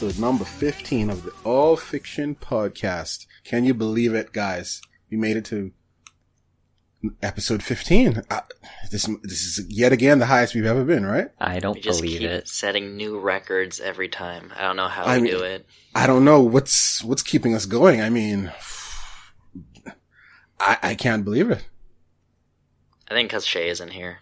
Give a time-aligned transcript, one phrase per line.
[0.00, 3.26] episode number 15 of the All Fiction Podcast.
[3.42, 4.80] Can you believe it, guys?
[5.10, 5.72] We made it to
[7.20, 8.22] episode 15.
[8.30, 8.40] Uh,
[8.92, 11.30] this, this is yet again the highest we've ever been, right?
[11.40, 12.46] I don't We just believe keep it.
[12.48, 14.52] setting new records every time.
[14.56, 15.66] I don't know how I we mean- do it.
[15.96, 18.00] I don't know what's, what's keeping us going.
[18.00, 18.52] I mean,
[20.60, 21.66] I, I can't believe it.
[23.10, 24.18] I think because Shay isn't here.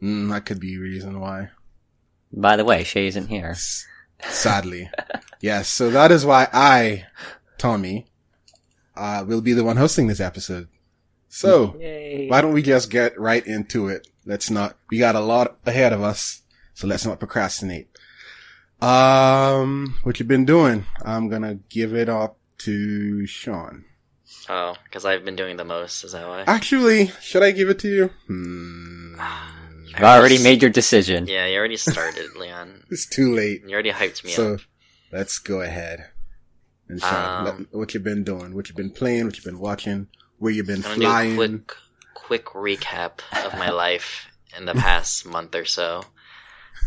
[0.00, 1.50] Mm, that could be a reason why.
[2.32, 3.56] By the way, Shay isn't here.
[4.22, 4.90] Sadly.
[5.40, 5.68] yes.
[5.68, 7.04] So that is why I,
[7.58, 8.06] Tommy,
[8.96, 10.68] uh, will be the one hosting this episode.
[11.28, 12.28] So, Yay.
[12.28, 14.08] why don't we just get right into it?
[14.24, 16.42] Let's not, we got a lot ahead of us,
[16.72, 17.88] so let's not procrastinate.
[18.80, 20.84] Um, what you been doing?
[21.04, 23.84] I'm gonna give it up to Sean.
[24.48, 26.04] Oh, because I've been doing the most.
[26.04, 26.44] Is that why?
[26.46, 28.10] Actually, should I give it to you?
[28.26, 29.20] Hmm.
[29.96, 31.26] You've already made your decision.
[31.26, 32.84] Yeah, you already started, Leon.
[32.90, 33.62] It's too late.
[33.66, 34.60] You already hyped me So, up.
[34.60, 34.66] So
[35.12, 36.10] let's go ahead.
[36.88, 38.54] And Sean, Um, let- what you've been doing?
[38.54, 39.24] What you've been playing?
[39.26, 40.08] What you've been watching?
[40.38, 41.36] Where you've been I'm flying?
[41.36, 41.76] do a quick,
[42.14, 46.02] quick recap of my life in the past month or so.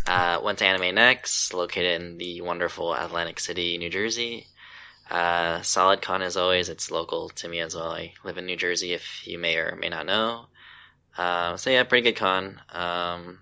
[0.07, 4.47] Uh, went to Anime Next, located in the wonderful Atlantic City, New Jersey.
[5.09, 7.91] Uh, Solid Con as always, it's local to me as well.
[7.91, 10.45] I live in New Jersey, if you may or may not know.
[11.19, 12.61] Uh, so yeah, pretty good con.
[12.71, 13.39] Um,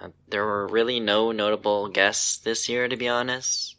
[0.00, 3.76] uh, there were really no notable guests this year, to be honest.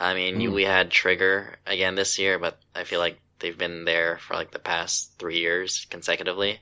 [0.00, 0.52] I mean, Hmm.
[0.52, 4.50] we had Trigger again this year, but I feel like they've been there for like
[4.50, 6.58] the past three years consecutively.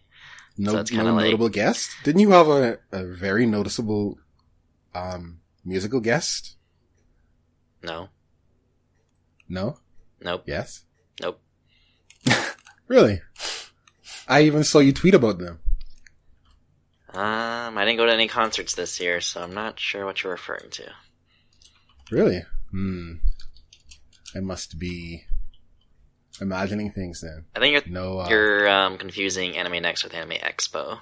[0.58, 1.88] No, So it's no like- notable guest.
[2.04, 4.18] Didn't you have a, a very noticeable
[4.94, 6.56] um musical guest?
[7.82, 8.10] No,
[9.48, 9.78] No.
[10.20, 10.84] nope, Yes.
[11.22, 11.40] nope.
[12.88, 13.22] Really?
[14.30, 15.58] I even saw you tweet about them.
[17.12, 20.32] Um, I didn't go to any concerts this year, so I'm not sure what you're
[20.32, 20.84] referring to.
[22.12, 22.44] Really?
[22.70, 23.14] Hmm.
[24.36, 25.24] I must be
[26.40, 27.44] imagining things then.
[27.56, 28.20] I think you're No.
[28.20, 31.00] Uh, you're um confusing Anime Next with Anime Expo.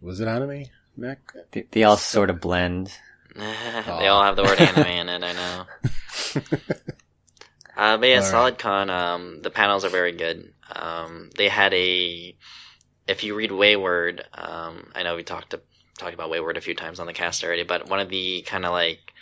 [0.00, 0.64] was it anime?
[0.96, 1.36] Next?
[1.52, 2.90] They, they all sort of blend.
[3.36, 5.22] they all have the word anime in it.
[5.22, 5.66] I know.
[7.76, 8.30] Uh, but yeah, All right.
[8.30, 8.90] Solid Con.
[8.90, 10.52] Um, the panels are very good.
[10.74, 12.36] Um, they had a.
[13.06, 15.60] If you read Wayward, um, I know we talked to,
[15.98, 18.64] talked about Wayward a few times on the cast already, but one of the kind
[18.64, 19.12] of like,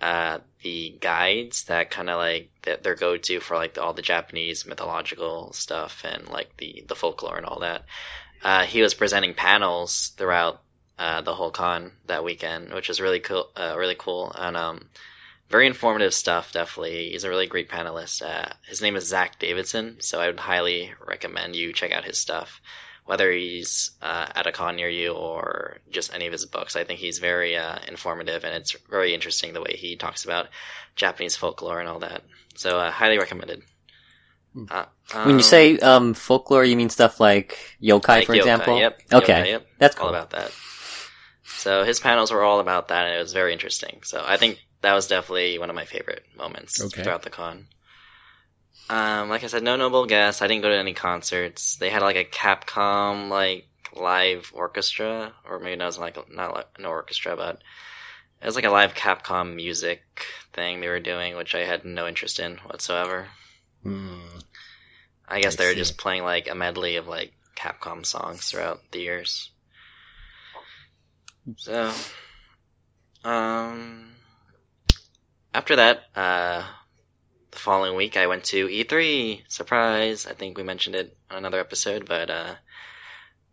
[0.00, 4.02] uh, the guides that kind of like that their go to for like all the
[4.02, 7.84] Japanese mythological stuff and like the the folklore and all that.
[8.42, 10.62] Uh, he was presenting panels throughout
[10.98, 13.50] uh, the whole con that weekend, which was really cool.
[13.56, 14.88] Uh, really cool and um
[15.50, 16.52] very informative stuff.
[16.52, 18.22] Definitely, he's a really great panelist.
[18.22, 22.18] Uh, his name is Zack Davisson, so I would highly recommend you check out his
[22.18, 22.60] stuff,
[23.04, 26.76] whether he's uh, at a con near you or just any of his books.
[26.76, 30.48] I think he's very uh, informative, and it's very interesting the way he talks about
[30.94, 32.22] Japanese folklore and all that.
[32.54, 33.62] So, uh, highly recommended.
[34.70, 38.38] Uh, When you um, say um, folklore, you mean stuff like yokai, like for yokai,
[38.38, 38.78] example?
[38.78, 39.02] Yep.
[39.12, 39.66] Okay, yokai, yep.
[39.78, 40.52] that's all about that.
[41.44, 44.00] So his panels were all about that, and it was very interesting.
[44.02, 47.02] So I think that was definitely one of my favorite moments Okay.
[47.02, 47.68] throughout the con.
[48.90, 50.42] Um, like I said, no noble guests.
[50.42, 51.76] I didn't go to any concerts.
[51.76, 56.84] They had like a Capcom like live orchestra, or maybe not like not like an
[56.84, 57.62] orchestra, but
[58.42, 60.02] it was like a live Capcom music
[60.52, 63.28] thing they were doing, which I had no interest in whatsoever.
[63.82, 64.40] Hmm.
[65.26, 65.74] I guess I they were see.
[65.74, 69.50] just playing like a medley of like Capcom songs throughout the years.
[71.56, 71.92] So,
[73.24, 74.10] um,
[75.54, 76.64] after that, uh,
[77.50, 79.42] the following week I went to E3.
[79.48, 80.26] Surprise!
[80.26, 82.54] I think we mentioned it on another episode, but uh,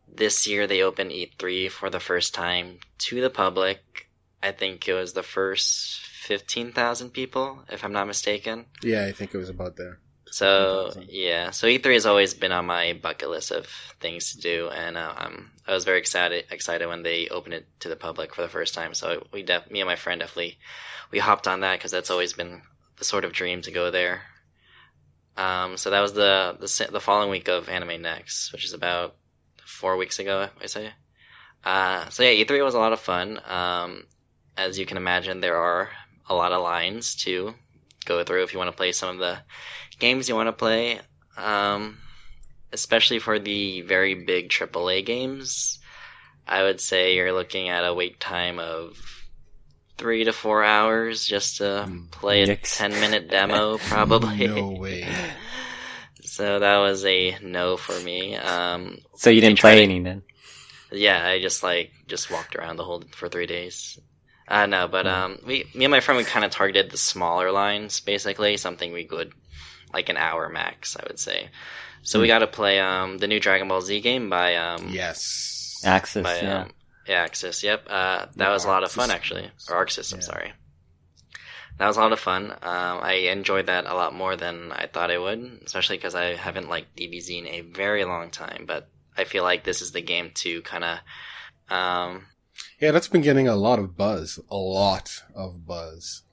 [0.08, 4.08] this year they opened E3 for the first time to the public.
[4.42, 8.66] I think it was the first fifteen thousand people, if I'm not mistaken.
[8.84, 10.00] Yeah, I think it was about there.
[10.38, 13.66] So yeah, so E3 has always been on my bucket list of
[14.00, 17.66] things to do, and uh, um, I was very excited excited when they opened it
[17.80, 18.94] to the public for the first time.
[18.94, 20.60] So we, def- me and my friend, definitely,
[21.10, 22.62] we hopped on that because that's always been
[22.98, 24.22] the sort of dream to go there.
[25.38, 29.16] Um, so that was the the the following week of Anime Next, which is about
[29.66, 30.92] four weeks ago, I say.
[31.64, 33.42] Uh, so yeah, E3 was a lot of fun.
[33.44, 34.04] Um,
[34.56, 35.90] as you can imagine, there are
[36.30, 37.56] a lot of lines to
[38.06, 39.40] go through if you want to play some of the
[40.00, 41.00] games you want to play.
[41.38, 41.98] Um,
[42.74, 45.80] especially for the very big AAA games,
[46.48, 48.98] I would say you're looking at a wait time of
[49.98, 54.48] three to four hours just to Mm, play a 10 minute demo, probably.
[54.48, 55.16] No way.
[56.24, 58.36] So that was a no for me.
[58.36, 60.24] Um, So you didn't play to- any then?
[60.92, 63.98] yeah, I just like just walked around the whole for three days.
[64.48, 65.08] Uh, no, but Hmm.
[65.08, 68.94] um, we, me and my friend, we kind of targeted the smaller lines, basically something
[68.94, 69.34] we could,
[69.94, 71.50] like an hour max, I would say.
[72.04, 72.22] So Hmm.
[72.24, 75.82] we got to play um the new Dragon Ball Z game by um Yes.
[75.84, 76.62] Axis, by yeah.
[76.64, 76.72] um,
[77.08, 77.64] yeah, Axis.
[77.64, 79.16] Yep, uh, that Yeah, was a lot of fun System.
[79.16, 80.20] actually, or Arc System.
[80.20, 80.26] Yeah.
[80.26, 80.54] Sorry,
[81.78, 82.52] that was a lot of fun.
[82.52, 86.36] Um, I enjoyed that a lot more than I thought I would, especially because I
[86.36, 88.66] haven't liked DBZ in a very long time.
[88.68, 91.00] But I feel like this is the game to kind of
[91.70, 92.26] um,
[92.82, 94.40] Yeah, that's been getting a lot of buzz.
[94.50, 96.24] A lot of buzz.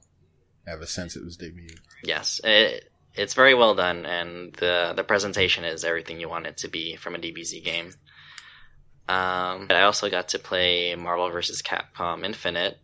[0.66, 1.80] Ever since it was debuted.
[2.02, 6.56] yes, it, it's very well done, and the the presentation is everything you want it
[6.58, 7.92] to be from a DBZ game.
[9.06, 11.62] Um, but I also got to play Marvel vs.
[11.62, 12.78] Capcom Infinite.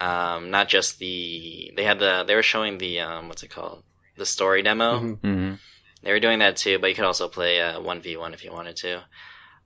[0.00, 3.84] Um, not just the they had the they were showing the um what's it called
[4.16, 5.00] the story demo.
[5.00, 5.20] Mhm.
[5.20, 5.54] hmm
[6.02, 8.44] They were doing that too, but you could also play uh, one v one if
[8.44, 9.04] you wanted to.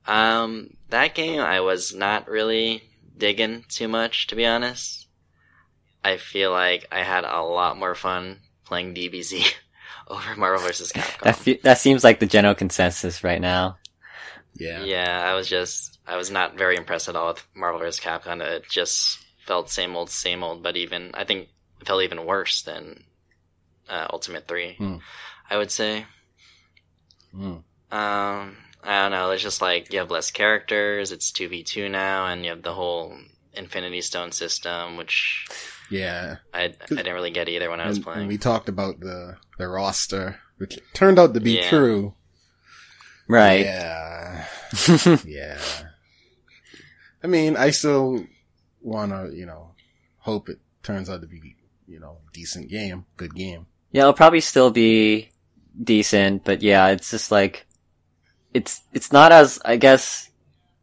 [0.07, 2.83] Um, that game I was not really
[3.17, 5.07] digging too much, to be honest.
[6.05, 9.53] I feel like I had a lot more fun playing DBZ
[10.09, 10.93] over Marvel vs.
[10.93, 11.23] Capcom.
[11.23, 13.79] That fe- that seems like the general consensus right now.
[14.55, 14.85] Yeah.
[14.85, 18.01] yeah, I was just I was not very impressed at all with Marvel vs.
[18.01, 18.41] Capcom.
[18.43, 20.63] It just felt same old, same old.
[20.63, 21.49] But even I think
[21.81, 23.05] it felt even worse than
[23.89, 24.75] uh, Ultimate Three.
[24.75, 24.97] Hmm.
[25.51, 26.05] I would say.
[27.35, 27.63] Mm.
[27.91, 29.31] Um, I don't know.
[29.31, 31.13] It's just like you have less characters.
[31.13, 33.17] It's two v two now, and you have the whole
[33.55, 35.47] Infinity Stone system, which
[35.91, 36.37] Yeah.
[36.53, 38.29] I I didn't really get either when I was And, and playing.
[38.29, 41.69] we talked about the, the roster, which turned out to be Yeah.
[41.71, 42.15] true.
[43.29, 43.65] Right.
[43.65, 44.47] Yeah.
[45.27, 45.59] yeah.
[47.23, 48.25] I mean, I still
[48.81, 49.73] wanna, you know,
[50.19, 51.57] hope it turns out to be,
[51.87, 53.67] you know, decent game, good game.
[53.93, 55.31] Yeah, it'll probably still be
[55.83, 57.67] decent, but yeah, it's just like
[58.55, 60.29] it's it's not as I guess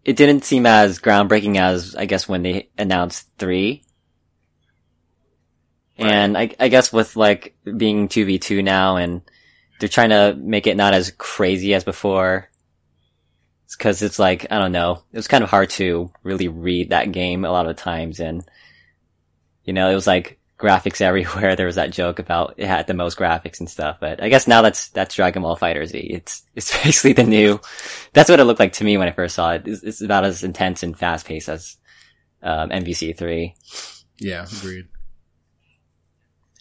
[0.03, 3.27] it didn't seem as groundbreaking as I guess when they announced
[5.97, 9.21] And I I guess with like being two v two now and
[9.79, 12.49] they're trying to make it not as crazy as before.
[13.65, 16.91] It's Cause it's like, I don't know, it was kind of hard to really read
[16.91, 18.43] that game a lot of times and
[19.63, 21.55] you know, it was like graphics everywhere.
[21.55, 24.47] There was that joke about it had the most graphics and stuff, but I guess
[24.47, 25.97] now that's, that's Dragon Ball Fighter Z.
[25.97, 27.59] It's, it's basically the new,
[28.13, 29.63] that's what it looked like to me when I first saw it.
[29.65, 31.77] It's, it's about as intense and fast paced as,
[32.43, 33.53] um, MVC3.
[34.19, 34.87] Yeah, agreed.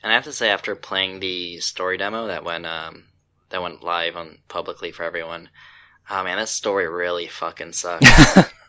[0.05, 3.05] And I have to say, after playing the story demo that went um
[3.51, 5.49] that went live on publicly for everyone,
[6.11, 8.07] oh man, that story really fucking sucks.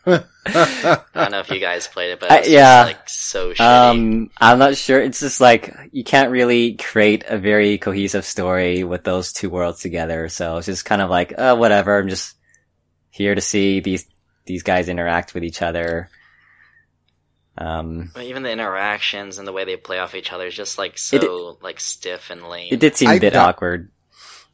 [0.08, 2.84] I don't know if you guys played it, but I- it's yeah.
[2.84, 3.60] just, like so shitty.
[3.60, 5.00] Um, I'm not sure.
[5.00, 9.80] It's just like, you can't really create a very cohesive story with those two worlds
[9.80, 10.28] together.
[10.28, 11.98] So it's just kind of like, uh, whatever.
[11.98, 12.36] I'm just
[13.10, 14.06] here to see these,
[14.44, 16.08] these guys interact with each other.
[17.58, 20.76] Um, But even the interactions and the way they play off each other is just
[20.78, 22.68] like so like stiff and lame.
[22.72, 23.90] it did seem I a bit doubt- awkward.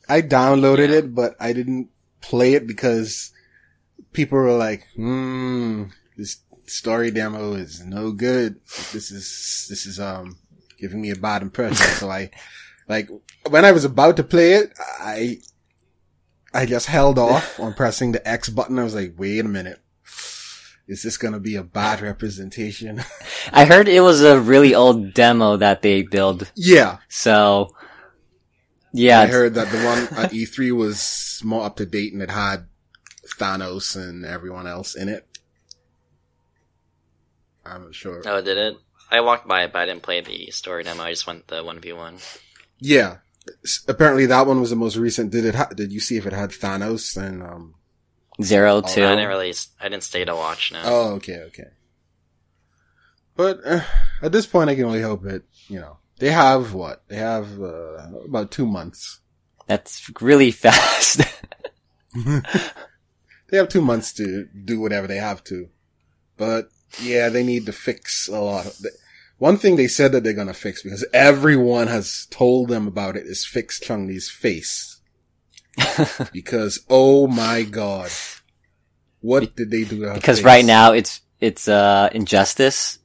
[0.09, 0.97] I downloaded Yeah.
[0.99, 1.89] it, but I didn't
[2.21, 3.33] play it because
[4.13, 5.85] people were like, hmm,
[6.17, 8.61] this story demo is no good.
[8.93, 10.39] This is, this is, um,
[10.79, 11.77] giving me a bad impression.
[11.97, 12.31] so I,
[12.89, 13.09] like,
[13.49, 15.39] when I was about to play it, I,
[16.53, 18.79] I just held off on pressing the X button.
[18.79, 19.81] I was like, wait a minute.
[20.89, 23.03] Is this gonna be a bad representation?
[23.53, 26.51] I heard it was a really old demo that they build.
[26.55, 26.99] yeah.
[27.09, 27.75] So,
[28.93, 32.31] yeah, I heard that the one at E3 was more up to date and it
[32.31, 32.67] had
[33.39, 35.27] Thanos and everyone else in it.
[37.65, 38.23] I'm not sure.
[38.27, 38.77] Oh, did it?
[39.11, 41.05] I walked by it, but I didn't play the story demo.
[41.05, 42.19] I just went the one v one.
[42.79, 43.19] Yeah.
[43.89, 45.31] Apparently that one was the most recent.
[45.31, 47.75] Did it, ha- did you see if it had Thanos and, um,
[48.45, 49.05] zero Oh, two.
[49.05, 49.55] I didn't really.
[49.81, 50.73] I didn't stay to watch.
[50.73, 50.83] Now.
[50.85, 51.69] oh, okay, okay.
[53.35, 53.81] But, uh,
[54.21, 57.03] at this point I can only hope it, you know, they have what?
[57.09, 59.21] They have, uh, about two months.
[59.67, 61.23] That's really fast.
[63.49, 65.69] They have two months to do whatever they have to.
[66.39, 66.71] But
[67.03, 68.91] yeah, they need to fix a lot of the,
[69.37, 73.27] one thing they said that they're gonna fix because everyone has told them about it
[73.27, 74.92] is fix Chun-Li's face.
[76.33, 78.11] because oh my god.
[79.21, 80.45] What did they do to her because face?
[80.45, 82.99] right now it's, it's, uh, injustice.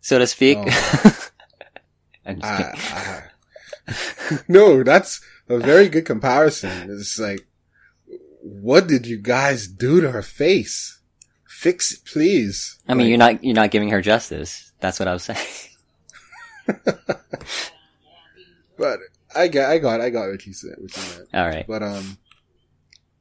[0.00, 0.58] so to speak.
[0.60, 1.18] Oh.
[2.26, 2.32] I.
[2.42, 3.22] I-
[4.48, 6.90] no, that's a very good comparison.
[6.90, 7.46] It's like,
[8.42, 11.00] what did you guys do to her face?
[11.46, 12.78] Fix it, please.
[12.86, 14.72] I mean, Like, you're not you're not giving her justice.
[14.80, 15.38] That's what I was saying.
[18.76, 19.00] But
[19.34, 21.28] I got, I got, I got what you said, what you meant.
[21.34, 21.66] All right.
[21.66, 22.18] But um,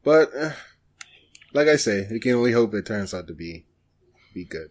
[0.03, 0.51] but uh,
[1.53, 3.65] like I say, you can only hope it turns out to be
[4.33, 4.69] be good.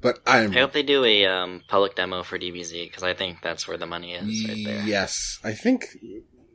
[0.00, 3.38] But I'm I hope they do a um, public demo for DBZ because I think
[3.42, 4.82] that's where the money is right there.
[4.84, 5.86] yes, I think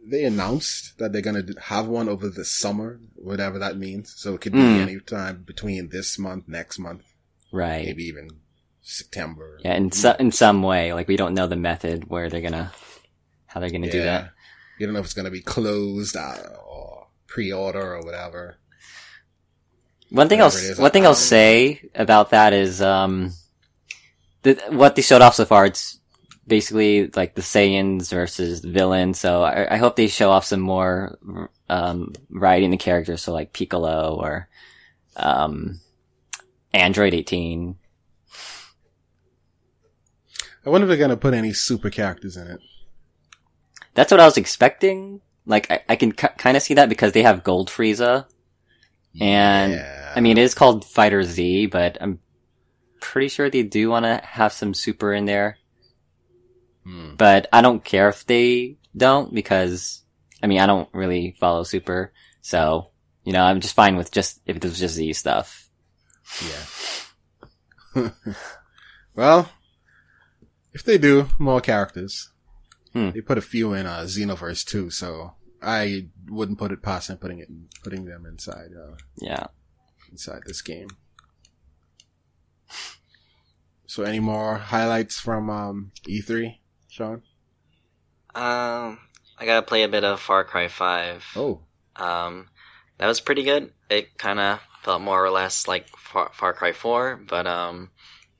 [0.06, 4.14] they announced that they're gonna have one over the summer, whatever that means.
[4.18, 4.80] So it could be Mm.
[4.82, 7.04] any time between this month, next month,
[7.52, 7.86] Right.
[7.86, 8.30] maybe even
[8.82, 9.60] September.
[9.64, 12.74] Yeah, in so, in some way, like we don't know the method where they're gonna
[13.58, 14.32] how they're gonna do that.
[14.78, 18.58] You don't know if it's gonna be closed uh, or pre-order or whatever.
[20.10, 23.32] One thing I'll Whatever one thing I'll say about that is um,
[24.44, 25.66] the, what they showed off so far.
[25.66, 26.00] It's
[26.46, 29.20] basically like the Saiyans versus the villains.
[29.20, 31.18] So I, I hope they show off some more
[31.68, 33.24] um, variety the characters.
[33.24, 34.48] So like Piccolo or
[35.16, 35.82] um,
[36.74, 37.76] Android 18.
[40.66, 42.60] I wonder if they're gonna put any super characters in it.
[43.98, 45.22] That's what I was expecting.
[45.48, 48.28] Like I, I can kind of see that because they have Gold Frieza.
[49.20, 50.14] And Yeah.
[50.16, 52.20] I mean, it is called Fighter Z, but I'm
[53.02, 55.58] pretty sure they do want to have some super in there.
[56.84, 57.16] Hmm.
[57.16, 60.04] But I don't care if they don't because,
[60.44, 62.14] I mean, I don't really follow super.
[62.42, 62.92] So,
[63.24, 65.72] you know, I'm just fine with just, if it was just Z stuff.
[67.96, 68.10] Yeah.
[69.16, 69.50] well,
[70.72, 72.30] if they do more characters,
[72.98, 73.10] Hmm.
[73.12, 77.18] they put a few in uh, Xenoverse 2, so I wouldn't put it past them
[77.18, 77.50] putting it
[77.84, 79.48] putting them inside uh, Yeah.
[80.12, 80.88] inside this game.
[83.86, 86.58] So, any more highlights from um, E3,
[86.90, 87.22] Sean?
[88.36, 89.00] Um,
[89.38, 91.24] I gotta play a bit of Far Cry Five.
[91.36, 91.62] Oh,
[91.96, 92.50] Um,
[92.98, 93.72] that was pretty good.
[93.90, 97.92] It kind of felt more or less like Far, Far Cry 4, but um,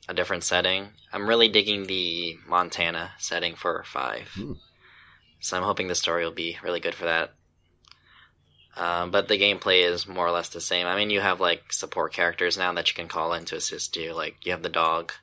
[0.08, 0.90] a different setting.
[1.12, 4.28] I'm really digging the Montana setting for 5.
[4.34, 4.54] Hmm.
[5.40, 7.34] So I'm hoping the story will be really good for that.
[8.76, 10.86] Um, but the gameplay is more or less the same.
[10.86, 13.96] I mean, you have like support characters now that you can call in to assist
[13.96, 14.14] you.
[14.14, 15.14] Like you have the dog,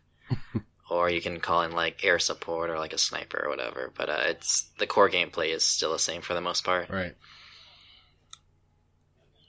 [0.91, 3.93] or you can call in like air support or like a sniper or whatever.
[3.97, 6.91] But uh, it's the core gameplay is still the same for the most part.
[6.91, 7.15] right.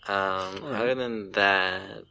[0.08, 0.82] Um, Alright.
[0.82, 2.04] other than that,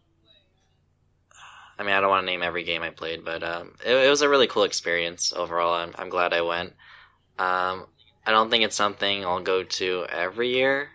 [1.78, 4.10] I mean, I don't want to name every game I played, but um, it, it
[4.10, 5.74] was a really cool experience overall.
[5.74, 6.70] I'm, I'm glad I went.
[7.38, 7.86] Um,
[8.26, 10.90] I don't think it's something I'll go to every year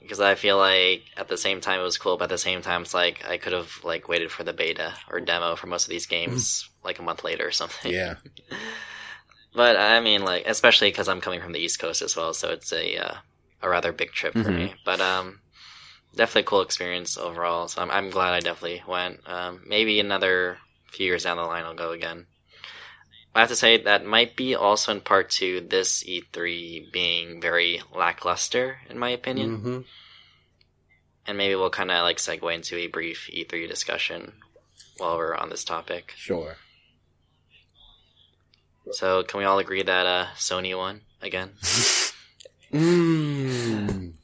[0.00, 2.62] because I feel like at the same time it was cool, but at the same
[2.62, 5.84] time it's like I could have like waited for the beta or demo for most
[5.84, 7.92] of these games like a month later or something.
[7.92, 8.16] Yeah.
[9.54, 12.50] But I mean, like, especially because I'm coming from the East Coast as well, so
[12.50, 13.16] it's a uh,
[13.62, 14.52] a rather big trip for Mhm.
[14.52, 14.76] me.
[14.84, 15.40] But um,
[16.16, 17.68] definitely a cool experience overall.
[17.68, 19.20] So I'm I'm glad I definitely went.
[19.28, 20.58] Um, maybe another
[20.92, 22.26] few years down the line I'll go again.
[23.34, 27.82] I have to say that might be also in part to this E3 being very
[27.94, 29.58] lackluster, in my opinion.
[29.60, 29.80] hmm
[31.26, 34.32] And maybe we'll kind of like segue into a brief E3 discussion
[34.96, 36.14] while we're on this topic.
[36.16, 36.56] Sure.
[38.92, 41.52] So can we all agree that uh, Sony won again?
[42.72, 44.14] Mm.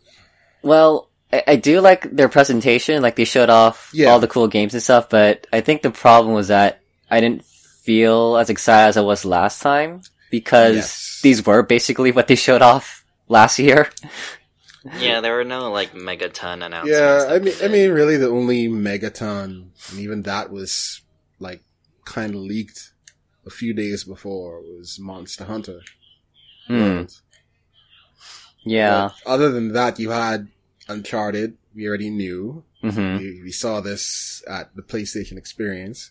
[0.62, 3.02] Well, I, I do like their presentation.
[3.02, 4.08] Like they showed off Yeah.
[4.10, 7.44] all the cool games and stuff, but I think the problem was that I didn't
[7.44, 11.20] feel as excited as I was last time because Yes.
[11.22, 13.90] these were basically what they showed off last year.
[14.98, 16.90] Yeah, there were no like megaton announcements.
[16.90, 21.02] Yeah, I mean, I mean, really, the only megaton, and even that was
[21.38, 21.62] like
[22.04, 22.90] kind of leaked
[23.46, 25.82] a few days before was Monster Hunter.
[26.66, 26.80] Hmm.
[26.82, 27.12] World.
[28.64, 29.10] Yeah.
[29.24, 30.48] But other than that, you had
[30.88, 31.56] Uncharted.
[31.74, 32.64] We already knew.
[32.80, 36.10] hmm We, we saw this at the PlayStation Experience.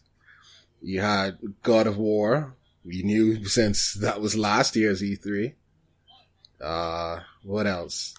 [0.81, 2.55] You had God of War.
[2.83, 5.53] We knew since that was last year's E3.
[6.59, 8.15] Uh, what else?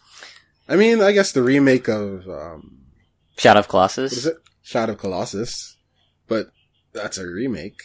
[0.68, 2.78] I mean, I guess the remake of um,
[3.37, 4.12] Shadow of Colossus.
[4.12, 4.37] is it?
[4.62, 5.76] Shadow of Colossus.
[6.28, 6.50] But
[6.92, 7.82] that's a remake.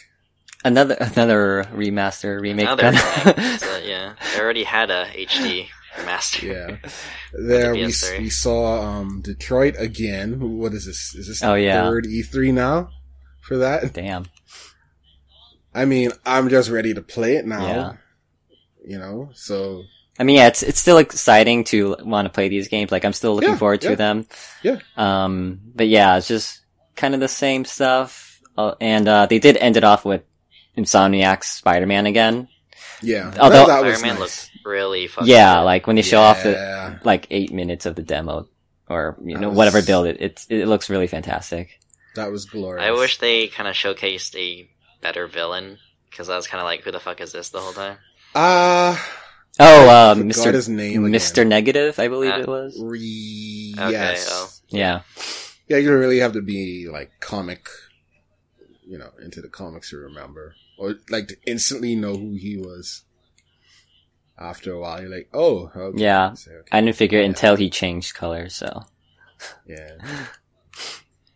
[0.64, 2.66] Another another remaster remake.
[2.68, 3.36] Another remake.
[3.60, 6.42] So, yeah, they already had a HD remaster.
[6.42, 6.76] Yeah.
[7.32, 10.58] There we, we saw um Detroit again.
[10.58, 11.14] What is this?
[11.14, 11.82] Is this the Oh, yeah.
[11.88, 12.88] third E3 now
[13.42, 13.92] for that?
[13.92, 14.26] Damn.
[15.74, 17.66] I mean, I'm just ready to play it now.
[17.66, 17.92] Yeah.
[18.84, 19.82] You know, so
[20.18, 22.90] I mean, yeah, it's it's still exciting to want to play these games.
[22.90, 23.94] Like, I'm still looking Yeah, forward to yeah.
[23.94, 24.26] them.
[24.62, 24.78] Yeah.
[24.96, 26.60] Um, but yeah, it's just
[26.96, 28.40] kind of the same stuff.
[28.56, 30.22] Uh, and uh, they did end it off with
[30.76, 32.48] Insomniac's Spider-Man again.
[33.02, 33.32] Yeah.
[33.38, 34.20] Although- that, that was Spider-Man nice.
[34.20, 35.64] looks really fucking Yeah, good.
[35.64, 38.48] like when they show off the like eight minutes of the demo
[38.88, 41.78] or you That know was- whatever build it, it it looks really fantastic.
[42.14, 42.84] That was glorious.
[42.84, 44.68] I wish they kind of showcased a
[45.00, 45.78] better villain
[46.10, 47.98] because I was kind of like, who the fuck is this the whole time?
[48.34, 49.14] Ah,
[49.60, 50.52] Oh, uh, Mr.
[50.54, 51.20] his name again.
[51.20, 51.44] Mr.
[51.46, 52.78] Negative, I believe Uh, it was.
[52.80, 54.28] Re- Okay, yes.
[54.30, 54.50] oh.
[54.68, 55.00] Yeah.
[55.68, 57.68] Yeah, you really have to be like comic,
[58.86, 63.02] you know, into the comics to remember, or like to instantly know who he was.
[64.40, 66.00] After a while, you're like, oh, okay.
[66.00, 66.34] Yeah.
[66.34, 66.68] So, okay.
[66.70, 67.28] I didn't figure it Yeah.
[67.30, 68.48] until he changed color.
[68.48, 68.84] so.
[69.66, 69.96] yeah.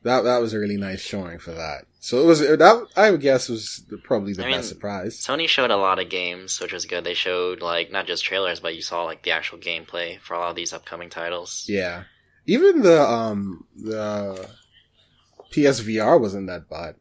[0.04, 1.84] That that was a really nice showing for that.
[2.00, 5.16] So it was that I would guess was probably the I mean, best surprise.
[5.20, 7.04] Sony showed a lot of games, which was good.
[7.04, 10.38] They showed like not just trailers, but you saw like the actual gameplay for a
[10.40, 11.64] lot of these upcoming titles.
[11.68, 12.04] Yeah,
[12.46, 14.48] even the um the
[15.52, 16.96] PSVR wasn't that bad.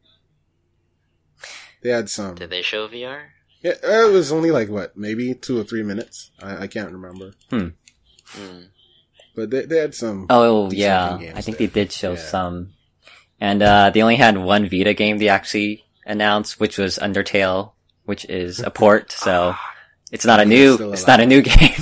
[1.82, 2.34] They had some.
[2.36, 3.22] Did they show VR?
[3.62, 6.30] Yeah, it was only like what, maybe two or three minutes.
[6.42, 7.68] I, I can't remember, Hmm.
[9.34, 10.26] but they they had some.
[10.30, 11.18] Oh, yeah.
[11.18, 11.66] games I think there.
[11.68, 12.18] they did show Yeah.
[12.18, 12.72] some.
[13.40, 17.72] And, uh, they only had one Vita game they actually announced, which was Undertale,
[18.04, 19.54] which is a port, so
[20.12, 21.74] it's not a new, it's not a new game.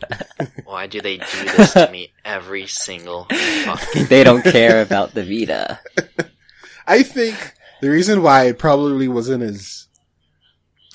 [0.64, 1.24] Why do they do
[1.56, 3.24] this to me every single
[3.64, 4.06] fucking?
[4.06, 5.78] they don't care about the Vita.
[6.86, 7.36] I think
[7.84, 9.88] the reason why it probably wasn't as,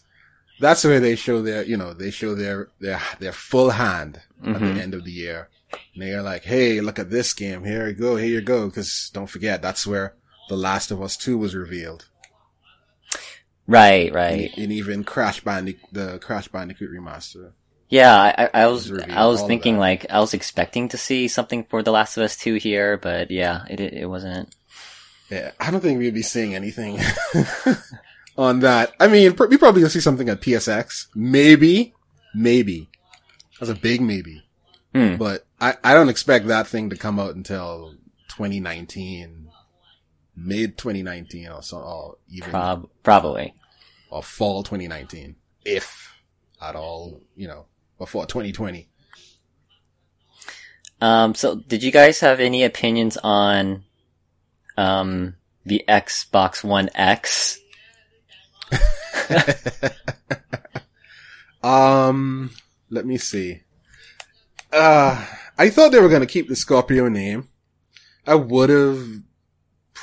[0.60, 4.56] that's where they show their, you know, they show their their their full hand at
[4.56, 4.74] Mhm.
[4.74, 5.48] the end of the year.
[5.94, 7.64] And they're like, "Hey, look at this game.
[7.64, 8.16] Here you go.
[8.16, 10.14] Here you go." Because don't forget, that's where
[10.48, 12.07] The Last of Us Two was revealed,
[13.68, 14.50] Right, right.
[14.56, 17.52] and even Crash Bandicoot, the Crash Bandicoot remaster.
[17.90, 21.82] Yeah, I, I- was, I was thinking like, I was expecting to see something for
[21.82, 24.54] The Last of Us 2 here, but yeah, it, it, it wasn't.
[25.30, 26.98] Yeah, I don't think we'd be seeing anything
[28.38, 28.92] on that.
[28.98, 31.94] I mean, pr- we probably gonna see something at PSX, maybe,
[32.34, 32.88] maybe.
[33.60, 34.44] That's a big maybe.
[34.94, 35.16] Hmm.
[35.16, 37.94] But I, I don't expect that thing to come out until
[38.30, 39.47] 2019,
[40.38, 43.54] mid 2019 or so, or even, Prob- probably.
[44.10, 46.14] or fall 2019, if
[46.60, 47.66] at all, you know,
[47.98, 48.88] before 2020.
[51.00, 53.84] Um, so did you guys have any opinions on,
[54.76, 57.58] um, the Xbox One X?
[61.62, 62.50] um,
[62.90, 63.62] let me see.
[64.72, 65.24] Uh,
[65.56, 67.48] I thought they were gonna keep the Scorpio name.
[68.26, 69.06] I would have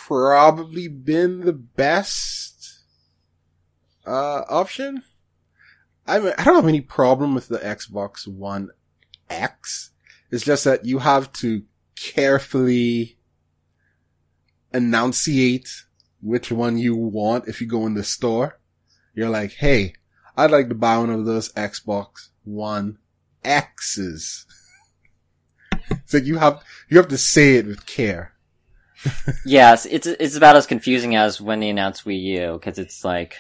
[0.08, 2.80] probably been the best,
[4.06, 5.04] uh, option.
[6.08, 8.70] I mean, I don't have any problem with the Xbox One
[9.30, 9.92] X.
[10.32, 11.64] It's just that you have to
[11.96, 13.18] carefully
[14.74, 15.70] enunciate
[16.22, 18.60] which one you want if you go in the store.
[19.14, 19.94] You're like, hey,
[20.38, 23.00] I'd like to buy one of those Xbox One
[23.44, 24.46] X's.
[25.90, 28.35] it's like you have, you have to say it with care.
[29.46, 33.36] Yes, it's, it's about as confusing as when they announced Wii U, cause it's like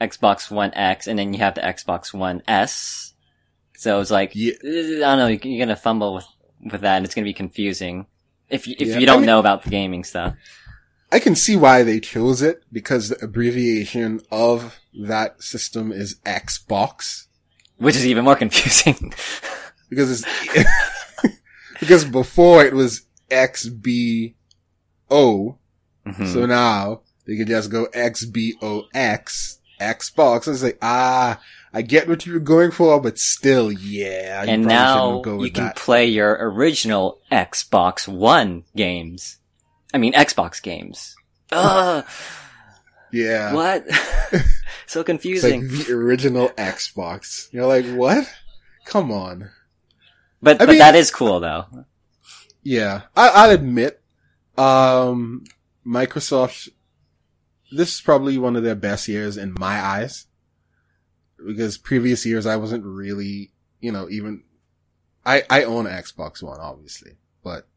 [0.00, 3.14] Xbox One X and then you have the Xbox One S.
[3.76, 4.52] So it's like, Yeah.
[4.62, 6.26] I don't know, you're gonna fumble with,
[6.72, 8.06] with that and it's gonna be confusing.
[8.48, 10.34] If you, if Yeah, you don't I mean- know about the gaming stuff.
[11.10, 17.26] I can see why they chose it because the abbreviation of that system is Xbox.
[17.78, 19.12] Which is even more confusing.
[19.90, 20.62] Because it's,
[21.80, 23.06] because before it was
[25.10, 25.56] XBO.
[26.06, 26.32] Mhm.
[26.32, 30.48] So now they can just go XBOX, Xbox.
[30.48, 31.40] It's like, ah,
[31.72, 34.42] I get what you were going for, but still, yeah.
[34.44, 35.76] you and now you can that.
[35.76, 39.36] play your original Xbox One games.
[39.92, 41.14] I mean, Xbox games.
[41.52, 42.04] Ugh,
[43.12, 43.52] yeah.
[43.54, 43.86] what?
[43.90, 44.40] so
[44.86, 45.68] It's like confusing.
[45.68, 47.48] the original Xbox.
[47.52, 48.26] You're like, what?
[48.84, 49.50] Come on.
[50.42, 51.66] but I but mean- that is cool though.
[52.62, 54.00] Yeah, I, I'll admit,
[54.58, 55.44] um,
[55.86, 56.68] Microsoft,
[57.70, 60.26] this is probably one of their best years in my eyes.
[61.46, 64.42] Because previous years I wasn't really, you know, even,
[65.24, 67.12] I, I own Xbox One, obviously,
[67.44, 67.68] but,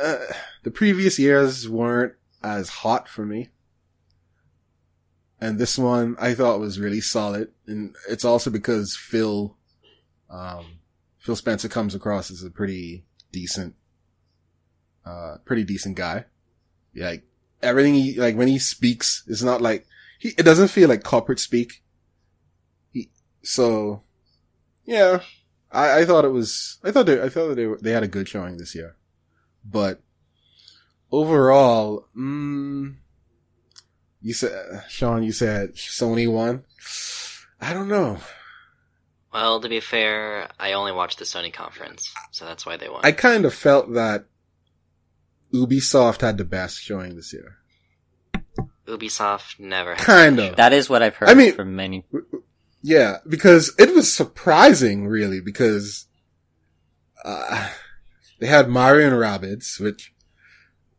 [0.00, 0.18] uh,
[0.62, 3.48] the previous years weren't as hot for me.
[5.40, 7.50] And this one I thought was really solid.
[7.66, 9.56] And it's also because Phil,
[10.30, 10.78] um,
[11.18, 13.74] Phil Spencer comes across as a pretty decent,
[15.06, 16.24] uh, pretty decent guy.
[16.94, 17.24] Like
[17.62, 19.86] everything he, like when he speaks, it's not like
[20.18, 21.82] he, it doesn't feel like corporate speak.
[22.92, 23.10] He,
[23.42, 24.02] so,
[24.84, 25.20] yeah,
[25.72, 28.02] I, I thought it was, I thought they, I thought that they, were- they had
[28.04, 28.96] a good showing this year,
[29.64, 30.00] but
[31.10, 32.94] overall, mm,
[34.22, 36.64] you said, Sean, you said Sony won.
[37.60, 38.18] I don't know.
[39.32, 43.00] well, to be fair, I only watched the Sony conference, so that's why they won.
[43.04, 44.26] I kind of felt that
[45.54, 47.58] Ubisoft had the best showing this year.
[48.86, 50.56] Ubisoft never Kind of.
[50.56, 52.04] That is what I've heard I mean- from many.
[52.82, 56.06] Yeah, because it was surprising, really, because
[57.24, 57.70] uh,
[58.40, 60.12] they had Mario and Rabbids, which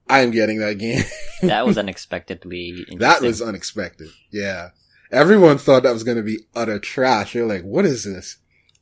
[0.09, 1.03] I'm getting that game.
[1.43, 2.99] That was unexpectedly interesting.
[2.99, 4.07] that was unexpected.
[4.31, 4.69] Yeah,
[5.11, 7.33] everyone thought that was going to be utter trash.
[7.33, 8.37] They're like, "What is this?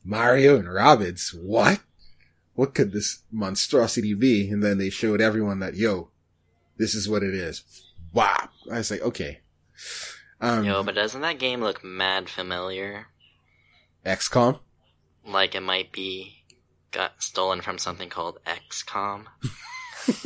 [0.05, 1.33] Mario and Rabbids?
[1.33, 1.79] What?
[2.55, 6.09] What could this monstrosity be?" And then they showed everyone that, "Yo,
[6.77, 7.63] this is what it is."
[8.11, 8.49] Wow!
[8.71, 9.41] I was like, "Okay."
[10.39, 13.07] Um, Yo, but doesn't that game look mad familiar?
[14.05, 14.59] XCOM.
[15.25, 16.43] Like it might be
[16.91, 19.25] got stolen from something called XCOM.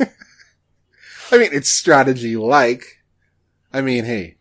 [1.30, 2.84] I mean, it's strategy like.
[3.72, 4.36] I mean, hey,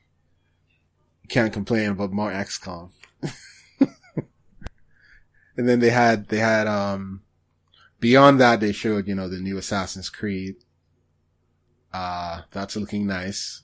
[1.23, 2.91] you can't complain about more XCOM.
[3.79, 7.23] and then they had, they had, um,
[8.07, 10.55] beyond that, they showed, you know, the new Assassin's Creed.
[11.93, 13.63] Uh, that's looking nice.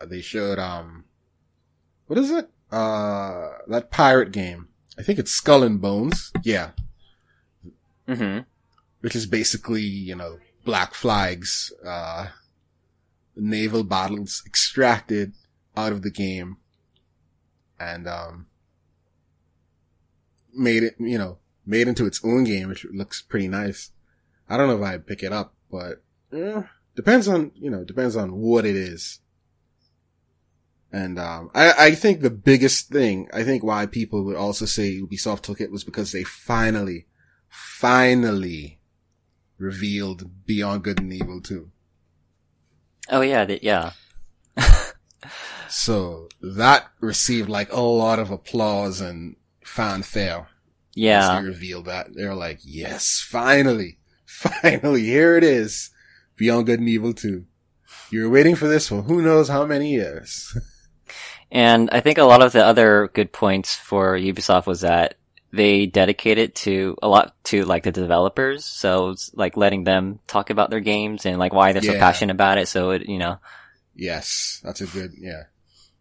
[0.00, 1.04] Uh, They showed, um,
[2.06, 2.48] what is it?
[2.72, 4.68] Uh, that pirate game.
[4.98, 6.32] I think it's Skull and Bones.
[6.42, 6.70] Yeah.
[8.08, 8.38] Mm-hmm.
[9.02, 12.28] which is basically, you know, Black Flag's, uh,
[13.36, 15.34] naval battles extracted
[15.76, 16.56] out of the game
[17.78, 18.46] and, um,
[20.54, 21.36] made it, you know,
[21.68, 23.90] made into its own game, which looks pretty nice.
[24.48, 26.02] I don't know if I'd pick it up, but,
[26.32, 26.62] eh,
[26.96, 29.20] depends on, you know, depends on what it is.
[30.90, 34.98] And, um, I, I think the biggest thing, I think why people would also say
[34.98, 37.06] Ubisoft took it was because they finally,
[37.48, 38.80] finally
[39.58, 41.70] revealed Beyond Good and Evil 2.
[43.10, 43.92] Oh yeah, they, yeah.
[45.68, 50.48] So that received like a lot of applause and fanfare.
[50.98, 51.40] Yeah.
[51.40, 52.14] they revealed that.
[52.14, 55.90] they're like, yes, finally, finally, here it is.
[56.36, 57.44] Beyond Good and Evil 2.
[58.10, 60.56] You were waiting for this for who knows how many years.
[61.50, 65.14] And I think a lot of the other good points for Ubisoft was that
[65.50, 68.66] they dedicated to a lot to like the developers.
[68.66, 72.34] So it's like letting them talk about their games and like why they're so passionate
[72.34, 72.68] about it.
[72.68, 73.38] So it, you know,
[73.94, 75.44] yes, that's a good, yeah.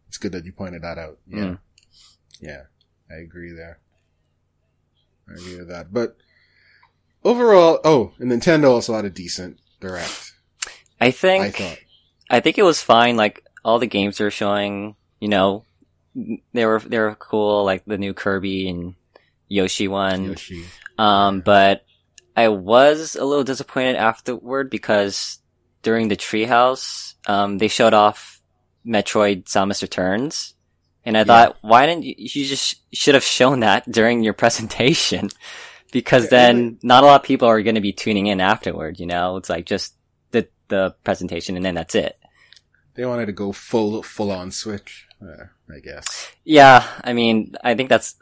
[0.10, 1.18] It's good that you pointed that out.
[1.28, 1.40] Yeah.
[1.40, 1.60] Mm.
[2.42, 2.62] Yeah.
[3.10, 3.80] I agree there.
[5.30, 5.94] I agree with that.
[5.94, 6.18] But
[7.24, 10.34] overall, oh, and Nintendo also had a decent direct.
[11.00, 11.78] I think, I thought.
[12.30, 13.18] I think it was fine.
[13.18, 15.64] Like all the games they're showing, you know,
[16.54, 17.64] they were, they were cool.
[17.64, 18.96] Like the new Kirby and
[19.48, 20.26] Yoshi one.
[20.26, 20.66] Yoshi.
[20.98, 21.84] Um, but
[22.36, 25.40] I was a little disappointed afterward because
[25.84, 28.42] during the treehouse, um, they showed off
[28.86, 30.54] Metroid Samus Returns.
[31.08, 35.30] And I thought, why didn't you, you just should have shown that during your presentation?
[35.94, 39.06] because then not a lot of people are going to be tuning in afterward, you
[39.06, 39.38] know?
[39.38, 39.96] It's like just
[40.32, 42.20] the, the presentation and then that's it.
[42.96, 46.30] They wanted to go full, full on Switch, uh, I guess.
[46.44, 48.16] Yeah, I mean, I think that's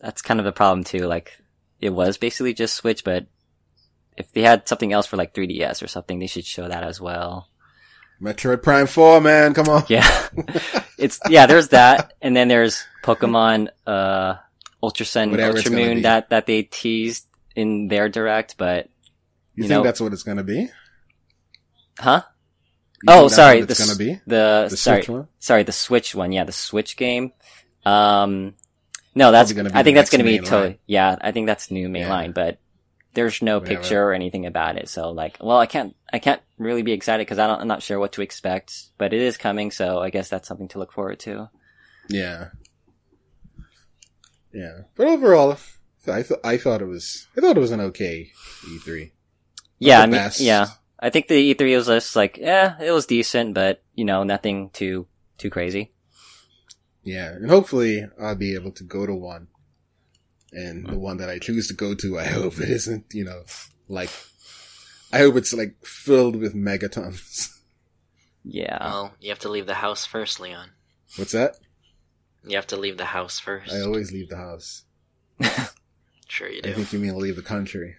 [0.00, 1.06] that's kind of the problem too.
[1.06, 1.38] Like,
[1.80, 3.26] it was basically just Switch, but
[4.16, 7.00] if they had something else for like 3DS or something, they should show that as
[7.00, 7.48] well.
[8.24, 9.84] Metroid Prime 4, man, come on.
[9.88, 10.08] Yeah,
[10.98, 11.46] it's yeah.
[11.46, 14.36] There's that, and then there's Pokemon uh,
[14.82, 18.88] Ultra Sun, Whatever Ultra Moon that that they teased in their direct, but
[19.54, 20.70] You, You think know- that's what it's gonna be?
[21.98, 22.22] Huh?
[23.06, 24.14] think Oh, sorry, the gonna be?
[24.26, 25.28] The, The sorry, Switch one?
[25.38, 26.32] sorry, the Switch one.
[26.32, 27.32] Yeah, the Switch game.
[27.84, 28.54] Um,
[29.14, 30.62] no, that's gonna be I think that's to be totally.
[30.70, 30.78] line.
[30.86, 32.32] Yeah, I think that's new mainline, Yeah.
[32.32, 32.58] but
[33.14, 33.80] there's no Whatever.
[33.80, 34.88] picture or anything about it.
[34.88, 37.82] So like, well, I can't, I can't really be excited because I don't, I'm not
[37.82, 38.74] sure what to expect.
[38.98, 41.48] But it is coming, so I guess that's something to look forward to.
[42.08, 42.48] Yeah.
[44.52, 44.82] Yeah.
[44.96, 45.56] But overall,
[46.06, 48.30] I thought, I thought it was, I thought it was an okay
[48.66, 49.10] E3.
[49.78, 50.40] Yeah, I mean, best.
[50.40, 50.66] yeah.
[51.00, 54.70] I think the E3 was just like, yeah, it was decent, but you know, nothing
[54.70, 55.92] too too crazy.
[57.02, 57.30] Yeah.
[57.32, 59.48] And hopefully I'll be able to go to one.
[60.54, 63.42] And the one that I choose to go to, I hope it isn't, you know,
[63.88, 64.10] like,
[65.12, 67.50] I hope it's like filled with megatons.
[68.46, 68.76] Yeah.
[68.78, 70.68] Well, you have to leave the house first, Leon.
[71.16, 71.56] What's that?
[72.46, 73.72] You have to leave the house first.
[73.72, 74.84] I always leave the house.
[76.28, 76.70] Sure you do.
[76.70, 77.96] I think you mean leave the country.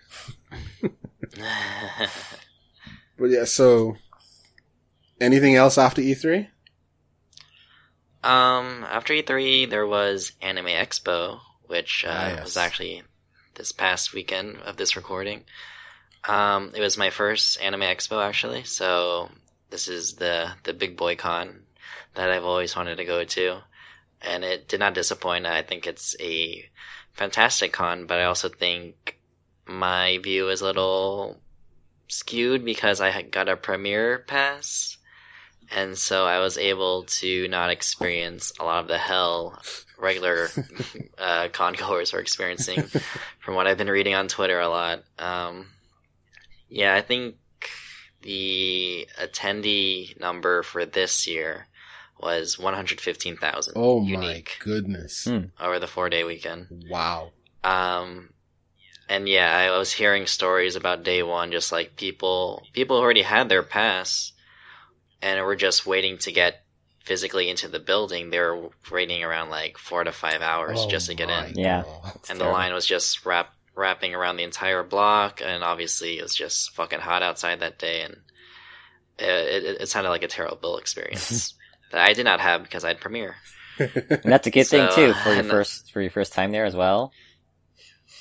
[3.17, 3.95] But yeah, so
[5.21, 6.47] anything else after E E3?
[8.23, 12.43] Um, after E3, there was Anime Expo, which uh, Ah, yes.
[12.43, 13.03] was actually
[13.55, 15.43] this past weekend of this recording.
[16.27, 19.29] Um, it was my first Anime Expo actually, so
[19.69, 21.63] this is the the big boy con
[22.15, 23.59] that I've always wanted to go to,
[24.21, 25.45] and it did not disappoint.
[25.45, 26.67] I think it's a
[27.13, 29.17] fantastic con, but I also think
[29.67, 31.39] my view is a little
[32.07, 34.97] skewed because I got a premiere pass
[35.71, 39.61] and so I was able to not experience a lot of the hell
[39.97, 40.49] regular
[41.17, 42.83] uh, con goers are experiencing
[43.39, 45.03] from what I've been reading on Twitter a lot.
[45.17, 45.67] Um,
[46.69, 47.35] yeah, I think
[48.21, 51.67] the attendee number for this year
[52.19, 55.25] was 115,000 Oh my unique goodness.
[55.25, 55.45] Hmm.
[55.59, 56.85] over the four day weekend.
[56.89, 57.31] Wow.
[57.63, 58.29] Um,
[59.07, 63.49] and yeah, I was hearing stories about day one, just like people, people already had
[63.49, 64.31] their pass
[65.21, 66.63] and we were just waiting to get
[67.05, 68.29] physically into the building.
[68.29, 71.55] They were waiting around like four to five hours Oh just to get my in.
[71.55, 71.83] Yeah.
[71.83, 72.19] God.
[72.29, 75.41] And the line was just wrap, wrapping around the entire block.
[75.43, 78.01] And obviously it was just fucking hot outside that day.
[78.01, 78.17] And
[79.19, 81.53] it, it, it sounded like a terrible experience
[81.91, 83.35] that I did not have because I had premiere.
[83.77, 86.75] And that's a good thing too for your first for your first time there as
[86.75, 87.11] well.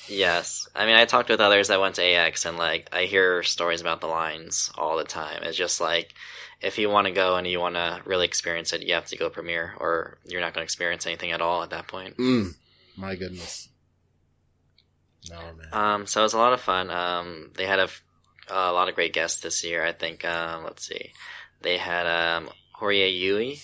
[0.07, 0.67] Yes.
[0.75, 3.81] I mean, I talked with others that went to AX and like I hear stories
[3.81, 5.43] about the lines all the time.
[5.43, 6.13] It's just like
[6.61, 9.17] if you want to go and you want to really experience it, you have to
[9.17, 12.17] go premiere or you're not going to experience anything at all at that point.
[12.17, 12.53] Mm.
[12.97, 13.69] My goodness.
[15.29, 15.67] No man.
[15.73, 16.89] Um, so it was a lot of fun.
[16.89, 19.83] Um, they had a lot of great guests this year.
[19.85, 21.11] I think, um, let's see.
[21.61, 23.59] They had, um, Horie Yui,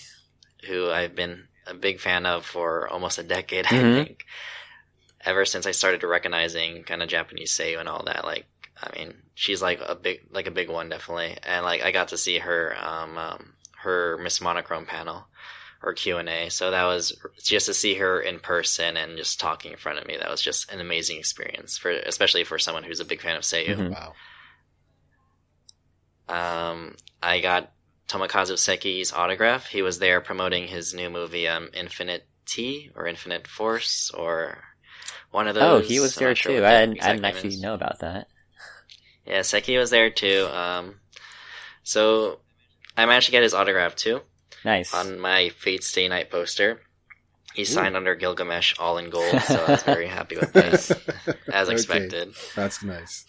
[0.66, 4.00] who I've been a big fan of for almost a decade, Mhm.
[4.00, 4.24] I think.
[5.24, 8.44] Ever since I started recognizing kind of Japanese seiyu and all that, like,
[8.82, 11.36] I mean, she's like a big, like a big one, definitely.
[11.42, 15.26] And like, I got to see her, um, um her Miss Monochrome panel
[15.82, 16.48] or Q and A.
[16.50, 20.06] So that was just to see her in person and just talking in front of
[20.06, 20.16] me.
[20.16, 23.42] That was just an amazing experience for, especially for someone who's a big fan of
[23.42, 23.76] Seiyu.
[23.76, 23.90] Mhm.
[23.90, 24.14] Wow.
[26.28, 27.72] Um, I got
[28.08, 29.66] Tomokazu Seki's autograph.
[29.66, 34.62] He was there promoting his new movie, um, Infinite T or Infinite Force or
[35.30, 35.62] one of those.
[35.62, 36.64] Oh, he was there not sure too.
[36.64, 37.62] I didn't, I didn't actually is.
[37.62, 38.28] know about that.
[39.26, 40.46] Yeah, Seki was there too.
[40.52, 40.96] Um,
[41.82, 42.40] so
[42.96, 44.20] I managed to get his autograph too
[44.64, 44.92] Nice.
[44.94, 46.80] on my Fate Stay Night poster.
[47.54, 50.90] He signed under Gilgamesh all in gold, so I was very happy with that,
[51.52, 51.74] as Okay.
[51.74, 52.34] expected.
[52.56, 53.26] That's nice.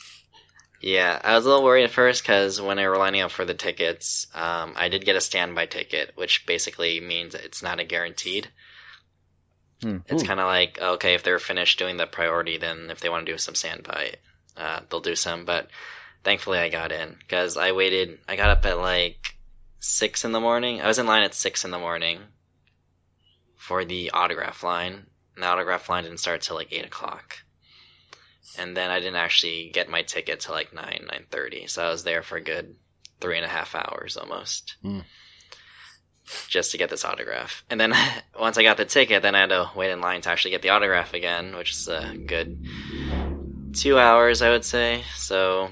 [0.82, 3.46] Yeah, I was a little worried at first because when I were lining up for
[3.46, 7.86] the tickets, um, I did get a standby ticket, which basically means it's not a
[7.86, 8.50] guaranteed.
[9.82, 9.98] Hmm.
[10.08, 13.26] It's kind of like okay, if they're finished doing the priority, then if they want
[13.26, 14.16] to do some standby,
[14.58, 15.46] uh, they'll do some.
[15.46, 15.70] But
[16.24, 18.20] thankfully, I got in because I waited.
[18.28, 19.36] I got up at like
[19.80, 20.82] six in the morning.
[20.82, 22.20] I was in line at six in the morning
[23.56, 25.06] for the autograph line.
[25.36, 27.38] And the autograph line didn't start till like eight o'clock
[28.60, 31.68] and then I didn't actually get my ticket till like nine nine thirty.
[31.68, 32.76] So I was there for a good
[33.20, 35.00] three and a half hours almost, Hmm.
[36.48, 37.64] just to get this autograph.
[37.70, 37.94] And then
[38.40, 40.62] once I got the ticket, then I had to wait in line to actually get
[40.62, 42.64] the autograph again, which is a good
[43.74, 45.04] two hours, I would say.
[45.16, 45.70] So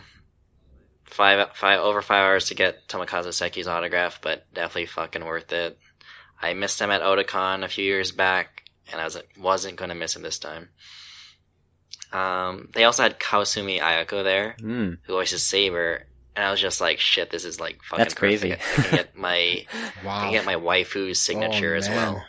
[1.06, 5.78] five five over five hours to get Tomokazu Seki's autograph, but definitely fucking worth it.
[6.42, 9.96] I missed him at Otakon a few years back, and I was wasn't going to
[9.96, 10.70] miss him this time.
[12.12, 14.94] Um, they also had Kawasumi Ayako there, Hmm.
[15.04, 18.50] who voices Saber, and I was just like, "Shit, this is like fucking That's crazy.
[18.52, 18.80] perfect.
[18.80, 19.66] I can get my
[20.06, 21.96] I can get my waifu's signature Oh, as man.
[21.98, 22.26] well."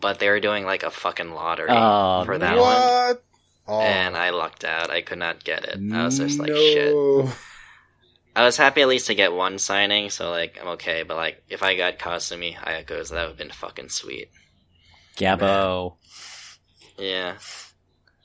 [0.00, 2.58] But they were doing like a fucking lottery Oh, for that man.
[2.58, 3.24] one, What?
[3.68, 4.90] Oh, and I lucked out.
[4.90, 5.80] I could not get it.
[5.92, 6.94] I was just like, "Shit."
[8.36, 11.02] I was happy at least to get one signing, so like I'm okay.
[11.02, 14.30] But like, if I got Kawasumi Ayako's, that would have been fucking sweet.
[15.16, 15.94] Gabbo.
[16.98, 17.36] Yeah.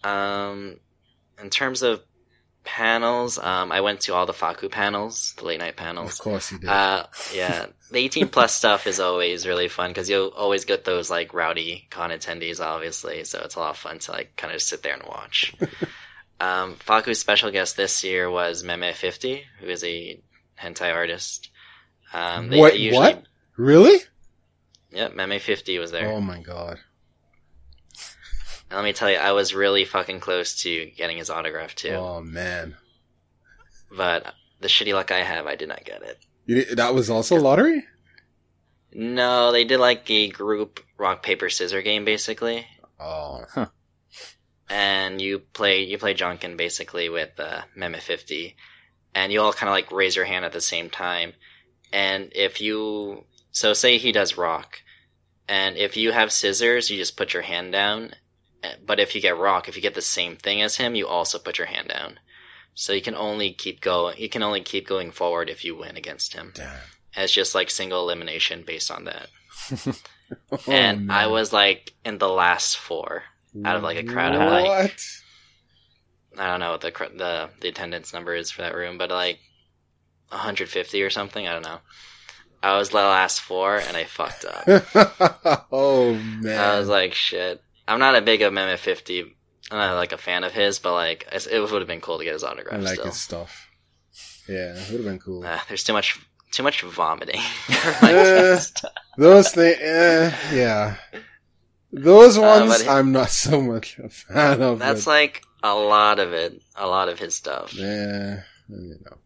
[0.04, 0.78] Um,
[1.42, 2.02] in terms of
[2.64, 6.14] panels, um, I went to all the Fakku panels, the late night panels.
[6.14, 6.70] Of course you did.
[6.70, 11.10] Uh, yeah, the 18 plus stuff is always really fun because you'll always get those
[11.10, 13.24] like rowdy con attendees, obviously.
[13.26, 15.54] So it's a lot of fun to like kind of sit there and watch.
[16.40, 20.22] um, Fakku's special guest this year was Meme50, who is a
[20.60, 21.50] hentai artist.
[22.14, 23.24] Um, they, What- they usually, what?
[23.58, 24.00] really?
[24.92, 26.08] Yep, Meme50 was there.
[26.12, 26.78] Oh my god.
[28.70, 31.90] And let me tell you, I was really fucking close to getting his autograph too.
[31.90, 32.76] Oh man.
[33.96, 36.18] But the shitty luck I have, I did not get it.
[36.52, 37.86] You, did- that was also lottery?
[38.94, 42.68] No, they did like a group rock paper scissor game basically,
[43.00, 43.46] Oh.
[44.70, 48.58] and you play you play janken basically with uh, Meme fifty,
[49.16, 51.32] and you all kind of like raise your hand at the same time,
[51.94, 54.82] and if you so say he does rock,
[55.48, 58.12] and if you have scissors, you just put your hand down.
[58.64, 61.08] Uh, But if you get rock, if you get the same thing as him, you
[61.08, 62.20] also put your hand down.
[62.74, 64.18] So you can only keep going.
[64.18, 66.52] You can only keep going forward if you win against him.
[66.56, 66.78] Damn.
[67.16, 69.28] It's just like single elimination based on that.
[70.50, 73.24] Oh, and I was like in the last four
[73.66, 75.06] out of like a crowd of like what?
[76.38, 79.10] I don't know what the cr- the the attendance number is for that room, but
[79.10, 79.40] like
[80.30, 81.46] 150 or something.
[81.48, 81.80] I don't know.
[82.64, 85.68] I was the last four and I fucked up.
[85.72, 86.58] oh man.
[86.58, 87.62] I was like, shit.
[87.88, 89.36] I'm not a big Amendment 50.
[89.72, 92.24] I'm not like a fan of his, but like it would have been cool to
[92.24, 92.80] get his autograph.
[92.80, 93.06] I like still.
[93.06, 93.70] his stuff.
[94.48, 95.46] Yeah, it would have been cool.
[95.46, 96.20] Uh, there's too much
[96.52, 97.42] too much vomiting.
[98.04, 98.60] Eh,
[99.18, 100.96] those things, eh, yeah.
[101.94, 104.80] Those Uh, ones, he- I'm not so much a fan of.
[104.80, 106.62] That's like a lot of it.
[106.76, 107.74] A lot of his stuff.
[107.74, 109.18] yeah, you know.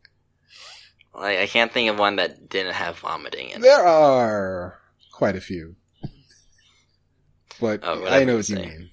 [1.19, 3.61] Like I can't think of one that didn't have vomiting in it.
[3.61, 4.79] There are
[5.13, 5.75] quite a few.
[7.61, 8.89] But Oh, I know what you mean.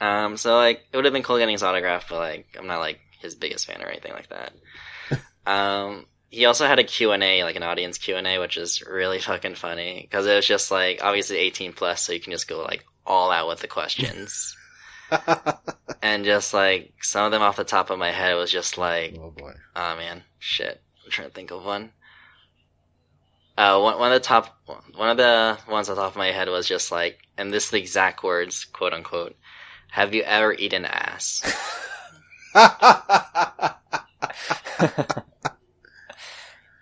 [0.00, 2.80] Um, so like it would have been cool getting his autograph, but like I'm not
[2.80, 4.52] like his biggest fan or anything like that.
[5.50, 10.02] um, he also had a Q&A, like an audience Q&A, which is really fucking funny
[10.02, 13.30] because it was just like obviously 18 plus, so you can just go like all
[13.30, 14.56] out with the questions.
[16.02, 19.16] and just like some of them off the top of my head was just like,
[19.18, 19.52] oh boy.
[19.76, 20.82] oh man, shit.
[21.04, 21.92] I'm trying to think of one.
[23.56, 24.60] Uh, one, one of the top,
[24.94, 27.70] one of the ones on top of my head was just like, and this is
[27.70, 29.36] the exact words, quote unquote.
[29.96, 31.40] Have you ever eaten ass?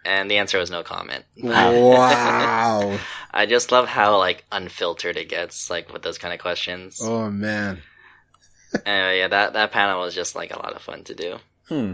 [0.06, 1.24] And the answer was no comment.
[1.36, 2.98] wow.
[3.30, 7.00] I just love how like unfiltered it gets, like with those kind of questions.
[7.02, 7.80] Oh man.
[8.84, 11.38] Anyway, yeah, that that panel was just like a lot of fun to do.
[11.68, 11.92] Hmm.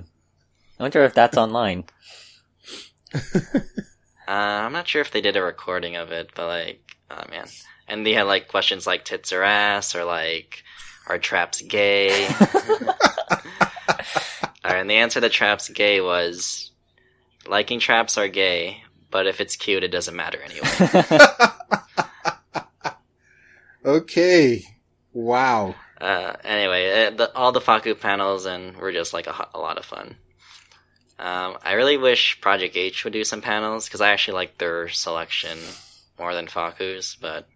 [0.79, 1.85] I wonder if that's online.
[3.15, 3.21] Uh,
[4.27, 6.81] I'm not sure if they did a recording of it, but like,
[7.11, 7.47] oh man.
[7.87, 10.65] And they had like questions like tits or ass, or like,
[11.07, 12.27] are traps gay?
[14.65, 16.71] Alright, and the answer to traps gay was,
[17.47, 20.69] liking traps are gay, but if it's cute, it doesn't matter anyway.
[23.85, 24.63] Okay.
[25.13, 25.75] Wow.
[26.01, 29.79] uh, anyway, uh, the, all the Fakku panels and were just like a, a lot
[29.79, 30.17] of fun.
[31.19, 34.89] Um, I really wish Project H would do some panels because I actually like their
[34.89, 35.59] selection
[36.19, 37.47] more than Fakku's, but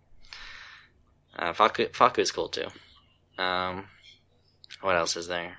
[1.39, 2.67] uh, Fakku Fakku's cool too.
[3.39, 3.87] Um,
[4.81, 5.57] what else is there?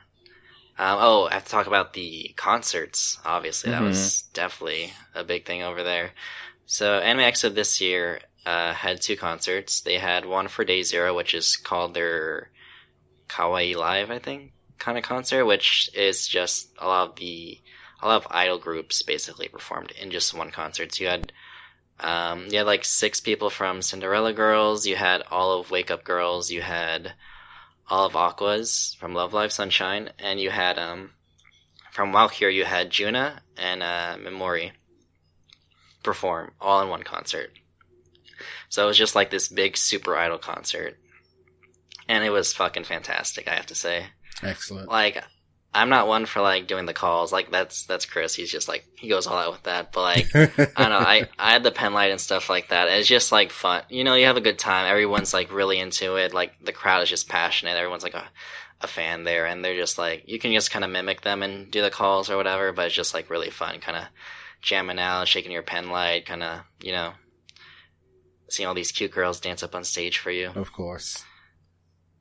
[0.77, 3.17] Um, oh, I have to talk about the concerts.
[3.23, 6.11] Obviously, that was definitely a big thing over there.
[6.65, 9.81] So, Anime Expo this year uh, had two concerts.
[9.81, 12.49] They had one for Day Zero, which is called their
[13.29, 17.59] Kawaii Live, I think, kind of concert, which is just a lot of the
[18.01, 20.93] a lot of idol groups basically performed in just one concert.
[20.93, 21.31] So you had
[21.99, 26.03] um, you had like six people from Cinderella Girls, you had all of Wake Up
[26.03, 27.13] Girls, you had
[27.89, 31.11] all of Aqours from Love Live Sunshine, and you had um,
[31.91, 34.71] from Valkyrie you had Juna and uh, Memori
[36.03, 37.51] perform all in one concert.
[38.69, 40.97] So it was just like this big super idol concert.
[42.07, 44.05] And it was fucking fantastic, I have to say.
[44.43, 44.89] Excellent.
[44.89, 45.23] Like
[45.75, 47.33] I'm not one for like doing the calls.
[47.33, 48.33] Like that's that's Chris.
[48.33, 49.91] He's just like he goes all out with that.
[49.91, 50.97] But like I don't know.
[50.97, 52.87] I I had the pen light and stuff like that.
[52.87, 53.83] It's just like fun.
[53.89, 54.89] You know, you have a good time.
[54.89, 56.33] Everyone's like really into it.
[56.33, 57.75] Like the crowd is just passionate.
[57.75, 58.27] Everyone's like a
[58.81, 61.69] a fan there, and they're just like you can just kind of mimic them and
[61.69, 62.71] do the calls or whatever.
[62.71, 64.05] But it's just like really fun, kind of
[64.61, 67.11] jamming out, shaking your pen light, kind of you know,
[68.49, 70.51] seeing all these cute girls dance up on stage for you.
[70.55, 71.23] of course.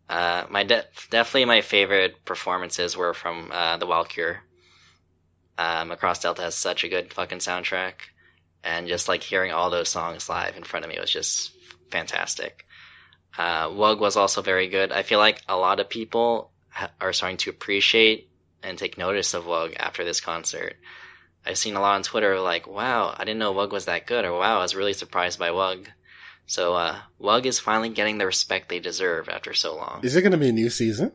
[0.09, 4.39] Uh, my de- definitely my favorite performances were from uh, the Walkure.
[5.57, 7.95] Um, Macross Delta has such a good fucking soundtrack,
[8.63, 11.53] and just like hearing all those songs live in front of me was just
[11.91, 12.67] fantastic.
[13.37, 14.93] Uh, Wug was also very good.
[14.93, 18.29] I feel like a lot of people ha- are starting to appreciate
[18.63, 20.77] and take notice of Wug after this concert.
[21.47, 24.25] I've seen a lot on Twitter like, "Wow, I didn't know Wug was that good,"
[24.25, 25.87] or "Wow, I was really surprised by Wug."
[26.47, 30.01] So uh, Wug is finally getting the respect they deserve after so long.
[30.03, 31.13] Is it going to be a new season?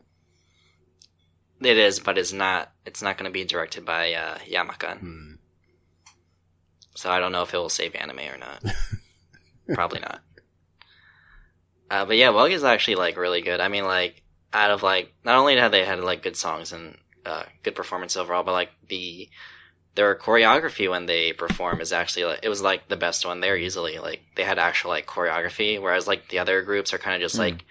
[1.60, 2.72] It is, but it's not.
[2.86, 4.98] It's not going to be directed by uh, Yamakan.
[4.98, 5.32] Hmm.
[6.96, 8.64] So I don't know if it will save anime or not.
[9.74, 10.20] Probably not.
[11.90, 13.60] Uh, but yeah, Wug is actually like really good.
[13.60, 14.22] I mean, like
[14.52, 18.16] out of like not only have they had like good songs and uh, good performance
[18.16, 19.28] overall, but like the
[19.94, 23.56] their choreography when they perform is actually like it was like the best one there
[23.56, 23.98] easily.
[23.98, 27.34] Like they had actual like choreography, whereas like the other groups are kind of just
[27.36, 27.42] Hmm.
[27.42, 27.64] like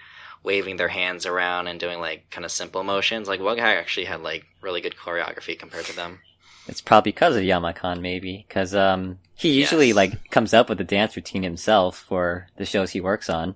[0.43, 3.27] waving their hands around and doing like kind of simple motions.
[3.27, 6.19] Like Wug actually had like really good choreography compared to them.
[6.67, 8.45] It's probably because of Yamakan, maybe.
[8.47, 9.95] Because um, He usually Yes.
[9.95, 13.55] like comes up with a dance routine himself for the shows he works on.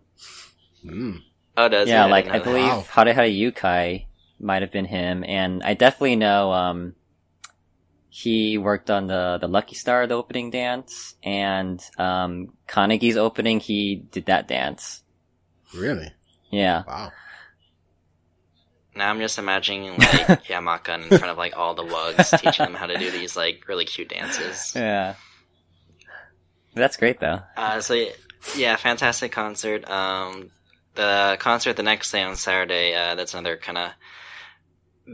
[0.85, 1.21] Mm.
[1.57, 1.93] Oh, does he?
[1.93, 2.85] yeah, like didn't I believe Wow.
[2.89, 4.05] Hare Hare Yukai
[4.39, 6.95] might have been him, and I definitely know um
[8.15, 13.59] he worked on the the Lucky Star the opening dance and um Kannagi's opening.
[13.59, 15.01] He did that dance.
[15.73, 16.11] Really?
[16.51, 17.11] Yeah, Wow.
[18.95, 22.75] Now I'm just imagining like Yamakan in front of like all the wugs, teaching them
[22.75, 24.73] how to do these like really cute dances.
[24.75, 25.15] yeah.
[26.75, 27.39] That's great though.
[27.57, 27.99] Uh, so
[28.55, 29.89] yeah, fantastic concert.
[29.89, 30.51] Um,
[30.93, 32.93] the concert the next day on Saturday.
[32.93, 33.91] Uh, that's another kind of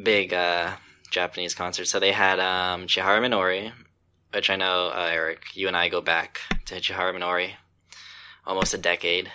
[0.03, 0.75] big uh,
[1.11, 1.85] Japanese concert.
[1.85, 3.71] So they had um, Chihara Minori,
[4.33, 7.51] which I know uh, Eric, you and I go back to Chihara Minori,
[8.45, 9.31] almost a decade.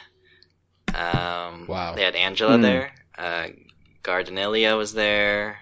[0.95, 1.95] Um, Wow.
[1.95, 2.63] They had Angela Hmm.
[2.63, 2.93] there.
[3.17, 3.49] Uh,
[4.03, 5.59] GARNiDELiA was there.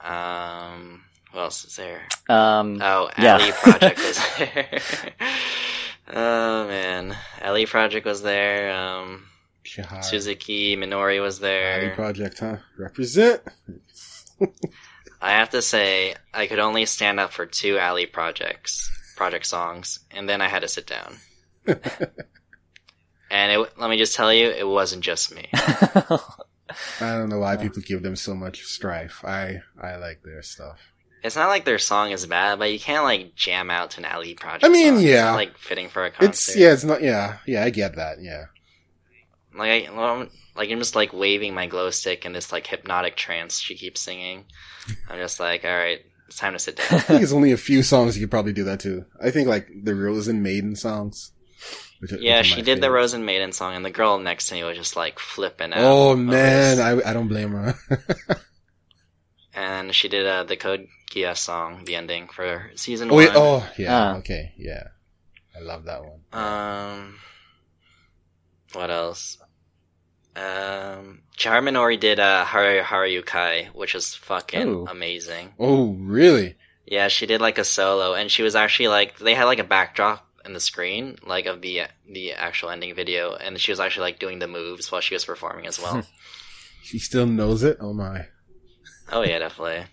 [0.00, 2.02] Um, who else is there?
[2.28, 3.34] Um, Oh, Yeah.
[3.34, 4.80] Ali Project was there.
[6.12, 8.72] oh man, Ali Project was there.
[8.72, 9.26] Um,
[9.64, 10.02] Shihara.
[10.02, 11.94] Suzuki Minori was Ali there.
[11.94, 12.56] Project, huh?
[12.76, 13.42] Represent.
[15.22, 20.00] I have to say, I could only stand up for two Ali projects, project songs,
[20.10, 21.16] and then I had to sit down.
[23.30, 25.48] and it, let me just tell you, it wasn't just me.
[25.54, 26.18] I
[27.00, 29.24] don't know why people give them so much strife.
[29.24, 30.80] I I like their stuff.
[31.22, 34.06] It's not like their song is bad, but you can't like jam out to an
[34.06, 34.64] Ali project.
[34.64, 35.02] I mean, song.
[35.04, 35.10] yeah.
[35.10, 36.30] it's not, like fitting for a concert.
[36.30, 37.62] It's yeah, it's not yeah, yeah.
[37.62, 38.20] I get that.
[38.20, 38.46] Yeah.
[39.54, 40.26] Like, I, well,
[40.56, 44.00] like I'm just like waving my glow stick in this like hypnotic trance she keeps
[44.00, 44.44] singing.
[45.08, 47.00] I'm just like, all right, it's time to sit I down.
[47.00, 49.04] think it's only a few songs you could probably do that too.
[49.22, 51.32] I think like the Rozen Maiden songs.
[52.00, 52.98] which yeah, which she my did the favorite.
[53.00, 55.78] Rozen Maiden song, and the girl next to me was just like flipping out.
[55.80, 56.80] Oh man.
[56.80, 57.74] I I don't blame her.
[59.54, 63.24] and she did uh, the Code Geass song, the ending for season oh one.
[63.24, 64.16] wait, oh yeah, Ah.
[64.18, 64.84] okay, yeah.
[65.54, 66.20] I love that one.
[66.32, 67.16] Um,
[68.72, 69.38] what else?
[70.34, 74.86] Um, Minori did uh, Hare Hare Yukai, which is fucking Ooh.
[74.88, 75.52] amazing.
[75.58, 76.56] Oh really?
[76.86, 79.64] Yeah, she did like a solo, and she was actually like they had like a
[79.64, 84.10] backdrop in the screen, like of the the actual ending video, and she was actually
[84.10, 86.02] like doing the moves while she was performing as well.
[86.84, 87.78] She still knows it.
[87.80, 88.26] Oh my.
[89.12, 89.86] oh yeah, definitely.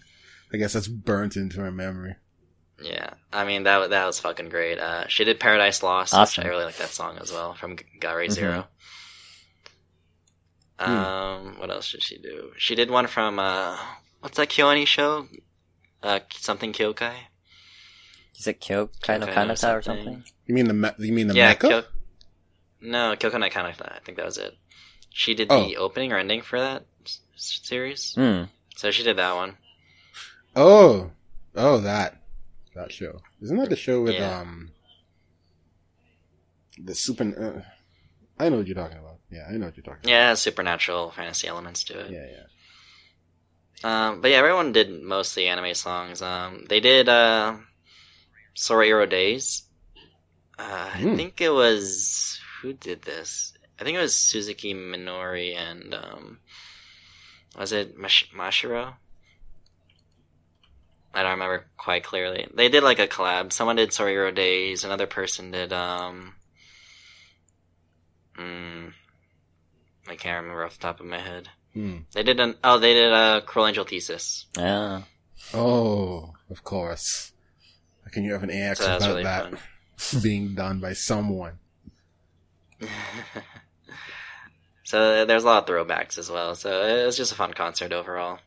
[0.51, 2.15] I guess that's burnt into her memory.
[2.82, 4.80] Yeah, I mean that that was fucking great.
[4.80, 6.41] Uh, she did Paradise Lost, Awesome.
[6.41, 8.32] which I really like that song as well from Gare Mhm.
[8.32, 8.67] Zero.
[10.80, 10.91] Hmm.
[10.91, 12.51] Um, what else did she do?
[12.57, 13.77] She did one from uh,
[14.21, 15.27] what's that KyoAni show?
[16.01, 17.13] Uh, something Kyokai.
[18.38, 20.05] Is it Kyo kind of Kyokai kind or of or something.
[20.05, 20.23] something?
[20.45, 21.67] You mean the me- you mean the yeah, Mecca?
[21.67, 21.84] Kyo-
[22.82, 23.93] no, Kyokai no Kanata.
[23.93, 24.55] I think that was it.
[25.09, 25.65] She did Oh.
[25.65, 28.43] the opening or ending for that s- series, Hmm.
[28.77, 29.57] so she did that one.
[30.55, 31.11] Oh,
[31.55, 32.18] oh that
[32.76, 33.22] that show.
[33.41, 34.39] Isn't that the show with Yeah.
[34.39, 34.72] um
[36.78, 37.24] the super?
[37.24, 37.61] Uh,
[38.41, 39.17] I know what you're talking about.
[39.30, 39.99] Yeah, I know what you're talking.
[40.03, 40.09] About.
[40.09, 42.11] Yeah, supernatural fantasy elements to it.
[42.11, 42.45] Yeah, yeah.
[43.84, 46.22] Um, but yeah, everyone did mostly anime songs.
[46.22, 47.57] Um, they did uh,
[48.55, 49.63] Sorairo Days.
[50.57, 51.15] Uh, I Hmm.
[51.15, 53.53] think it was who did this?
[53.80, 56.39] I think it was Suzuki Minori and um,
[57.57, 58.95] was it Mash- Mashiro?
[61.14, 62.47] I don't remember quite clearly.
[62.53, 63.51] They did like a collab.
[63.51, 64.84] Someone did Sorairo Days.
[64.84, 66.34] Another person did um.
[68.38, 68.93] Mm,
[70.07, 71.49] I can't remember off the top of my head.
[71.74, 71.97] Hmm.
[72.14, 74.45] They did an oh they did a Cruel Angel Thesis.
[74.57, 75.03] Yeah.
[75.53, 77.32] Oh, of course.
[78.03, 79.57] How can you have an AX So that without really that
[79.97, 80.22] fun.
[80.24, 81.60] being done by someone?
[84.84, 86.55] so there's a lot of throwbacks as well.
[86.55, 88.39] So it was just a fun concert overall.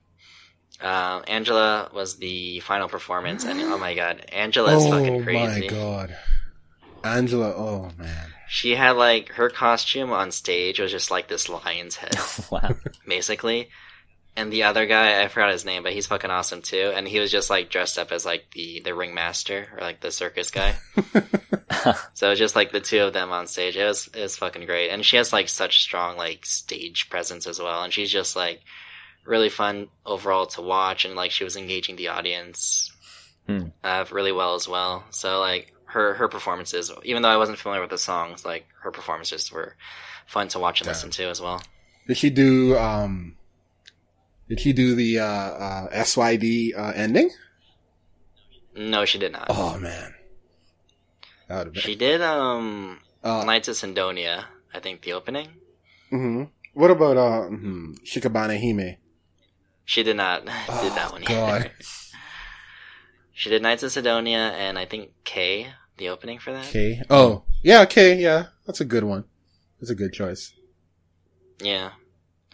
[0.83, 5.68] Um, Angela was the final performance, and oh my god, Angela is oh fucking crazy.
[5.70, 6.16] Oh my god,
[7.05, 7.55] Angela.
[7.57, 8.28] Oh man.
[8.49, 12.16] She had like her costume on stage was just like this lion's head,
[12.51, 12.74] wow.
[13.07, 13.70] basically.
[14.35, 16.93] And the other guy, I forgot his name, but he's fucking awesome too.
[16.95, 20.11] And he was just like dressed up as like the the ringmaster or like the
[20.11, 20.74] circus guy.
[22.14, 23.76] So it was just like the two of them on stage.
[23.76, 24.91] It was it was fucking great.
[24.91, 27.83] And she has like such strong like stage presence as well.
[27.83, 28.61] And she's just like
[29.25, 31.05] really fun overall to watch.
[31.05, 32.91] And like she was engaging the audience
[33.47, 33.68] Hmm.
[33.83, 35.05] uh, really well as well.
[35.11, 38.91] So like her her performances, even though I wasn't familiar with the songs, like her
[38.91, 39.75] performances were
[40.27, 40.93] fun to watch and Yeah.
[40.93, 41.62] listen to as well.
[42.07, 43.37] Did she do um?
[44.49, 47.31] Did she do the uh, uh SYD uh, ending?
[48.75, 49.47] No, she did not.
[49.49, 50.14] Oh man,
[51.49, 51.83] that would have been.
[51.83, 55.49] She did um Uh, Knights of Sidonia, I think the opening.
[56.12, 56.51] mhm.
[56.75, 58.97] What about uh mhm, Shikabane Hime?
[59.85, 61.61] She did not did Oh, that one God.
[61.62, 61.70] either.
[63.33, 65.68] She did Knights of Sidonia and I think K.
[65.97, 66.64] the opening for that.
[66.66, 67.01] K.
[67.11, 68.14] Oh, yeah, K.
[68.20, 69.24] Yeah, that's a good one.
[69.80, 70.53] That's a good choice.
[71.61, 71.91] Yeah.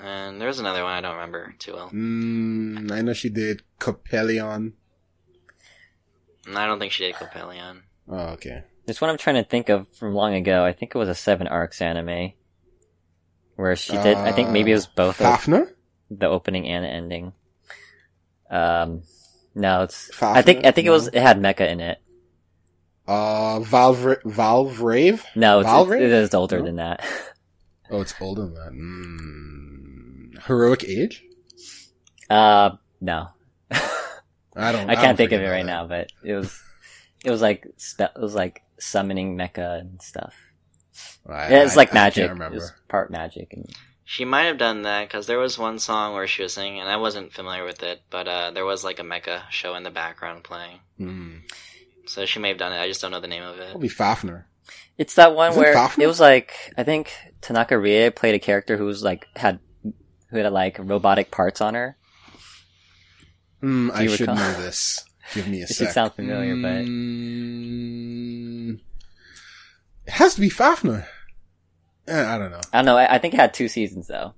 [0.00, 1.90] And there was another one I don't remember too well.
[1.90, 4.72] Mm, I know she did Coppelion.
[6.54, 7.80] I don't think she did Coppelion.
[8.08, 8.62] Oh, okay.
[8.86, 10.64] There's one I'm trying to think of from long ago.
[10.64, 12.32] I think it was a Seven Arcs anime.
[13.56, 15.72] Where she did, I think maybe it was both of Fafner.
[16.10, 17.32] The opening and ending.
[18.50, 19.02] Um,
[19.54, 20.36] no, it's, Fafner?
[20.36, 21.98] I think, I think it was, it had mecha in it.
[23.06, 25.24] Uh, Valve Valvrave.
[25.34, 26.02] No, it's, Valve it Rave?
[26.12, 26.64] is older No?
[26.64, 27.04] than that.
[27.90, 28.72] Oh, it's older than that.
[28.72, 30.44] Mm.
[30.46, 31.24] Heroic Age.
[32.28, 33.28] Uh, no.
[33.70, 33.80] I don't.
[34.56, 35.72] I don't can't think of it right that.
[35.72, 36.62] now, but it was,
[37.24, 37.64] it was like,
[37.98, 40.34] it was like summoning mecha and stuff.
[41.26, 42.30] I, Yeah, it's I- like I magic.
[42.30, 43.64] It part magic and
[44.10, 46.88] She might have done that because there was one song where she was singing, and
[46.88, 49.90] I wasn't familiar with it, but uh, there was like a mecha show in the
[49.90, 50.78] background playing.
[50.96, 51.36] Hmm.
[52.06, 52.80] So she may have done it.
[52.80, 53.70] I just don't know the name of it.
[53.72, 54.44] Probably Fafner.
[54.96, 56.04] It's that one Is it where Fafner?
[56.04, 59.58] it was like I think Tanaka Rie played a character who was like had
[60.30, 61.98] who had like robotic parts on her.
[63.60, 63.90] Hmm.
[63.92, 65.04] I you should know this.
[65.34, 65.76] Give me a It sec.
[65.88, 68.78] should sound familiar, but- Mm,
[70.06, 71.06] it has to be Fafner.
[72.08, 72.60] Eh, I don't know.
[72.72, 72.96] I don't know.
[72.96, 74.34] I, I think it had two seasons though.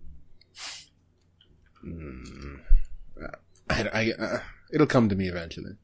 [1.87, 2.61] Mm,
[3.71, 4.39] I, I, uh,
[4.73, 5.77] it'll come to me eventually.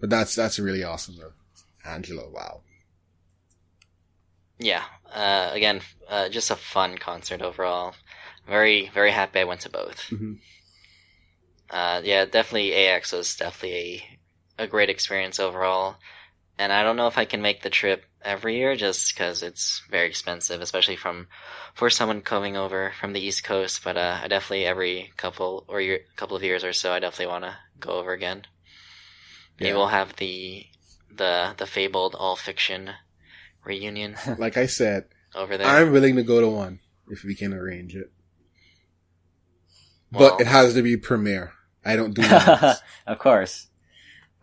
[0.00, 1.32] But that's that's really awesome though.
[1.84, 2.60] Angela, wow.
[4.58, 4.84] Yeah.
[5.10, 7.94] Uh, again, uh, just a fun concert overall.
[8.46, 10.04] Very, very happy I went to both.
[10.10, 10.38] Mhm.
[11.70, 14.02] Uh, yeah, definitely AX was definitely
[14.58, 15.96] a, a great experience overall.
[16.58, 19.82] And I don't know if I can make the trip every year just because it's
[19.88, 21.28] very expensive, especially from
[21.74, 23.84] for someone coming over from the East Coast.
[23.84, 27.32] But uh, I definitely every couple or year, couple of years or so, I definitely
[27.32, 28.42] want to go over again.
[29.60, 29.76] Maybe Yeah.
[29.76, 30.66] we'll have the
[31.14, 32.90] the the fabled all fiction
[33.64, 35.04] reunion Like I said,
[35.34, 35.66] over there.
[35.66, 38.10] I'm willing to go to one if we can arrange it.
[40.10, 41.52] But it has to be premiere.
[41.84, 42.22] I don't do
[43.06, 43.67] of course.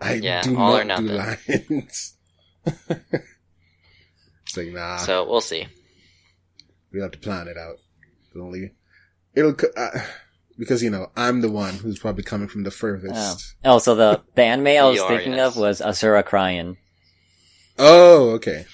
[0.02, 2.16] I Yeah, do all or not do lines.
[2.66, 4.98] it's like nah.
[4.98, 5.68] so we'll see.
[6.92, 7.78] we have to plan it out.
[8.36, 8.72] Only
[9.34, 9.90] it'll uh,
[10.58, 13.56] because you know I'm the one who's probably coming from the furthest.
[13.64, 15.56] Oh, so the the anime I was are, thinking yes.
[15.56, 16.78] of was Asura Cryin'.
[17.78, 18.66] Oh, okay.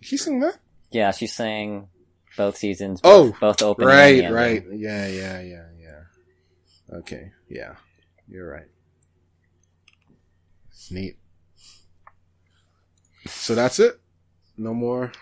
[0.00, 0.58] She sing that?
[0.90, 1.88] Yeah, she sang
[2.36, 3.00] both seasons.
[3.02, 4.64] Oh, both, both opening Right, right.
[4.72, 6.96] Yeah, yeah, yeah, yeah.
[6.98, 7.74] Okay, yeah.
[8.28, 8.66] You're right.
[10.84, 11.16] It's neat.
[13.24, 13.98] So that's it?
[14.58, 15.12] No more?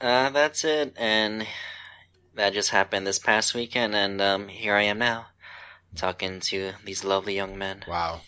[0.00, 1.46] Uh, that's it, and
[2.34, 5.26] that just happened this past weekend, and um, here I am now,
[5.94, 7.84] talking to these lovely young men.
[7.86, 8.22] Wow.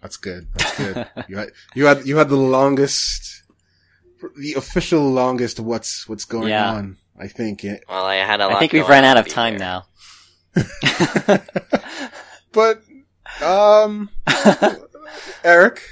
[0.00, 0.46] That's good.
[0.54, 1.08] That's good.
[1.28, 3.42] you had you had you had the longest
[4.36, 6.70] the official longest what's what's going Yeah.
[6.72, 7.64] on, I think.
[7.64, 8.54] It, Well, I had a lot.
[8.54, 9.58] I think we've run out of time here.
[9.58, 9.86] now.
[12.52, 12.82] but
[13.42, 14.10] um
[15.44, 15.82] Eric,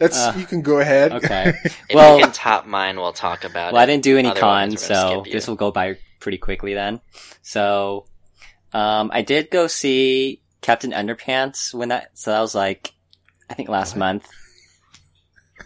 [0.00, 1.12] let's Uh, you can go ahead.
[1.12, 1.52] okay.
[1.64, 4.70] If Well- you can top mine, we'll talk about Well, I didn't do any Otherwise,
[4.70, 7.00] cons, so this will go by pretty quickly then.
[7.42, 8.06] So,
[8.72, 12.92] um, I did go see Captain Underpants when that, so that was like,
[13.50, 13.98] I think last What?
[14.00, 14.28] month.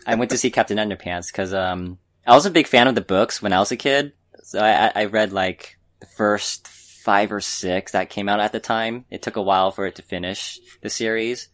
[0.07, 3.01] I went to see Captain Underpants because, um, I was a big fan of the
[3.03, 4.13] books when I was a kid.
[4.43, 6.67] So I, I- I read like the first
[7.07, 9.05] five or six that came out at the time.
[9.11, 11.49] It took a while for it to finish the series.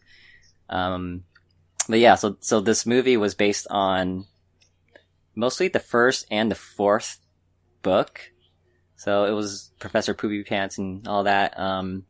[0.67, 1.23] Um,
[1.87, 4.25] but yeah, so, so this movie was based on
[5.35, 7.19] mostly the first and the fourth
[7.83, 8.19] book.
[8.95, 11.59] So it was Professor Poopy Pants and all that.
[11.59, 12.05] Um,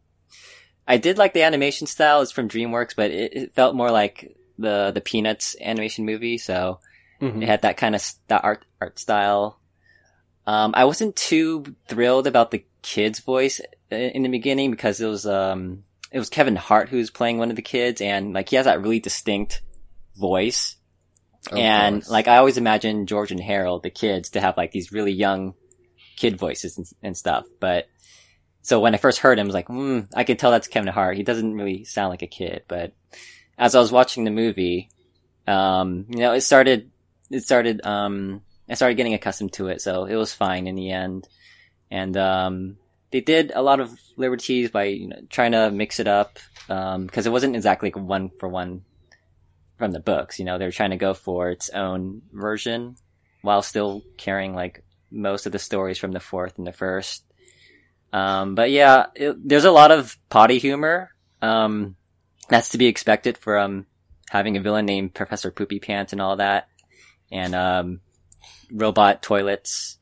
[0.88, 2.22] I did like the animation style.
[2.22, 6.38] It's from DreamWorks, but it, it felt more like the the Peanuts animation movie.
[6.38, 6.80] So
[7.22, 7.41] Mhm.
[7.41, 9.60] it had that kind of that art art style.
[10.46, 15.26] Um, I wasn't too thrilled about the kid's voice in the beginning because it was
[15.26, 18.56] um it was Kevin Hart who was playing one of the kids, and like he
[18.58, 19.62] has that really distinct
[20.16, 20.76] voice
[21.52, 22.10] Of and course.
[22.10, 25.54] like I always imagine George and Harold, the kids, to have like these really young
[26.18, 27.46] kid voices and, and stuff.
[27.60, 27.88] But
[28.62, 30.94] so when I first heard him, I was like, hmm, I could tell that's Kevin
[30.94, 31.18] Hart.
[31.18, 32.64] He doesn't really sound like a kid.
[32.68, 32.94] But
[33.58, 34.89] as I was watching the movie,
[35.48, 36.89] um, you know, it started,
[37.30, 40.91] it started, um, I started getting accustomed to it, so it was fine in the
[40.91, 41.28] end.
[41.91, 42.78] And um,
[43.11, 47.28] they did a lot of liberties by you know, trying to mix it up because
[47.28, 48.84] it wasn't exactly like one for one
[49.78, 50.39] from the books.
[50.39, 52.95] You know, they were trying to go for its own version
[53.41, 57.24] while still carrying like most of the stories from the fourth and the first.
[58.11, 61.14] Um, but yeah, it, there's a lot of potty humor.
[61.41, 61.95] Um,
[62.47, 63.86] that's to be expected from
[64.30, 66.68] having a villain named Professor Poopy Pants and all that,
[67.32, 67.99] and um,
[68.72, 69.98] robot toilets.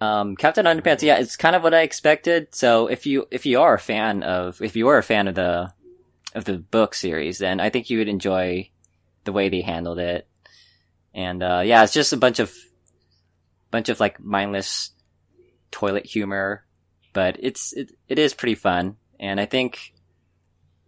[0.00, 2.54] Um, Captain Underpants, yeah, it's kind of what I expected.
[2.54, 5.34] So if you if you are a fan of if you are a fan of
[5.34, 5.72] the
[6.34, 8.70] of the book series, then I think you would enjoy
[9.24, 10.28] the way they handled it.
[11.14, 12.54] And uh, yeah, it's just a bunch of
[13.70, 14.90] bunch of like mindless
[15.70, 16.64] toilet humor,
[17.14, 19.94] but it's it, it is pretty fun, and I think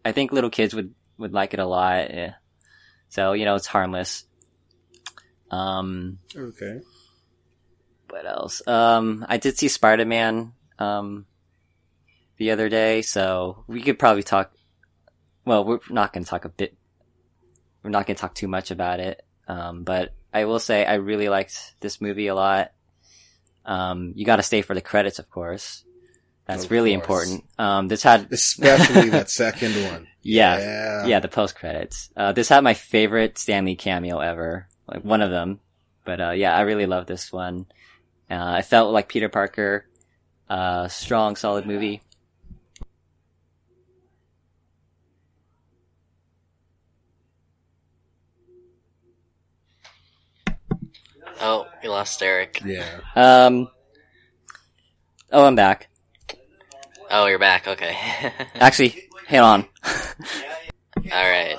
[0.05, 2.11] I think little kids would would like it a lot.
[2.11, 2.33] eh.
[3.09, 4.25] So you know, it's harmless.
[5.51, 6.81] Um, Okay.
[8.11, 8.67] what else?
[8.67, 11.27] Um, I did see Spider Man um
[12.37, 14.53] the other day, so we could probably talk.
[15.45, 16.77] Well, we're not going to talk a bit.
[17.83, 19.25] We're not going to talk too much about it.
[19.49, 22.73] Um, but I will say I really liked this movie a lot.
[23.65, 25.85] Um, you got to stay for the credits, of course.
[26.47, 27.29] That's Of really course.
[27.31, 27.45] important.
[27.59, 30.07] Um, this had Especially that second one.
[30.23, 31.07] yeah, Yeah.
[31.07, 32.11] yeah, the post credits.
[32.17, 35.61] Uh, this had my favorite Stan Lee cameo ever, like one of them.
[36.05, 37.67] But uh, yeah, I really love this one.
[38.31, 39.87] Uh, I felt like Peter Parker.
[40.49, 42.03] Uh, strong, solid movie.
[51.41, 52.63] Oh, we lost Eric.
[52.65, 53.01] Yeah.
[53.15, 53.69] Um,
[55.31, 55.89] oh, I'm back.
[57.11, 57.69] Oh, you're back.
[57.69, 57.97] Okay.
[58.55, 59.67] Actually, hang on.
[59.85, 61.57] All right.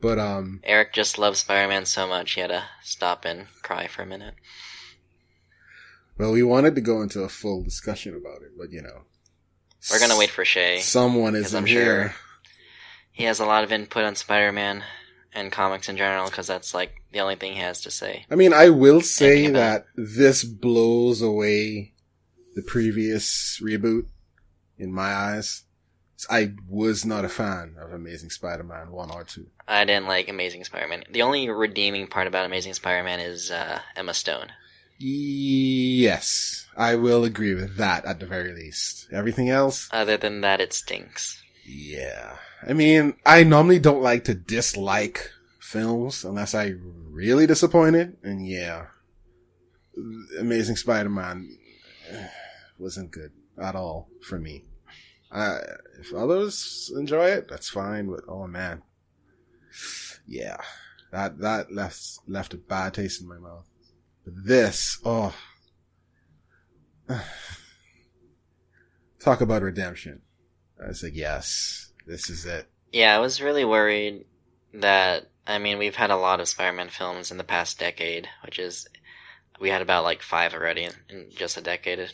[0.00, 4.02] But um, Eric just loves Spider-Man so much he had to stop and cry for
[4.02, 4.34] a minute.
[6.18, 9.02] well, we wanted to go into a full discussion about it, but you know,
[9.90, 10.80] We're gonna wait for Shay.
[10.80, 12.08] Someone isn't I'm here.
[12.10, 12.14] sure-
[13.12, 14.84] He has a lot of input on Spider-Man
[15.32, 18.24] and comics in general because that's like the only thing he has to say.
[18.30, 21.94] I mean, I will say that this blows away
[22.54, 24.06] the previous reboot
[24.78, 25.64] in my eyes.
[26.28, 29.46] I was not a fan of Amazing Spider-Man 1 or 2.
[29.68, 31.04] I didn't like Amazing Spider-Man.
[31.10, 34.48] The only redeeming part about Amazing Spider-Man is uh, Emma Stone.
[34.98, 39.06] Yes, I will agree with that at the very least.
[39.12, 39.88] Everything else?
[39.92, 41.40] Other than that, it stinks.
[41.64, 42.36] Yeah.
[42.66, 48.86] I mean, I normally don't like to dislike films unless I really disappointed, and yeah.
[50.40, 51.56] Amazing Spider-Man
[52.10, 52.28] eh,
[52.78, 54.64] wasn't good at all for me.
[55.30, 55.58] Uh,
[56.00, 58.82] if others enjoy it, that's fine, but oh man.
[60.26, 60.58] Yeah.
[61.10, 63.66] That, that left, left a bad taste in my mouth.
[64.24, 65.34] But this, oh.
[69.20, 70.22] Talk about redemption.
[70.82, 72.68] I was like, yes, this is it.
[72.92, 74.24] Yeah, I was really worried
[74.74, 78.58] that I mean we've had a lot of Spider-Man films in the past decade, which
[78.58, 78.86] is
[79.60, 82.12] we had about like five already in, in just a decade,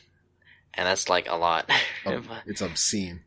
[0.76, 1.70] and that's like a lot.
[2.06, 3.22] Um, it's obscene.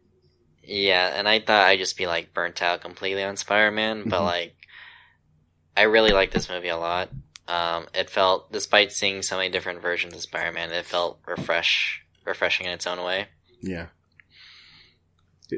[0.62, 4.26] yeah, and I thought I'd just be like burnt out completely on Spider-Man, but Mhm.
[4.26, 4.56] like
[5.76, 7.10] I really like this movie a lot.
[7.48, 12.66] Um, it felt, despite seeing so many different versions of Spider-Man, it felt refresh, refreshing
[12.68, 13.28] in its own way.
[13.62, 13.88] Yeah.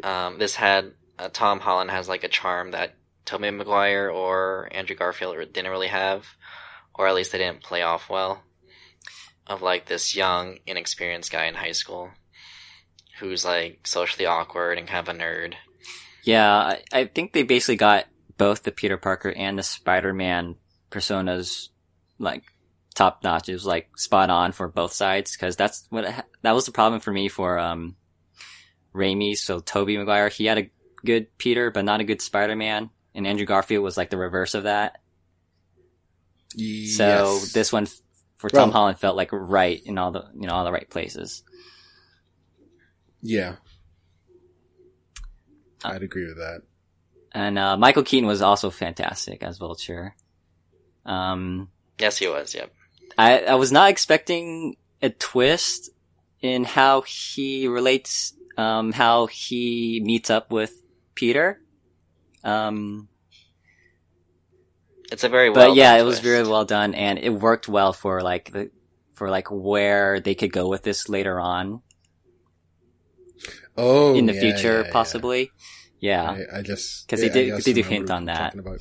[0.03, 4.95] Um, this had uh, Tom Holland has like a charm that Tobey Maguire or Andrew
[4.95, 6.25] Garfield didn't really have,
[6.93, 8.43] or at least they didn't play off well.
[9.49, 12.11] Of like this young, inexperienced guy in high school
[13.19, 15.55] who's like socially awkward and kind of a nerd.
[16.23, 18.05] Yeah, I, I think they basically got
[18.37, 20.55] both the Peter Parker and the Spider-Man
[20.91, 21.69] personas
[22.17, 22.43] like
[22.95, 23.49] top notch.
[23.49, 26.65] It was like spot on for both sides because that's what it ha- that was
[26.65, 27.95] the problem for me for um
[28.93, 29.37] Raimi.
[29.37, 30.69] So Tobey Maguire, he had a
[31.05, 34.63] good Peter, but not a good Spider-Man, and Andrew Garfield was like the reverse of
[34.63, 34.99] that.
[36.95, 37.99] So this one f-
[38.39, 40.89] for Tom Well- Holland felt like right in all the you know all the right
[40.89, 41.43] places.
[43.21, 43.55] Yeah.
[45.83, 46.61] I'd agree with that.
[47.31, 50.15] And uh, Michael Keaton was also fantastic as Vulture.
[51.05, 51.69] Um,
[51.99, 52.53] Yes, he was.
[52.55, 52.73] Yep.
[53.17, 55.89] I, I was not expecting a twist
[56.41, 60.73] in how he relates, um, how he meets up with
[61.15, 61.61] Peter.
[62.43, 63.09] Um,
[65.11, 65.69] It's a very well.
[65.69, 66.23] but yeah, done it was twist.
[66.23, 68.69] very well done and it worked well for like the,
[69.15, 71.81] for like where they could go with this later on
[73.77, 74.91] Oh, in the yeah, future, yeah, yeah.
[74.91, 75.51] possibly.
[75.99, 76.37] Yeah.
[76.53, 78.53] I, I just 'Cause they yeah, I did- just they do hint on that.
[78.53, 78.79] you're talking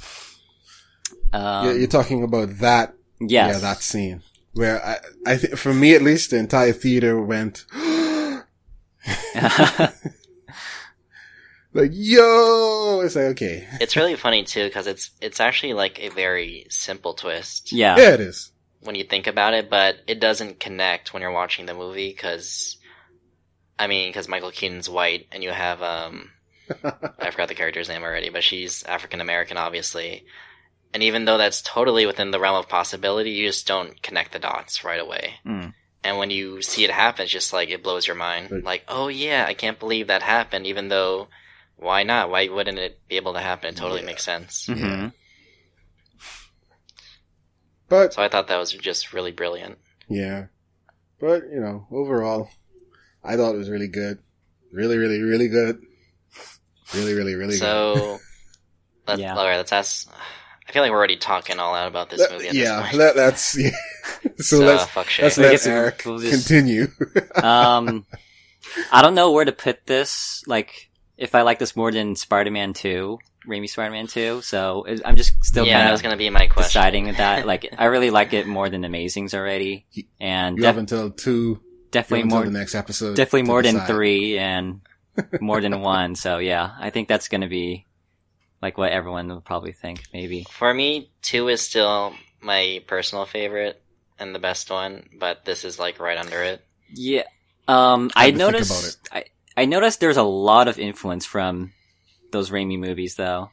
[1.33, 1.33] about.
[1.33, 2.95] Um, Yeah, you're talking about that.
[3.21, 3.55] yes.
[3.55, 4.23] Yeah, that scene
[4.55, 7.65] where I, I think for me at least, the entire theater went
[11.73, 16.09] like, "Yo!" It's like, okay, It's really funny too because it's it's actually like a
[16.09, 17.97] very simple twist yeah.
[17.97, 18.53] yeah, it is.
[18.81, 22.77] when you think about it, but it doesn't connect when you're watching the movie because,
[23.79, 26.31] I mean, because Michael Keaton's white and you have um,
[26.85, 30.25] I forgot the character's name already, but she's African American, obviously.
[30.95, 34.39] And even though that's totally within the realm of possibility, you just don't connect the
[34.39, 35.35] dots right away.
[35.47, 35.75] Mm.
[36.05, 38.51] And when you see it happen, it's just like it blows your mind.
[38.51, 38.65] Right.
[38.65, 40.67] Like, oh yeah, I can't believe that happened.
[40.67, 41.29] Even though,
[41.79, 42.31] why not?
[42.31, 43.71] Why wouldn't it be able to happen?
[43.71, 44.07] It totally Yeah.
[44.07, 44.67] makes sense.
[44.67, 45.09] Mm-hmm.
[47.89, 49.79] But So I thought that was just really brilliant.
[50.09, 50.47] yeah,
[51.21, 52.51] but you know, overall,
[53.25, 54.19] I thought it was really good.
[54.73, 55.81] Really, really, really good.
[56.95, 57.61] Really, really, really good.
[57.61, 58.19] So,
[59.07, 59.35] let, Yeah.
[59.35, 60.07] all right, let's ask.
[60.69, 62.49] I feel like we're already talking all out about this That- movie.
[62.49, 62.99] At yeah, this point.
[62.99, 63.71] that, that's yeah.
[64.37, 65.23] so So, let's fuck Shay.
[65.23, 66.89] let's let guess Eric we'll just- continue.
[67.43, 68.05] um,
[68.93, 70.43] I don't know where to put this.
[70.47, 70.88] Like,
[71.19, 75.45] if I like this more than Spider-Man Two, Raimi Spider-Man Two, so it- I'm just
[75.45, 76.69] still yeah, that kind was of gonna be my question.
[76.69, 77.47] deciding with that.
[77.47, 79.85] Like, I really like it more than Amazings already,
[80.21, 81.61] and you def- have until two.
[81.91, 83.17] Definitely more, the next episode.
[83.17, 84.81] definitely to more than three, and
[85.41, 86.15] more than one.
[86.15, 87.87] So yeah, I think that's gonna be
[88.63, 90.03] like what everyone will probably think.
[90.13, 90.45] Maybe.
[90.51, 93.81] For me, two is still my personal favorite
[94.19, 96.65] and the best one, but this is like right under it.
[96.93, 97.23] Yeah.
[97.67, 99.09] Um, How'd I you think noticed.
[99.13, 99.25] I
[99.59, 101.73] I noticed there's a lot of influence from
[102.31, 103.51] those Raimi movies, though,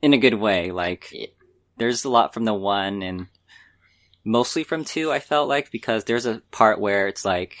[0.00, 0.70] in a good way.
[0.70, 1.26] Like, Yeah.
[1.76, 3.26] there's a lot from the one, and
[4.24, 5.12] mostly from two.
[5.12, 7.56] I felt like because there's a part where it's like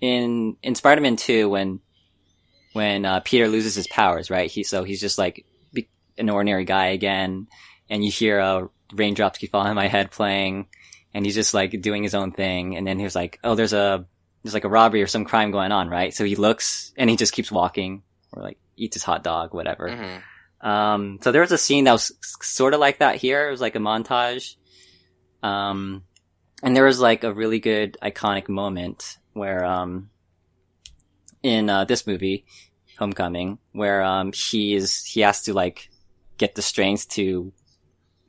[0.00, 1.80] in in Spider-Man Two when
[2.72, 4.50] when uh, Peter loses his powers, right?
[4.50, 5.88] He so he's just like be-
[6.18, 7.46] an ordinary guy again,
[7.88, 10.66] and you hear uh, raindrops keep falling on my head playing,
[11.12, 13.72] and he's just like doing his own thing, and then he was like, oh, there's
[13.72, 14.06] a
[14.44, 16.14] there's like a robbery or some crime going on, right?
[16.14, 19.90] So he looks and he just keeps walking or like eats his hot dog, whatever.
[19.90, 23.48] hmm Um, so there was a scene that was sort of like that here.
[23.48, 24.56] It was like a montage.
[25.42, 26.04] Um,
[26.62, 30.10] and there was like a really good iconic moment where, um,
[31.42, 32.44] in, uh, this movie,
[32.98, 35.90] Homecoming, where, um, he is, he has to like
[36.38, 37.52] get the strength to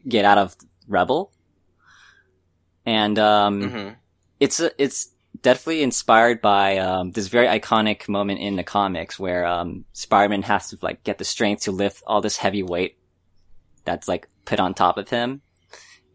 [0.08, 0.56] get out of
[0.88, 1.32] Rebel.
[2.86, 3.90] And, um, hmm
[4.38, 5.12] it's a, it's
[5.46, 10.72] definitely inspired by um, this very iconic moment in the comics where um, Spider-Man has
[10.72, 12.98] to like get the strength to lift all this heavy weight
[13.84, 15.44] that's like put on top of him.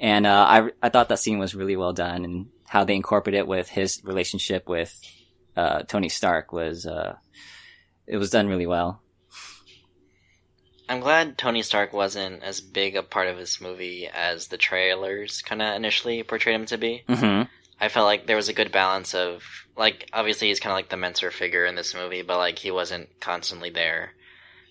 [0.01, 3.37] And uh, I I thought that scene was really well done, and how they incorporate
[3.37, 5.01] it with his relationship with
[5.57, 7.15] uh, Tony Stark was uh,
[8.09, 9.01] it was done really well.
[10.89, 15.41] I'm glad Tony Stark wasn't as big a part of this movie as the trailers
[15.41, 17.05] kind of initially portrayed him to be.
[17.07, 17.43] hmm
[17.81, 19.43] I felt like there was a good balance of
[19.77, 22.71] like obviously he's kind of like the mentor figure in this movie, but like he
[22.71, 24.13] wasn't constantly there,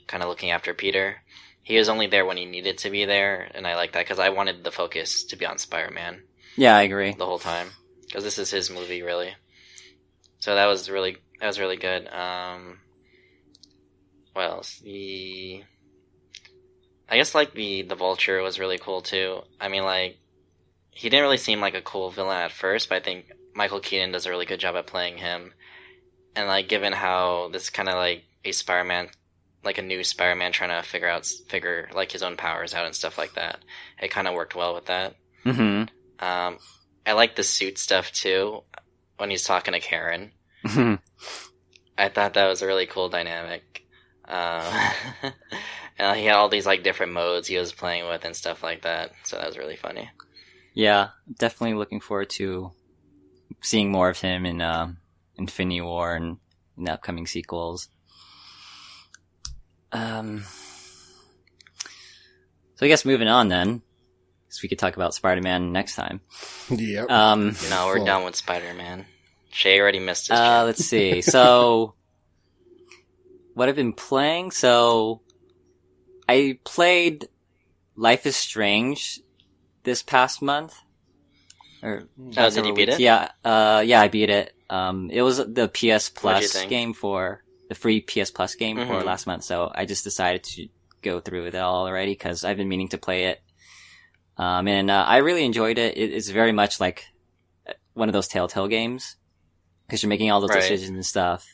[0.07, 1.17] kind of looking after Peter.
[1.63, 4.19] He was only there when he needed to be there, and I like that because
[4.19, 6.23] I wanted the focus to be on Spider-Man
[6.55, 7.13] Yeah, I agree.
[7.13, 7.69] the whole time
[8.07, 9.35] because this is his movie really.
[10.39, 12.07] So that was really that was really good.
[12.07, 12.79] Um,
[14.33, 14.79] what else?
[14.83, 15.63] The
[17.09, 19.41] I guess like the the Vulture was really cool too.
[19.59, 20.17] I mean like
[20.91, 24.11] he didn't really seem like a cool villain at first, but I think Michael Keaton
[24.11, 25.53] does a really good job at playing him.
[26.35, 29.09] And like given how this kind of like a Spider-Man
[29.63, 32.95] like a new Spider-Man trying to figure out figure like his own powers out and
[32.95, 33.59] stuff like that.
[34.01, 35.15] It kind of worked well with that.
[35.43, 35.83] hmm
[36.19, 36.59] Um,
[37.05, 38.63] I like the suit stuff too.
[39.17, 40.33] When he's talking to Karen,
[41.97, 43.83] I thought that was a really cool dynamic.
[44.25, 44.73] Um,
[45.97, 48.81] and he had all these like different modes he was playing with and stuff like
[48.83, 49.11] that.
[49.23, 50.09] So that was really funny.
[50.73, 52.71] Yeah, definitely looking forward to
[53.61, 54.97] seeing more of him in um,
[55.37, 56.37] Infinity War and
[56.77, 57.89] in the upcoming sequels.
[59.91, 60.43] Um,
[62.75, 63.81] so I guess moving on then,
[64.49, 66.21] so we could talk about Spider-Man next time.
[66.69, 67.09] Yep.
[67.09, 68.05] Um, No, we're Full.
[68.05, 69.05] done with Spider Man.
[69.49, 71.21] Shay already missed his uh, let's see.
[71.23, 71.95] So,
[73.55, 75.21] what I've been playing, so
[76.29, 77.27] I played
[77.95, 79.19] Life is Strange
[79.89, 80.75] this past month.
[81.81, 82.03] Or
[82.37, 82.95] Oh, did you beat weeks.
[82.95, 82.99] it?
[83.01, 84.53] Yeah, uh, yeah, I beat it.
[84.69, 89.05] Um, it was the PS Plus game for the free PS Plus game for Mhm.
[89.05, 89.43] last month.
[89.43, 90.67] So I just decided to
[91.01, 93.39] go through with it all already because I've been meaning to play it.
[94.37, 95.97] Um, and uh, I really enjoyed it.
[95.97, 96.13] it.
[96.13, 97.03] It's very much like
[97.67, 99.15] uh, one of those Telltale games
[99.87, 100.61] because you're making all those Right.
[100.61, 101.45] decisions and stuff.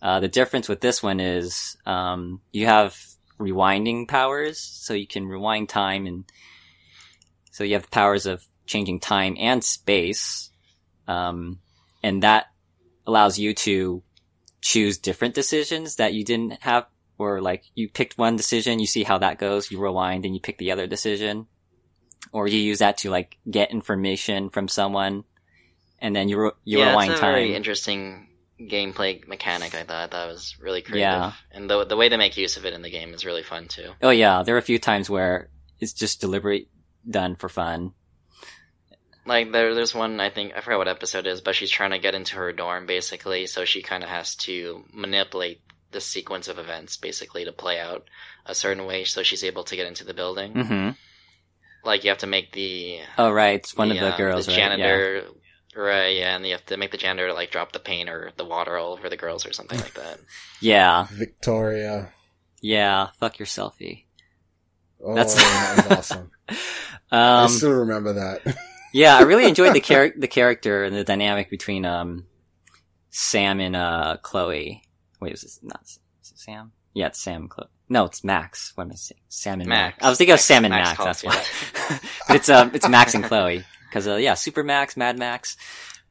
[0.00, 2.96] Uh, the difference with this one is um, you have
[3.40, 6.24] rewinding powers, so you can rewind time, and
[7.56, 10.50] so you have the powers of changing time and space,
[11.08, 11.58] um,
[12.02, 12.46] and that
[13.06, 14.02] allows you to
[14.60, 16.84] choose different decisions that you didn't have,
[17.16, 20.40] or like you picked one decision, you see how that goes, you rewind and you
[20.40, 21.46] pick the other decision,
[22.30, 25.24] or you use that to like get information from someone,
[25.98, 27.32] and then you re- you yeah, rewind it's a time.
[27.32, 28.28] very interesting
[28.60, 29.74] gameplay mechanic.
[29.74, 31.32] I thought I thought was really creative, Yeah.
[31.52, 33.68] and the the way they make use of it in the game is really fun
[33.68, 33.92] too.
[34.02, 35.48] Oh yeah, there are a few times where
[35.80, 36.68] it's just deliberate
[37.08, 37.92] done for fun.
[39.26, 41.90] Like there, there's one I think I forgot what episode it is, but she's trying
[41.90, 46.48] to get into her dorm basically, so she kind of has to manipulate the sequence
[46.48, 48.08] of events basically to play out
[48.46, 50.52] a certain way, so she's able to get into the building.
[50.52, 50.90] hmm
[51.84, 54.46] Like you have to make the Oh right, it's one of the, the um, girls,
[54.46, 54.74] the right?
[54.74, 55.02] Yeah.
[55.02, 55.24] janitor,
[55.74, 56.16] right?
[56.16, 58.76] Yeah, and you have to make the janitor like drop the paint or the water
[58.76, 60.20] all over the girls or something like that.
[60.60, 62.12] Yeah, Victoria.
[62.60, 63.08] yeah.
[63.18, 64.05] Fuck your selfie.
[65.06, 66.30] Oh, That's- that was awesome.
[67.12, 68.56] I Um, still remember that.
[68.92, 72.26] yeah, I really enjoyed the char- the character and the dynamic between um
[73.10, 74.82] Sam and uh Chloe.
[75.20, 75.98] Wait, was this not is
[76.32, 76.72] it Sam?
[76.94, 77.68] Yeah, it's Sam Chloe.
[77.88, 78.72] No, it's Max.
[78.74, 79.20] What am I saying?
[79.28, 79.94] Sam and Max.
[79.96, 80.04] Max.
[80.04, 81.04] I was thinking of Sam and Max Max.
[81.04, 81.98] that's you why.
[82.26, 85.56] but it's um it's Max and Chloe because uh, yeah, Super Max, Mad Max,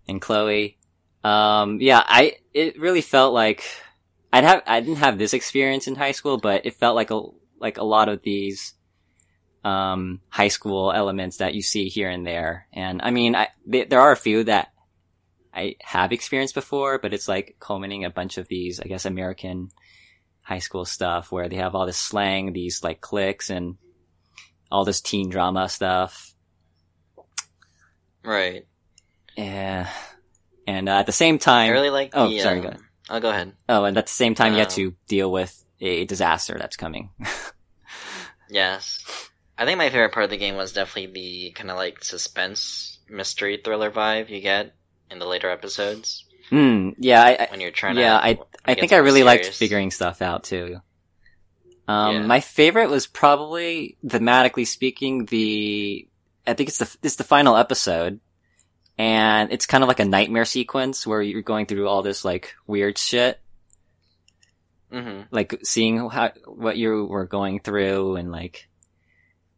[0.07, 0.77] and Chloe.
[1.23, 3.63] Um, yeah, I it really felt like
[4.31, 7.21] I'd have I didn't have this experience in high school, but it felt like a
[7.59, 8.73] like a lot of these
[9.65, 12.67] um high school elements that you see here and there.
[12.71, 14.69] And I mean, I th- there are a few that
[15.53, 19.69] I have experienced before, but it's like culminating a bunch of these, I guess, American
[20.43, 23.77] high school stuff where they have all this slang, these like cliques and
[24.71, 26.35] all this teen drama stuff.
[28.23, 28.67] Right.
[29.35, 29.89] Yeah.
[30.67, 32.11] And uh, at the same time, I really like.
[32.13, 32.81] Oh, sorry, um, go ahead.
[33.09, 33.53] Oh, go ahead.
[33.69, 36.75] oh, and at the same time, you have Um, to deal with a disaster that's
[36.77, 37.09] coming.
[38.47, 39.03] Yes.
[39.57, 42.99] I think my favorite part of the game was definitely the kind of like suspense
[43.09, 44.73] mystery thriller vibe you get
[45.11, 46.91] in the later episodes Hmm.
[46.97, 47.23] Yeah.
[47.23, 48.19] I, when you're trying yeah.
[48.19, 48.23] to.
[48.23, 50.77] I I think I really liked figuring stuff out too.
[51.87, 52.21] Um, Yeah.
[52.27, 56.07] my favorite was probably thematically speaking the,
[56.45, 58.19] I think it's the, it's the final episode
[58.97, 62.53] and it's kind of like a nightmare sequence where you're going through all this like
[62.67, 63.39] weird shit,
[64.91, 65.25] Mhm.
[65.31, 68.67] like seeing how, what you were going through and like,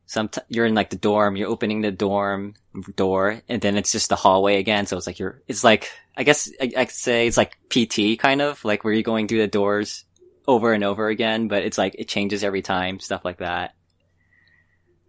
[0.08, 2.56] some, you're in like the dorm, you're opening the dorm
[2.96, 4.88] door and then it's just the hallway again.
[4.88, 8.20] So it's like you're, it's like, I guess I, I could say it's like PT
[8.20, 10.06] kind of like where you're going through the doors
[10.48, 13.76] over and over again, but it's like it changes every time, stuff like that.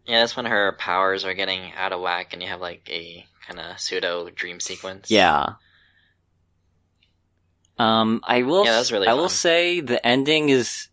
[0.04, 3.26] Yeah, that's when her powers are getting out of whack, and you have like a
[3.46, 5.10] kind of pseudo dream sequence.
[5.10, 5.54] Yeah.
[7.78, 10.88] Um, I will, Yeah, that's really I will say the ending is,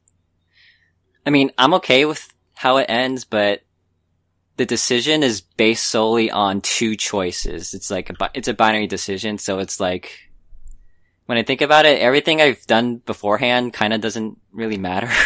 [1.25, 3.61] I mean, I'm okay with how it ends, but
[4.57, 7.73] the decision is based solely on two choices.
[7.73, 10.11] It's like a, it's a binary decision, so it's like,
[11.25, 15.11] when I think about it, everything I've done beforehand kind of doesn't really matter.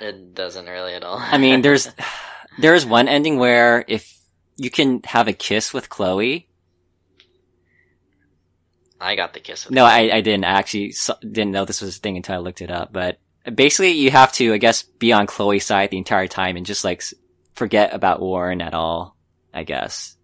[0.00, 1.18] It doesn't really at all.
[1.18, 1.88] I mean, there's
[2.58, 4.18] there's one ending where if
[4.56, 6.48] you can have a kiss with Chloe.
[9.00, 9.64] I got the kiss.
[9.64, 12.38] With No, I, I didn't I actually didn't know this was a thing until I
[12.38, 12.92] looked it up.
[12.92, 13.18] But
[13.54, 16.84] basically, you have to, I guess, be on Chloe's side the entire time and just
[16.84, 17.02] like
[17.56, 19.16] forget about Warren at all.
[19.52, 20.16] I guess.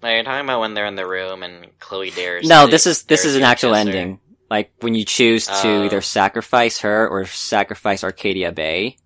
[0.00, 2.46] No, you're talking about when they're in the room and Chloe dares.
[2.46, 3.88] no, this is this is an actual kiss her.
[3.90, 4.20] ending.
[4.48, 5.84] Like when you choose to Oh.
[5.84, 8.96] either sacrifice her or sacrifice Arcadia Bay.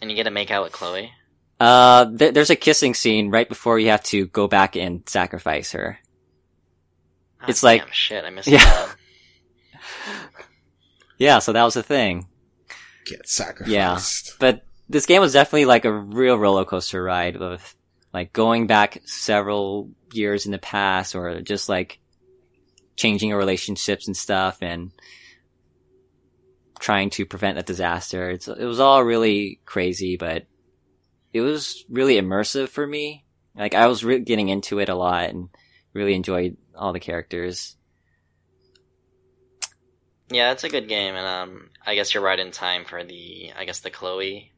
[0.00, 1.12] and you get to make out with Chloe.
[1.60, 5.72] Uh, th- there's a kissing scene right before you have to go back and sacrifice
[5.72, 5.98] her.
[7.42, 8.24] Oh, It's like- shit.
[8.24, 8.64] I missed Yeah.
[8.64, 8.94] that.
[11.18, 12.28] Yeah, so that was the thing.
[13.04, 13.68] Get sacrificed.
[13.74, 13.98] Yeah.
[14.38, 17.74] But this game was definitely like a real roller coaster ride of
[18.12, 22.00] like going back several years in the past or just like
[22.96, 24.90] changing your relationships and stuff and
[26.80, 28.30] trying to prevent a disaster.
[28.30, 30.46] It's, it was all really crazy, but
[31.32, 33.24] it was really immersive for me.
[33.54, 35.48] Like I was really getting into it a lot and
[35.92, 37.76] really enjoyed all the characters.
[40.30, 43.52] Yeah, it's a good game, and um, I guess you're right in time for the,
[43.58, 44.52] I guess the Chloe.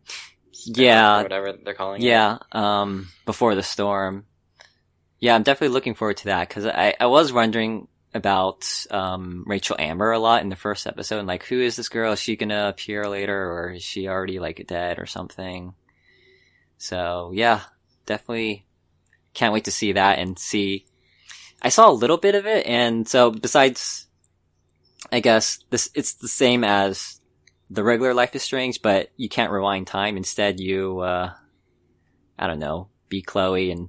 [0.67, 1.21] Yeah.
[1.21, 2.07] or whatever they're calling it.
[2.07, 4.27] Yeah, um, before the storm.
[5.21, 9.77] Yeah, I'm definitely looking forward to that because I, I was wondering about um, Rachel
[9.79, 11.19] Amber a lot in the first episode.
[11.19, 12.13] And, like, who is this girl?
[12.13, 15.75] Is she gonna appear later, or is she already like dead or something?
[16.79, 17.61] So yeah,
[18.07, 18.65] definitely
[19.35, 20.87] can't wait to see that and see.
[21.63, 24.07] I saw a little bit of it, and so besides,
[25.13, 27.21] I guess this it's the same as
[27.71, 30.17] the regular Life is Strange, but you can't rewind time.
[30.17, 31.33] Instead, you, uh,
[32.39, 33.89] I don't know, be Chloe and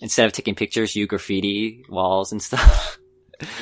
[0.00, 2.98] instead of taking pictures, you graffiti walls and stuff.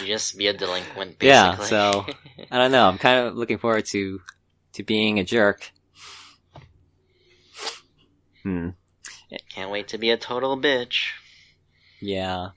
[0.01, 1.29] You just be a delinquent, basically.
[1.29, 2.07] Yeah, so-
[2.51, 2.87] I don't know.
[2.87, 4.21] I'm kind of looking forward to,
[4.75, 5.73] to being a jerk.
[8.43, 8.71] Hmm.
[9.49, 11.13] Can't wait to be a total bitch.
[12.01, 12.49] Yeah.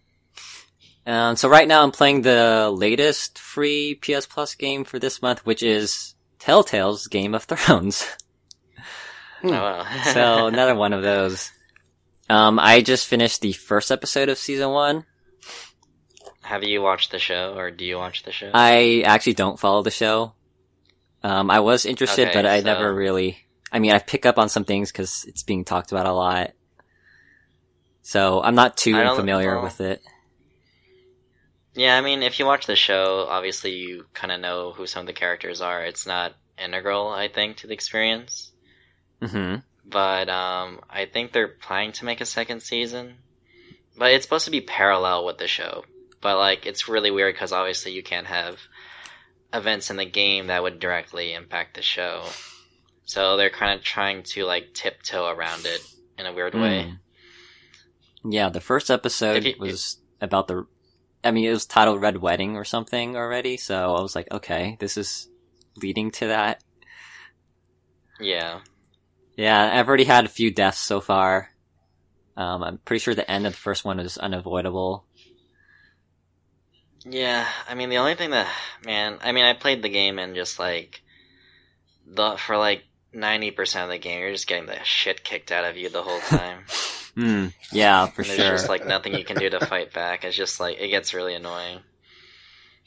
[1.06, 5.46] Um, so right now I'm playing the latest free PS Plus game for this month,
[5.46, 8.06] which is Telltale's Game of Thrones.
[9.44, 9.86] Oh, wow.
[10.14, 11.52] so another one of those.
[12.30, 15.06] Um, I just finished the first episode of season one.
[16.42, 18.50] Have you watched the show, or do you watch the show?
[18.56, 20.34] I actually don't follow the show.
[21.22, 23.38] Um, I was interested, Okay, but I so- never really.
[23.72, 26.54] I mean, I pick up on some things because it's being talked about a lot.
[28.02, 30.02] So I'm not too I familiar well- with it.
[31.76, 35.02] Yeah, I mean, if you watch the show, obviously you kind of know who some
[35.02, 35.84] of the characters are.
[35.84, 38.52] It's not integral, I think, to the experience.
[39.22, 39.56] hmm
[39.86, 43.16] But um, I think they're planning to make a second season.
[43.98, 45.84] But it's supposed to be parallel with the show.
[46.22, 48.58] But like, it's really weird because obviously you can't have
[49.54, 52.24] events in the game that would directly impact the show.
[53.06, 55.82] So they're kind of trying to like tiptoe around it
[56.18, 56.92] in a weird way.
[58.26, 58.34] Mm.
[58.34, 60.66] Yeah, the first episode you- was about the.
[61.26, 64.78] I mean, it was titled Red Wedding or something already, so I was like, okay,
[64.80, 65.28] this is
[65.76, 66.64] leading to that.
[68.20, 68.62] Yeah.
[69.36, 71.50] Yeah, I've already had a few deaths so far.
[72.38, 75.06] Um, I'm pretty sure the end of the first one is unavoidable.
[77.06, 78.52] Yeah, I mean the only thing that
[78.86, 81.02] man, I mean I played the game and just like
[82.06, 82.84] the for like
[83.16, 86.04] ninety percent of the game, you're just getting the shit kicked out of you the
[86.04, 86.60] whole time.
[87.16, 87.48] Hmm.
[87.72, 90.26] Yeah, for and there's just like nothing you can do to fight back.
[90.26, 91.80] It's just like it gets really annoying.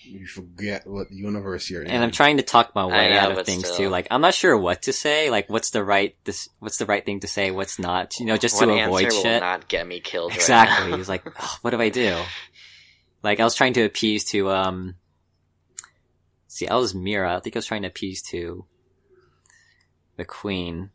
[0.00, 1.90] You forget what universe you're in.
[1.90, 3.76] and I'm trying to talk my way know, out of things still.
[3.76, 3.88] too.
[3.88, 5.30] Like, I'm not sure what to say.
[5.30, 6.46] Like, what's the right this?
[6.58, 7.50] What's the right thing to say?
[7.52, 8.20] What's not?
[8.20, 9.40] You know, just What to answer avoid will shit.
[9.40, 10.34] not get me killed?
[10.34, 10.90] Exactly.
[10.90, 10.98] Right?
[10.98, 12.14] He's like, "Ugh, what do I do?
[13.22, 14.94] Like, I was trying to appease to, um,
[16.48, 17.34] see, I was Mira.
[17.36, 18.66] I think I was trying to appease to
[20.18, 20.90] the queen.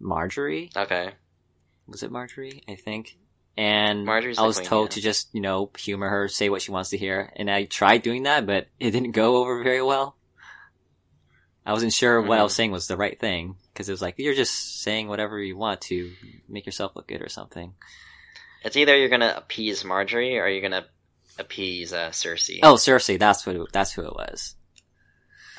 [0.00, 0.74] Margaery?
[0.76, 1.10] okay.
[1.88, 2.62] Was it Margaery?
[2.68, 3.16] I think.
[3.56, 4.94] And Margaery's I was queen, told yeah.
[4.94, 7.32] to just, you know, humor her, say what she wants to hear.
[7.34, 10.16] And I tried doing that, but it didn't go over very well.
[11.66, 12.56] I wasn't sure what I was Mhm.
[12.56, 13.56] saying was the right thing.
[13.74, 16.12] Cause it was like, you're just saying whatever you want to
[16.48, 17.74] make yourself look good or something.
[18.64, 20.86] It's either you're gonna appease Margaery or you're gonna
[21.38, 22.60] appease uh, Cersei.
[22.62, 24.54] Oh, Cersei, that's what it, that's who it was.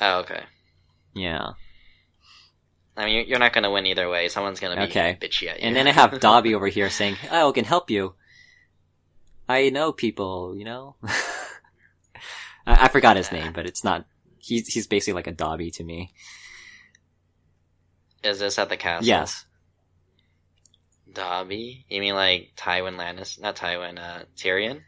[0.00, 0.44] Oh, okay.
[1.14, 1.52] Yeah.
[2.96, 4.28] I mean, you're- not gonna win either way.
[4.28, 5.16] Someone's gonna be Okay.
[5.20, 5.66] bitchy at you.
[5.66, 8.14] And then I have Dobby over here saying, "Oh, I can help you.
[9.48, 10.96] I know people, you know."
[12.66, 14.04] I, I forgot his name, but it's not.
[14.38, 16.12] He's he's basically like a Dobby to me.
[18.22, 19.06] Is this at the castle?
[19.06, 19.46] Yes.
[21.12, 21.84] Dobby?
[21.88, 23.40] You mean like Tywin Lannister?
[23.40, 24.82] Not Tywin, uh, Tyrion?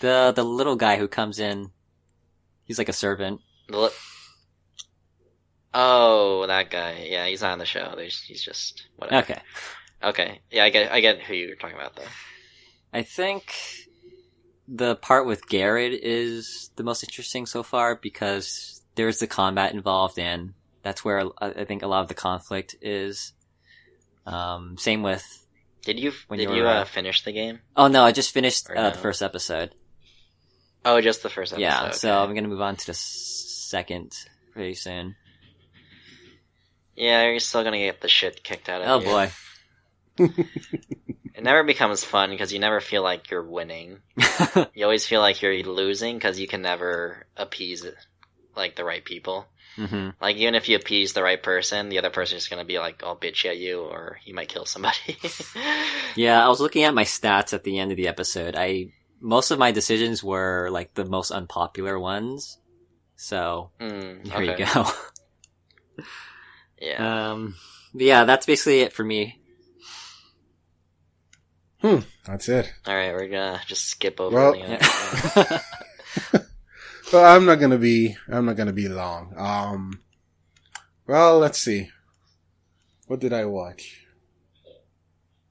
[0.00, 1.70] The the little guy who comes in,
[2.64, 3.40] he's like a servant.
[3.68, 3.90] The li-
[5.74, 7.06] oh, that guy.
[7.10, 7.92] Yeah, he's not on the show.
[7.96, 9.24] There's, he's just whatever.
[9.32, 9.42] Okay.
[10.02, 10.40] Okay.
[10.50, 12.02] Yeah, I get, I get who you're talking about though.
[12.92, 13.52] I think
[14.68, 20.18] the part with Garrett is the most interesting so far because there's the combat involved
[20.18, 23.32] and that's where I I think a lot of the conflict is.
[24.26, 25.46] Um, same with,
[25.82, 27.58] Did you, When did you you, were, uh, uh, finish the game?
[27.76, 28.90] oh no, I just finished uh, no?
[28.90, 29.74] the first episode.
[30.84, 31.62] Oh, just the first episode.
[31.62, 32.22] yeah, so.
[32.22, 34.12] I'm gonna move on to the second
[34.52, 35.16] pretty soon.
[36.96, 39.06] Yeah, you're still gonna get the shit kicked out of Oh you.
[39.06, 39.30] Oh boy.
[41.36, 43.98] It never becomes fun because you never feel like you're winning.
[44.74, 47.84] You always feel like you're losing because you can never appease
[48.56, 49.46] like the right people.
[49.76, 52.78] hmm Like even if you appease the right person, the other person is gonna be
[52.78, 55.16] like all bitchy at you, or you might kill somebody.
[56.16, 58.54] Yeah, I was looking at my stats at the end of the episode.
[58.56, 62.58] I most of my decisions were like the most unpopular ones.
[63.16, 66.04] So Mm, there you go.
[66.84, 67.30] Yeah.
[67.32, 67.54] Um,
[67.94, 69.40] yeah, that's basically it for me.
[71.80, 72.72] Hmm, that's it.
[72.86, 74.34] all right, we're gonna just skip over.
[74.34, 75.62] Well- the,
[77.12, 78.16] Well, I'm not gonna be.
[78.28, 79.34] I'm not gonna be long.
[79.36, 80.00] Um.
[81.06, 81.90] Well, let's see.
[83.06, 84.00] What did I watch?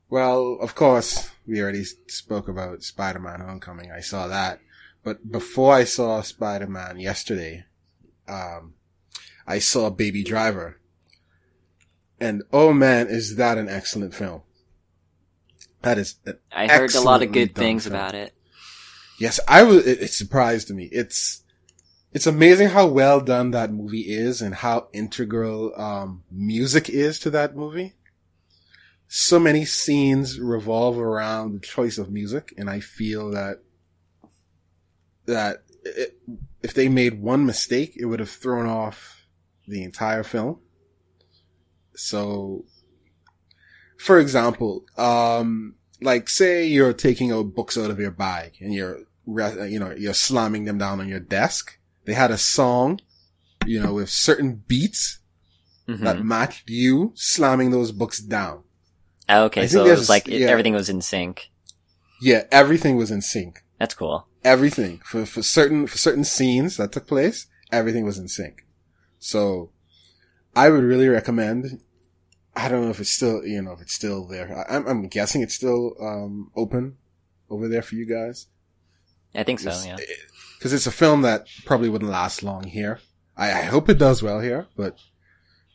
[0.09, 3.91] Well, of course, we already spoke about Spider-Man: Homecoming.
[3.91, 4.59] I saw that,
[5.03, 7.65] but before I saw Spider-Man yesterday,
[8.27, 8.73] um,
[9.45, 10.79] I saw Baby Driver,
[12.23, 14.43] and oh man, is that an excellent film!
[15.81, 16.15] That is
[16.51, 17.95] I heard a lot of good things film.
[17.95, 18.33] about it.
[19.19, 19.85] Yes, I was.
[19.85, 20.85] It, it surprised me.
[20.85, 21.43] It's
[22.13, 27.29] it's amazing how well done that movie is, and how integral um, music is to
[27.31, 27.93] that movie.
[29.09, 33.59] So many scenes revolve around the choice of music, and I feel that
[35.25, 36.17] that it,
[36.61, 39.27] if they made one mistake, it would have thrown off
[39.67, 40.62] the entire film.
[41.95, 42.65] So,
[43.97, 48.99] for example, um, like say you're taking out books out of your bag and you're,
[49.25, 51.77] re- you know, you're slamming them down on your desk.
[52.05, 52.99] They had a song,
[53.65, 55.19] you know, with certain beats
[55.87, 55.99] Mhm.
[55.99, 58.63] that matched you slamming those books down.
[59.27, 60.47] Oh, okay, so it was like yeah.
[60.47, 61.49] everything was in sync.
[62.21, 63.63] Yeah, everything was in sync.
[63.79, 64.27] That's cool.
[64.45, 68.65] Everything for, for certain, for certain scenes that took place, everything was in sync.
[69.19, 69.71] So
[70.55, 71.81] I would really recommend,
[72.55, 74.65] I don't know if it's still, you know, if it's still there.
[74.69, 76.97] I, I'm, I'm guessing it's still, um, open
[77.49, 78.47] over there for you guys.
[79.35, 79.69] I think so.
[79.69, 80.15] It's- Yeah.
[80.59, 82.99] Cause it's a film that probably wouldn't last long here.
[83.35, 84.97] I, I hope it does well here, but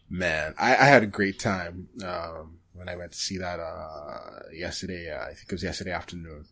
[0.08, 4.44] man, I, I had a great time, um, when I went to see that, uh,
[4.50, 6.46] yesterday, uh, I think it was yesterday afternoon.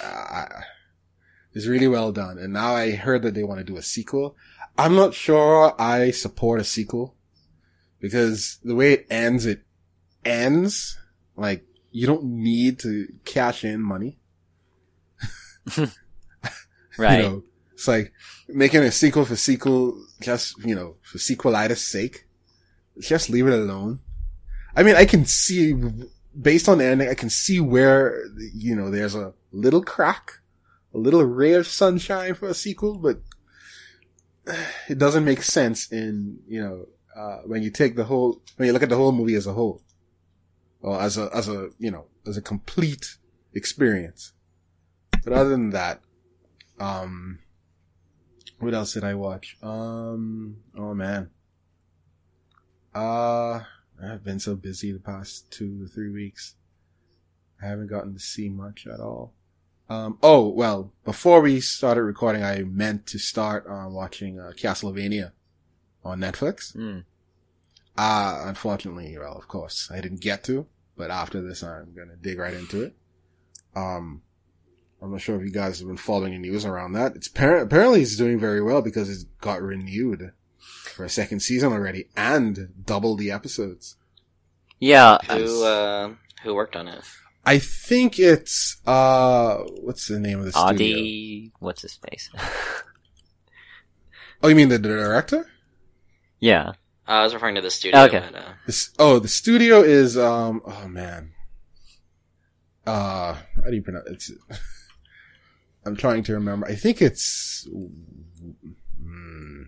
[0.00, 0.62] Uh, I,
[1.54, 2.38] it's really well done.
[2.38, 4.36] And now I heard that they want to do a sequel.
[4.78, 7.15] I'm not sure I support a sequel
[8.00, 9.62] because the way it ends, it
[10.24, 10.98] ends
[11.36, 14.18] like you don't need to cash in money.
[16.98, 17.18] Right.
[17.18, 17.42] You know,
[17.72, 18.12] it's like
[18.48, 22.26] making a sequel for sequel, just, you know, for sequelitis sake.
[22.98, 24.00] Just leave it alone.
[24.74, 25.74] I mean, I can see,
[26.40, 28.24] based on the ending, I can see where,
[28.54, 30.32] you know, there's a little crack,
[30.94, 33.20] a little ray of sunshine for a sequel, but
[34.88, 36.86] it doesn't make sense in, you know,
[37.16, 39.52] uh, when you take the whole, when you look at the whole movie as a
[39.52, 39.82] whole.
[40.80, 43.16] Or as a, as a, you know, as a complete
[43.54, 44.32] experience.
[45.24, 46.00] But other than that,
[46.78, 47.40] um,
[48.58, 49.56] what else did I watch?
[49.62, 51.30] Um, oh man.
[52.94, 53.62] Uh,
[54.02, 56.54] I've been so busy the past two or three weeks.
[57.62, 59.32] I haven't gotten to see much at all.
[59.88, 65.32] Um, oh, well, before we started recording, I meant to start, uh, watching, uh, Castlevania
[66.06, 66.76] on Netflix.
[66.76, 67.04] Mm.
[67.96, 72.38] Uh, unfortunately, well, of course, I didn't get to, but after this, I'm gonna dig
[72.38, 72.94] right into it.
[73.74, 74.22] Um,
[75.02, 77.16] I'm not sure if you guys have been following the news around that.
[77.16, 81.72] It's appar- apparently it's doing very well because it's got renewed for a second season
[81.72, 83.96] already and double the episodes.
[84.78, 85.18] Yeah.
[85.28, 87.04] Who uh, who worked on it?
[87.44, 90.68] I think it's, uh, what's the name of the studio?
[90.70, 91.52] Adi.
[91.60, 92.30] What's his face?
[94.42, 95.46] Oh, you mean the director?
[96.40, 96.68] Yeah.
[97.08, 98.00] Uh, I was referring to the studio.
[98.04, 98.22] Okay.
[98.32, 101.32] But, uh, This, oh, the studio is, um, oh man.
[102.86, 104.30] Uh, how do you pronounce It's,
[105.86, 106.66] I'm trying to remember.
[106.66, 109.62] I think it's, hmm,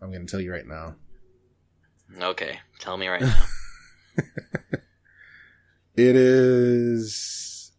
[0.00, 0.96] I'm gonna tell you right now.
[2.20, 3.42] okay, tell me right now.
[5.98, 7.72] It is,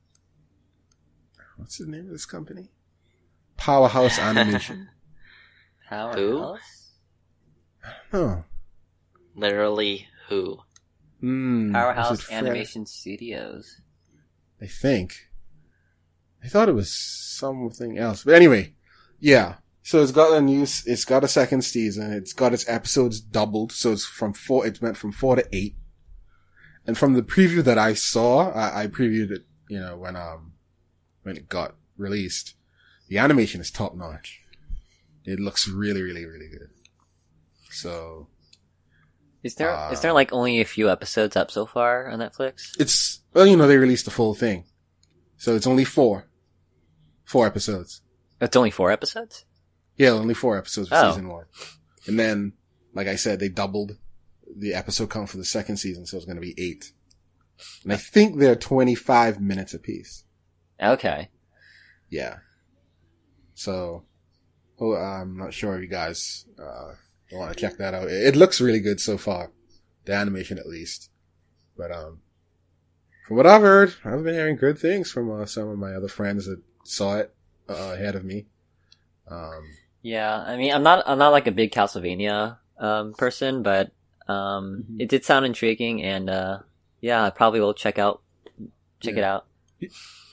[1.55, 2.69] what's the name of this company?
[3.57, 4.89] Powerhouse Animation.
[5.89, 6.57] Who?
[8.13, 8.43] Oh.
[9.35, 10.59] Literally, who?
[11.21, 12.31] Is Powerhouse?
[12.31, 13.81] Animation Studios.
[14.61, 15.29] I think.
[16.43, 18.23] I thought it was something else.
[18.23, 18.73] But anyway,
[19.19, 19.55] yeah.
[19.83, 22.11] So it's got a new, it's got a second season.
[22.11, 23.71] It's got its episodes doubled.
[23.71, 25.75] So it's from four, it went from four to eight.
[26.85, 30.53] And from the preview that I saw, I, I previewed it, you know, when, um,
[31.23, 32.55] when it got released.
[33.09, 34.41] The animation is top notch.
[35.25, 36.69] It looks really, really, really good.
[37.71, 38.27] So
[39.43, 42.71] Is there is Uh, there like only a few episodes up so far on Netflix?
[42.79, 44.65] it's, well, you know, they released the full thing.
[45.37, 46.27] So it's only four,
[47.23, 48.01] four episodes.
[48.41, 49.45] It's only four episodes.
[49.95, 51.11] Yeah, only four episodes for Oh.
[51.11, 51.45] season one.
[52.07, 52.53] And then,
[52.93, 53.97] like I said, they doubled
[54.55, 56.91] the episode count for the second season, so it's going to be eight.
[57.83, 60.23] And I think they're 25 minutes apiece.
[60.81, 61.29] Okay.
[62.09, 62.37] Yeah.
[63.55, 64.05] So,
[64.79, 66.93] oh, I'm not sure if you guys, uh,
[67.35, 68.07] want to check that out.
[68.09, 69.51] It, looks really good so far.
[70.05, 71.09] The animation at least.
[71.77, 72.21] But, um,
[73.27, 76.07] from what I've heard, I've been hearing good things from uh, some of my other
[76.07, 77.33] friends that saw it
[77.69, 78.45] uh, ahead of me.
[79.29, 79.63] Um,
[80.01, 83.91] Yeah, I mean, I'm not I'm not like a big Castlevania um person, but
[84.29, 85.01] um Mhm.
[85.01, 86.59] it did sound intriguing, and uh
[87.01, 88.21] yeah, I probably will check out
[89.01, 89.47] check it out.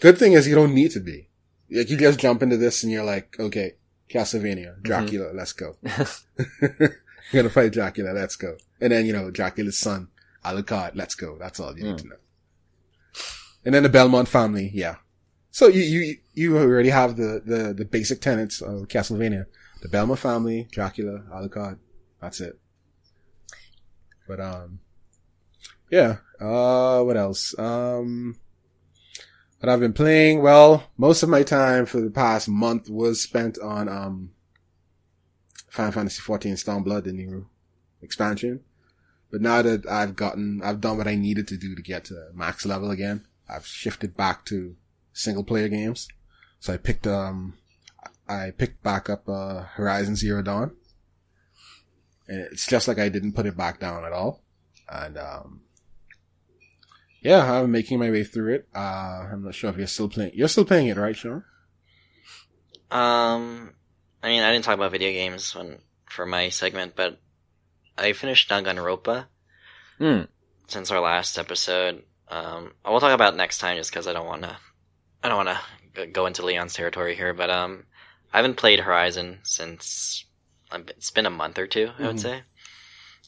[0.01, 1.29] Good thing is you don't need to be.
[1.71, 3.75] Like you just jump into this and you're like, okay,
[4.11, 5.77] Castlevania, Dracula, let's go.
[6.61, 6.91] you're
[7.33, 8.57] gonna fight Dracula, let's go.
[8.81, 10.09] And then, you know, Dracula's son,
[10.45, 11.37] Alucard, let's go.
[11.39, 12.03] That's all you need Mm.
[12.03, 12.17] to know.
[13.65, 14.97] And then the Belmont family, yeah.
[15.51, 19.47] So you, you, you already have the, the, the basic tenets of Castlevania.
[19.83, 21.79] The Belmont family, Dracula, Alucard.
[22.21, 22.59] That's it.
[24.29, 24.81] But, um,
[25.91, 26.17] yeah.
[26.41, 27.59] Uh, what else?
[27.59, 28.37] Um,
[29.65, 33.59] what I've been playing, well, most of my time for the past month was spent
[33.59, 34.33] on, um,
[35.71, 37.47] Final Fantasy XIV Stormblood, the new
[38.03, 38.61] expansion.
[39.33, 42.29] But now that I've gotten, I've done what I needed to do to get to
[42.35, 44.77] max level again, I've shifted back to
[45.15, 46.09] single player games.
[46.61, 47.55] So I picked, um,
[48.29, 50.77] I picked back up, uh, Horizon Zero Dawn.
[52.29, 54.43] And it's just like I didn't put it back down at all.
[54.91, 55.63] And, um,
[57.25, 58.69] yeah, I'm making my way through it.
[58.75, 61.43] Uh, I'm not sure if you're still playing, you're still playing it, right, Sean?
[62.91, 63.75] Um,
[64.23, 65.79] I mean, I didn't talk about video games when
[66.09, 67.21] for my segment, but
[67.99, 69.27] I finished Danganronpa
[69.99, 70.23] Hmm.
[70.69, 72.03] since our last episode.
[72.29, 74.57] Um, I will talk about it next time just because I don't want to.
[75.23, 75.59] I don't want
[75.95, 77.87] to go into Leon's territory here, but um,
[78.33, 80.25] I haven't played Horizon since
[80.71, 82.21] um, it's been a month or two, I would Mhm.
[82.21, 82.43] say,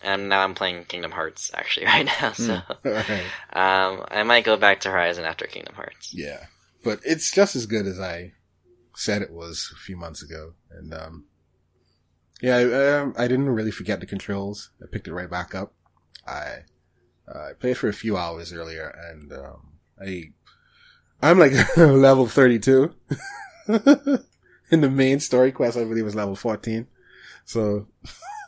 [0.03, 2.33] and now I'm playing Kingdom Hearts actually right now.
[2.33, 3.25] So Right.
[3.53, 6.13] um, I might go back to Horizon after Kingdom Hearts.
[6.15, 6.47] Yeah,
[6.85, 8.33] but it's just as good as I
[8.95, 10.55] said it was a few months ago.
[10.71, 11.25] And, um,
[12.41, 14.71] yeah, I, um, I didn't really forget the controls.
[14.83, 15.73] I picked it right back up.
[16.27, 16.65] I,
[17.29, 20.31] uh, I played for a few hours earlier and, um, I,
[21.23, 22.93] I'm like level 32
[23.69, 25.77] in the main story quest.
[25.77, 26.87] I believe was level 14.
[27.45, 27.87] So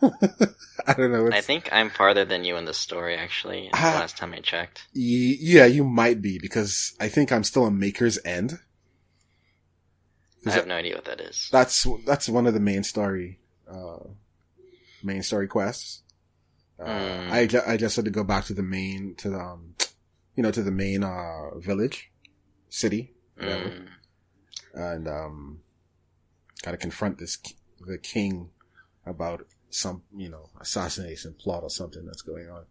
[0.87, 1.31] I don't know.
[1.33, 3.71] I think I'm farther than you in the story actually.
[3.75, 3.97] Ah.
[4.01, 4.87] last time I checked.
[4.95, 8.59] Y- yeah, you might be because I think I'm still on Maker's End.
[10.47, 11.49] I have no idea what that is.
[11.53, 13.99] That's that's one of the main story, uh,
[15.03, 16.03] main story quests.
[16.81, 17.31] Uh, Mm.
[17.33, 19.75] I ju- I just had to go back to the main to the um,
[20.37, 22.11] you know to the main uh village,
[22.71, 23.89] city, whatever, Mm.
[24.75, 25.61] and um,
[26.63, 27.37] got to confront this
[27.81, 28.51] the king
[29.05, 32.65] about some you know assassination plot or something that's going on.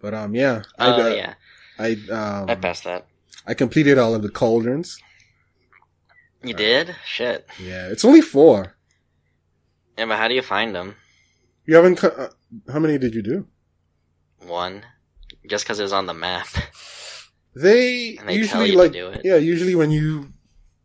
[0.00, 1.34] But um, yeah, I Oh uh, yeah,
[1.78, 3.06] I um I passed that.
[3.46, 4.98] I completed all of the cauldrons.
[6.42, 6.94] You did?
[7.04, 7.46] Shit.
[7.60, 8.76] Yeah, it's only four.
[9.98, 10.96] Yeah, but how do you find them?
[11.64, 11.96] You haven't.
[11.96, 12.28] co- Uh,
[12.72, 13.46] how many did you do?
[14.46, 14.84] One,
[15.48, 16.46] just because it was on the map.
[17.54, 19.22] They, And they tell usually you to like do it.
[19.24, 20.34] yeah, usually when you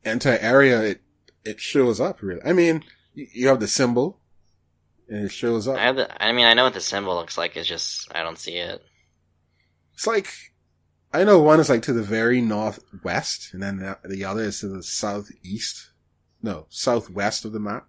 [0.06, 1.02] enter area, it
[1.44, 2.22] it shows up.
[2.22, 4.21] Really, I mean, you, you have the symbol,
[5.12, 5.78] and it shows up.
[5.78, 6.24] I have the.
[6.24, 7.56] I mean, I know what the symbol looks like.
[7.56, 8.82] It's just I don't see it.
[9.94, 10.34] It's like
[11.14, 14.62] I know one is like to the very northwest, and then the, the other is
[14.62, 15.92] to the southeast.
[16.42, 17.88] No, southwest of the map.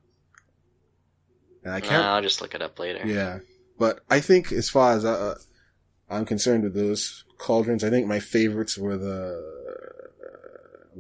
[1.65, 2.05] And I I can't.
[2.05, 3.07] I'll just look it up later.
[3.07, 3.39] Yeah,
[3.78, 5.39] but I think as far as uh,
[6.11, 9.40] I'm concerned with those cauldrons, I think my favorites were the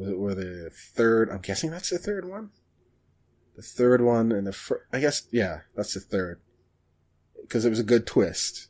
[0.00, 1.30] uh, were the third.
[1.30, 2.50] I'm guessing that's the third one.
[3.56, 6.40] The third one and the fir- I guess yeah, that's the third
[7.42, 8.68] because it was a good twist,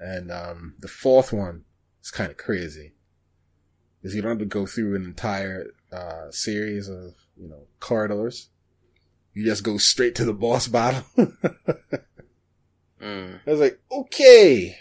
[0.00, 1.64] and um the fourth one
[2.02, 2.94] is kind of crazy
[4.00, 8.48] because you don't have to go through an entire uh series of you know corridors.
[9.34, 11.04] You just go straight to the boss battle.
[13.02, 13.40] Mm.
[13.46, 14.76] I was like, okay,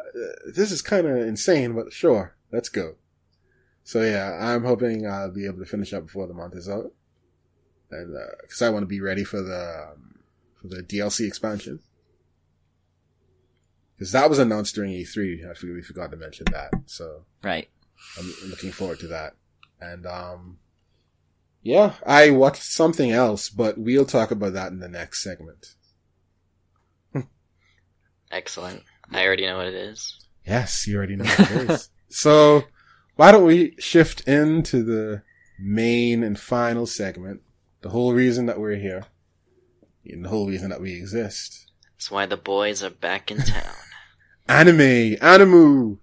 [0.00, 2.94] uh, this is kind of insane, but sure, let's go.
[3.82, 6.92] So yeah, I'm hoping I'll be able to finish up before the month is out,
[7.94, 10.18] and because I want to be ready for the um,
[10.60, 11.80] for the DLC expansion,
[13.96, 15.50] because that was announced during E3.
[15.50, 17.68] I forgot we forgot to mention that, so Right.
[18.18, 19.34] I'm looking forward to that.
[19.80, 20.58] And um,
[21.62, 25.74] yeah, I watched something else, but we'll talk about that in the next segment.
[28.30, 28.82] Excellent.
[29.10, 30.26] I already know what it is.
[30.46, 31.88] Yes, you already know what it is.
[32.10, 32.62] So,
[33.16, 35.22] why don't we shift into the
[35.58, 37.40] main and final segment?
[37.84, 39.04] The whole reason that we're here.
[40.06, 41.70] And the whole reason that we exist.
[41.92, 43.74] That's why the boys are back in town.
[44.48, 45.16] Anime!
[45.16, 45.98] Animu!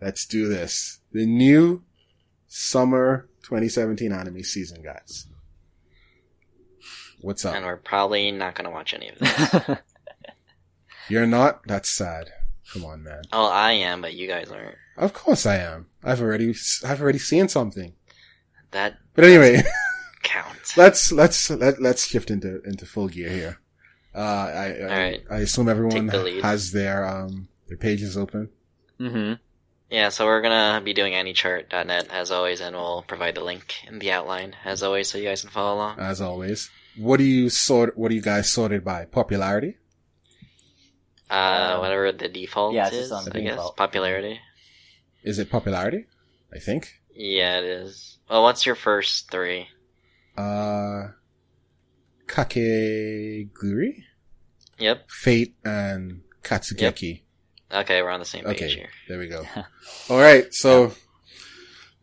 [0.00, 0.98] Let's do this.
[1.12, 1.84] The new
[2.48, 5.28] summer 2017 anime season, guys.
[7.20, 7.54] What's up?
[7.54, 9.78] and we're probably not gonna watch any of this.
[11.08, 11.60] You're not?
[11.64, 12.32] That's sad.
[12.72, 13.22] Come on, man.
[13.32, 14.74] oh, I am, but you guys aren't.
[14.96, 15.86] Of course I am.
[16.02, 16.52] I've already,
[16.84, 17.92] I've already seen something.
[18.72, 19.62] That But anyway.
[20.62, 20.76] counts.
[20.76, 23.58] let's let's let, let's shift into into full gear here.
[24.14, 25.22] Uh, I I, Alright.
[25.30, 28.50] I assume everyone the has their um their pages open.
[29.00, 29.34] Mm-hmm.
[29.90, 33.98] Yeah, so we're gonna be doing anichart.net as always, and we'll provide the link in
[33.98, 35.98] the outline as always, so you guys can follow along.
[35.98, 36.70] as always.
[36.96, 37.96] What do you sort?
[37.98, 39.76] What do you guys sorted by popularity?
[41.30, 43.52] Uh, whatever the default Yeah, it's is, just on I guess.
[43.52, 43.76] default.
[43.76, 44.40] Popularity.
[45.22, 46.06] Is it popularity?
[46.54, 47.00] I think.
[47.14, 48.18] Yeah, it is.
[48.28, 49.68] Well, what's your first three?
[50.36, 51.08] Uh,
[52.26, 54.04] Kakeguri,
[54.78, 55.10] Yep.
[55.10, 57.22] Fate, and Katsugeki.
[57.72, 58.88] Okay, we're on the same page Okay, here.
[59.08, 59.44] there we go.
[60.10, 60.92] All right, so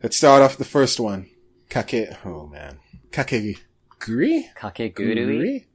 [0.02, 1.28] let's start off the first one.
[1.68, 2.08] Kake.
[2.24, 2.78] Oh man,
[3.10, 3.56] Kakeguri.
[4.56, 5.66] Kakegurui?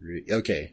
[0.00, 0.72] Re- Okay.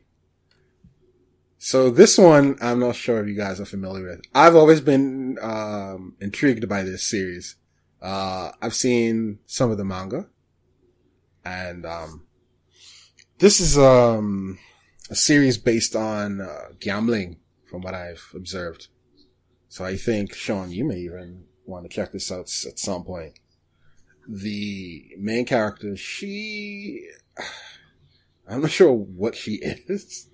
[1.59, 4.21] So this one, I'm not sure if you guys are familiar with.
[4.35, 7.55] I've always been um, intrigued by this series.
[8.01, 10.27] Uh, I've seen some of the manga,
[11.45, 12.25] and um,
[13.39, 14.59] this is um,
[15.09, 17.37] a series based on uh, gambling,
[17.69, 18.87] from what I've observed.
[19.67, 23.39] So I think Sean, you may even want to check this out at some point.
[24.27, 27.09] The main character, she,
[28.47, 29.53] I'm not sure what she
[29.87, 30.29] is.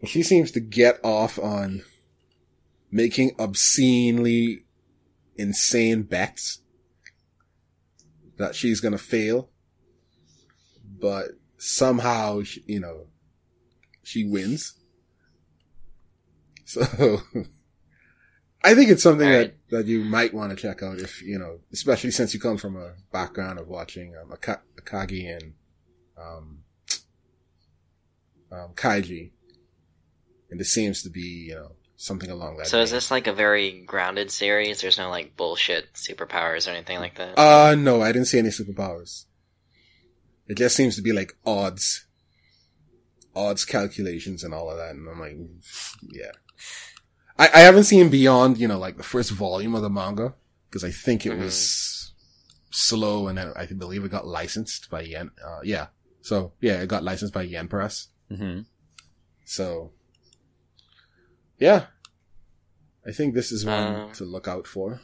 [0.00, 1.84] But she seems to get off on
[2.90, 4.64] making obscenely
[5.36, 6.58] insane bets
[8.36, 9.48] that she's gonna fail,
[11.02, 13.08] but somehow, she- you know,
[14.04, 14.74] she wins.
[16.64, 16.80] So,
[18.64, 19.54] I think it's something Alright.
[19.70, 22.56] that, that you might want to check out if, you know, especially since you come
[22.56, 25.54] from a background of watching um, Aka- Akagi and,
[26.16, 26.62] um,
[28.52, 29.32] um, Kaiji.
[30.50, 32.68] And this seems to be, you know, something along that.
[32.68, 34.80] So is this like a very grounded series?
[34.80, 37.36] There's no like bullshit superpowers or anything like that.
[37.36, 39.24] Uh, no, I didn't see any superpowers.
[40.48, 42.06] It just seems to be like odds,
[43.34, 44.90] odds calculations and all of that.
[44.90, 45.36] And I'm like,
[46.08, 46.32] yeah.
[47.38, 50.34] I, I haven't seen beyond, you know, like the first volume of the manga
[50.68, 52.12] because I think it was
[52.70, 55.30] slow and then I believe it got licensed by Yen.
[55.44, 55.86] Uh, yeah.
[56.20, 58.08] So yeah, it got licensed by Yen Press.
[58.28, 58.60] hmm
[59.44, 59.92] So
[61.58, 61.86] yeah,
[63.06, 65.00] I think this is one Um, to look out for.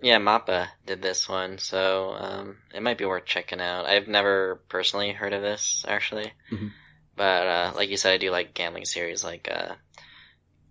[0.00, 3.86] Yeah, Mappa did this one, so um, it might be worth checking out.
[3.86, 6.72] I've never personally heard of this actually, Mhm.
[7.16, 9.74] but uh, like you said, I do like gambling series like uh,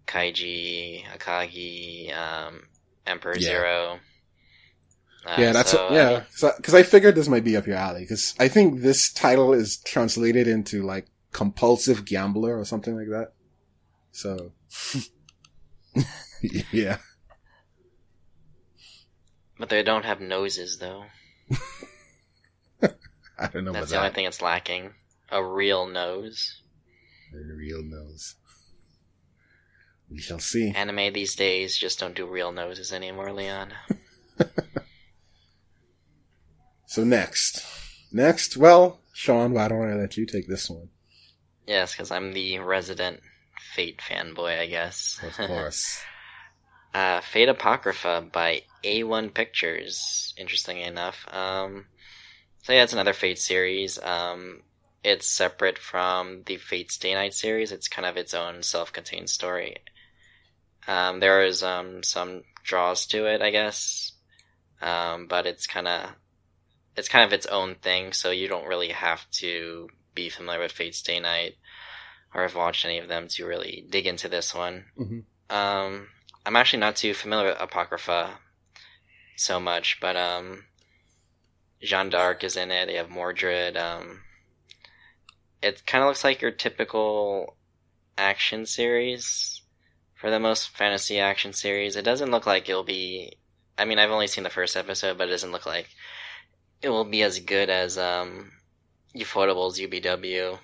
[0.08, 2.68] Kaiji, Akagi, um,
[3.08, 3.42] Emperor Yeah.
[3.42, 4.00] Zero.
[5.26, 6.24] Uh, Yeah, that's so, I yeah.
[6.58, 8.02] Because I figured this might be up your alley.
[8.02, 13.34] Because I think this title is translated into like compulsive gambler or something like that.
[14.12, 14.52] So,
[16.72, 16.98] yeah,
[19.58, 21.06] but they don't have noses though.
[23.38, 24.94] I don't know That's the only thing it's lacking.
[25.30, 26.62] A real nose.
[27.32, 28.36] The real nose.
[30.10, 30.72] We shall see.
[30.72, 33.74] Anime these days just don't do real noses anymore, Leon.
[36.96, 37.62] So next,
[38.14, 40.88] next, well, Sean, why don't I let you take this one?
[41.68, 43.20] Yes, because I'm the resident
[43.74, 45.20] Fate fanboy, I guess.
[45.22, 46.02] Of course.
[46.96, 50.34] uh, Fate Apocrypha by A1 Pictures.
[50.38, 51.28] Interesting enough.
[51.30, 51.88] Um,
[52.64, 54.00] so yeah, it's another Fate series.
[54.02, 54.62] Um,
[55.04, 57.74] it's separate from the Fate Stay Night series.
[57.74, 59.76] It's kind of its own self-contained story.
[60.88, 64.14] Um, there is um, some draws to it, I guess,
[64.82, 66.12] um, but it's kind of
[66.96, 68.14] it's kind of its own thing.
[68.14, 71.56] So you don't really have to be familiar with Fate Stay Night
[72.34, 74.86] or have watched any of them to really dig into this one.
[74.98, 75.24] Mhm.
[75.54, 76.08] Um,
[76.46, 78.38] I'm actually not too familiar with Apocrypha
[79.36, 80.66] so much, but um,
[81.82, 82.86] Jeanne d'Arc is in it.
[82.86, 83.76] They have Mordred.
[83.78, 84.22] Um,
[85.62, 87.58] it kind of looks like your typical
[88.18, 89.62] action series
[90.16, 91.96] for the most fantasy action series.
[91.96, 93.38] It doesn't look like it'll be.
[93.78, 95.88] I mean, I've only seen the first episode, but it doesn't look like
[96.82, 98.52] it will be as good as um,
[99.16, 100.60] Ufotable's UBW,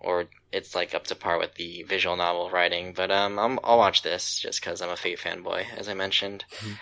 [0.00, 2.92] or it's like up to par with the visual novel writing.
[2.94, 6.44] But um, I'm, I'll watch this just because I'm a Fate fanboy, as I mentioned,
[6.60, 6.78] Mhm.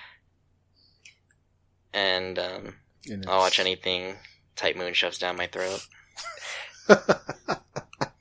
[1.92, 2.74] and um,
[3.10, 4.16] And I'll watch anything
[4.56, 5.80] Type Moon shoves down my throat.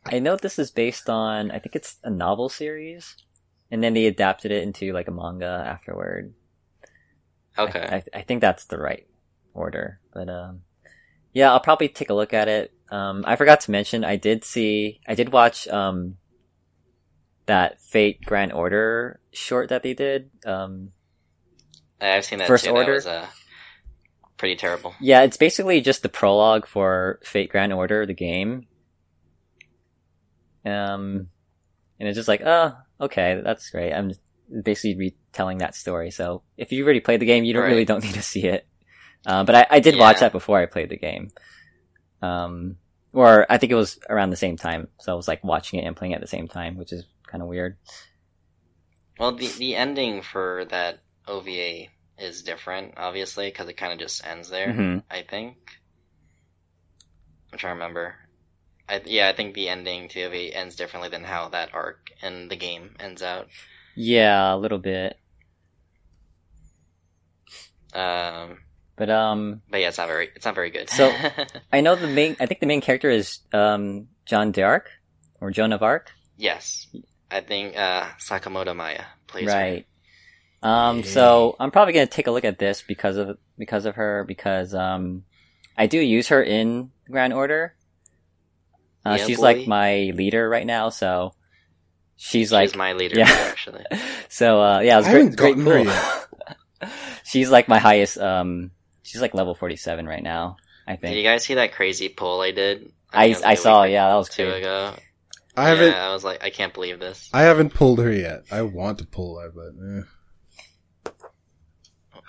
[0.05, 3.15] I know this is based on, I think it's a novel series,
[3.69, 6.33] and then they adapted it into like a manga afterward.
[7.57, 7.79] I- Okay.
[8.13, 9.05] I, I, think that's the right
[9.53, 10.61] order, but um,
[11.33, 12.73] yeah, I'll probably take a look at it.
[12.89, 16.17] Um, I forgot to mention, I did see, I did watch um,
[17.45, 20.29] that Fate Grand Order short that they did.
[20.45, 20.91] Um,
[22.01, 22.71] I've seen that First too.
[22.71, 22.91] Order?
[22.91, 23.27] That was uh,
[24.37, 24.93] pretty terrible.
[24.99, 28.67] yeah, it's basically just the prologue for Fate Grand Order, the game.
[30.65, 31.29] Um,
[31.99, 33.93] and it's just like, oh, okay, that's great.
[33.93, 34.11] I'm
[34.63, 36.11] basically retelling that story.
[36.11, 38.67] So if you already played the game, you don't really don't need to see it.
[39.25, 41.29] Uh, but I, I did watch that before I played the game.
[42.21, 42.77] Um,
[43.13, 44.87] or I think it was around the same time.
[44.99, 47.05] So I was like watching it and playing it at the same time, which is
[47.27, 47.77] kind of weird.
[49.19, 51.87] Well, the the ending for that OVA
[52.17, 54.73] is different, obviously, because it kind of just ends there.
[54.73, 55.57] hmm I think.
[57.51, 58.15] I'm trying to remember.
[58.87, 62.47] I, yeah, I think the ending to OVA ends differently than how that arc in
[62.47, 63.47] the game ends out.
[63.95, 65.17] Yeah, a little bit.
[67.93, 68.59] Um,
[69.01, 70.87] But um, but yeah, it's not very it's not very good.
[70.87, 71.11] So-
[71.73, 72.37] I know the main.
[72.39, 74.91] I think the main character is um Jeanne d'Arc
[75.39, 76.11] or Joan of Arc.
[76.37, 76.85] yes,
[77.31, 79.57] I think uh, Sakamoto Maaya plays her.
[79.57, 79.87] Right.
[80.61, 84.23] Um, so I'm probably gonna take a look at this because of because of her
[84.27, 85.23] because um,
[85.75, 87.73] I do use her in Grand Order.
[89.03, 89.43] Uh, Yeah, she's boy.
[89.43, 91.33] like my leader right now, so
[92.17, 93.25] she's She's like my leader, yeah.
[93.49, 93.83] actually.
[94.29, 94.61] so.
[94.61, 95.35] Uh, yeah, it was I great.
[95.35, 96.89] Great gotten
[97.23, 98.19] she's like my highest.
[98.19, 98.69] Um,
[99.03, 100.57] she's like level 47 right now.
[100.87, 101.13] I think.
[101.13, 102.91] Did you guys see that crazy poll I did?
[103.13, 103.83] I think it was I saw.
[103.83, 104.61] week Yeah, that was Two crazy.
[104.61, 104.95] ago.
[105.55, 105.91] I haven't.
[105.91, 107.29] Yeah, I was like, I can't believe this.
[107.33, 108.43] I haven't pulled her yet.
[108.51, 111.11] I want to pull her, but eh.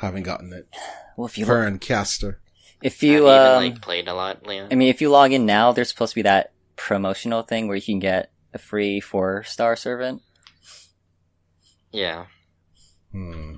[0.01, 0.69] haven't gotten it.
[1.17, 2.41] Well, if you Fern Caster.
[2.83, 4.69] if you you even um, like played a lot, Leon?
[4.73, 7.77] I mean, if you log in now, there's supposed to be that promotional thing where
[7.77, 10.23] you can get a free four star servant.
[11.93, 12.27] yeah.
[13.13, 13.57] Hmm.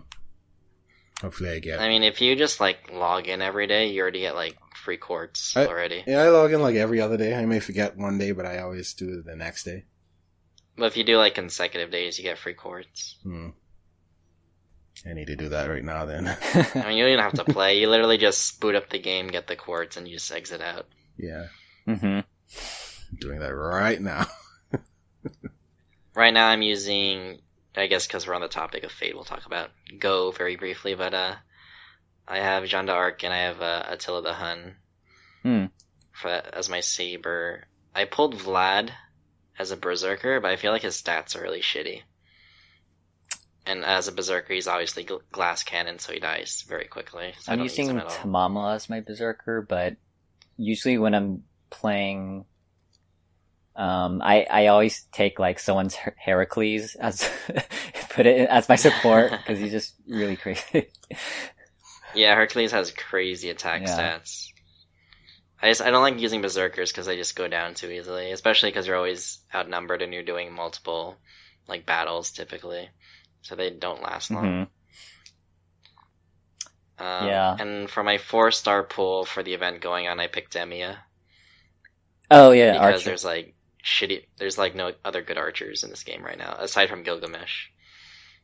[1.24, 1.80] Hopefully, I get.
[1.80, 4.98] I mean, if you just like log in every day, you already get like free
[4.98, 6.04] quartz I- already.
[6.06, 7.34] Yeah, I log in like every other day.
[7.34, 9.84] I may forget one day, but I always do it the next day.
[10.76, 13.16] But if you do like consecutive days, you get free quartz.
[13.22, 13.50] Hmm.
[15.06, 16.04] I need to do that right now.
[16.04, 16.26] Then.
[16.54, 17.80] I mean, you don't even have to play.
[17.80, 20.86] You literally just boot up the game, get the quartz, and you just exit out.
[21.16, 21.46] yeah,
[21.86, 24.26] hmm I'm doing that right now.
[26.14, 27.40] Right now, I'm using.
[27.76, 30.94] I guess because we're on the topic of Fate, we'll talk about Go very briefly.
[30.94, 31.34] But uh,
[32.28, 34.76] I have Jeanne d'Arc and I have uh, Attila the Hun
[35.42, 35.64] Hmm.
[36.12, 37.64] for as my saber.
[37.94, 38.90] I pulled Vlad
[39.58, 42.02] as a berserker, but I feel like his stats are really shitty.
[43.66, 47.34] And as a berserker, he's obviously gl- glass cannon, so he dies very quickly.
[47.40, 48.10] So I'm use using him at all.
[48.10, 49.96] Tamamo as my berserker, but
[50.56, 52.44] usually when I'm playing,
[53.76, 57.28] um, I I always take like someone's Her- Heracles as
[58.10, 60.88] put it as my support because he's just really crazy.
[62.14, 63.84] Yeah, Hercules has crazy attack Yeah.
[63.84, 64.52] stats.
[65.60, 68.70] I just I don't like using berserkers because they just go down too easily, especially
[68.70, 71.20] because you're always outnumbered and you're doing multiple
[71.66, 72.90] like battles typically,
[73.42, 74.60] so they don't last long.
[74.60, 74.68] Mhm.
[76.98, 77.56] Um, Yeah.
[77.56, 81.04] And for my four star pool for the event going on, I picked Demia
[82.30, 83.04] Oh yeah, because Archer.
[83.04, 83.53] there's like
[83.84, 84.24] shitty.
[84.38, 87.66] There's like no other good archers in this game right now aside from Gilgamesh.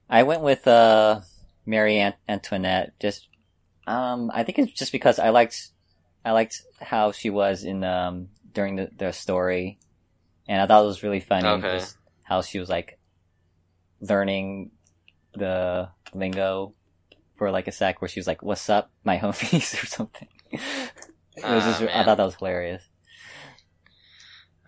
[0.08, 1.20] I went with uh
[1.66, 2.92] Mary Ant- Antoinette.
[3.00, 3.28] Just
[3.86, 5.70] um, I think it's just because I liked
[6.24, 9.78] I liked how she was in um during the the story,
[10.48, 11.84] and I thought it was really funny Okay.
[12.24, 12.98] how she was like
[14.00, 14.70] learning
[15.34, 16.74] the lingo
[17.36, 20.28] for like a sec, where she was like, "What's up, my homies?" or something.
[20.52, 20.60] it
[21.36, 22.82] was Ah, just I thought that was hilarious.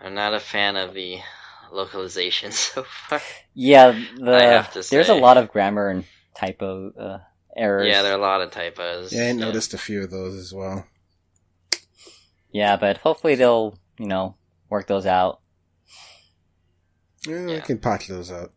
[0.03, 1.21] I'm not a fan of the
[1.71, 3.21] localization so far.
[3.55, 6.05] Yeah, the I have to there's a lot of grammar and
[6.35, 7.19] typo uh,
[7.57, 7.89] errors.
[7.89, 9.13] Yeah, there are a lot of typos.
[9.13, 10.87] Yeah, I noticed a few of those as well.
[12.51, 14.37] Yeah, but hopefully they'll, you know,
[14.69, 15.41] work those out.
[17.27, 18.53] Yeah, I can patch those out.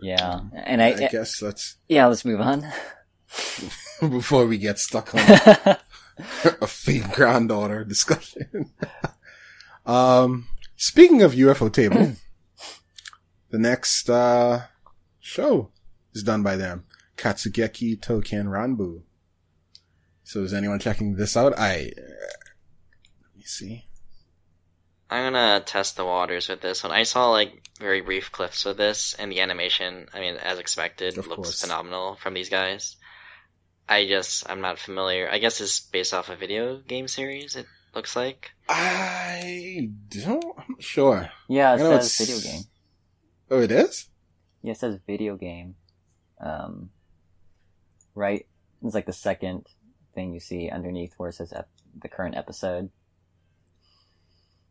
[0.00, 0.40] Yeah.
[0.54, 2.64] And I, I guess let's yeah, let's move on.
[4.00, 5.20] before we get stuck on
[6.60, 8.72] a Fate Grand Order discussion.
[9.86, 10.46] um,
[10.76, 12.16] speaking of Ufotable,
[13.50, 14.62] the next uh,
[15.20, 15.70] show
[16.12, 16.84] is done by them,
[17.16, 19.02] Katsugeki Token Ranbu.
[20.24, 21.58] So is anyone checking this out?
[21.58, 22.00] I uh,
[23.22, 23.86] let me see.
[25.10, 26.92] I'm gonna test the waters with this one.
[26.92, 31.16] I saw like very brief clips of this, and the animation, I mean, as expected,
[31.16, 31.60] Of looks course.
[31.62, 32.96] phenomenal from these guys.
[33.88, 35.28] I just, I'm not familiar.
[35.30, 37.56] I guess it's based off a video game series.
[37.56, 38.50] It looks like.
[38.68, 40.44] I don't.
[40.58, 41.30] I'm not sure.
[41.48, 42.62] yeah, it I says it's- video game.
[43.50, 44.06] Oh, it is.
[44.62, 45.76] Yeah, it says video game.
[46.40, 46.90] Um,
[48.14, 48.46] right?
[48.84, 49.66] It's like the second
[50.14, 51.68] thing you see underneath where it says ep-
[52.00, 52.90] the current episode.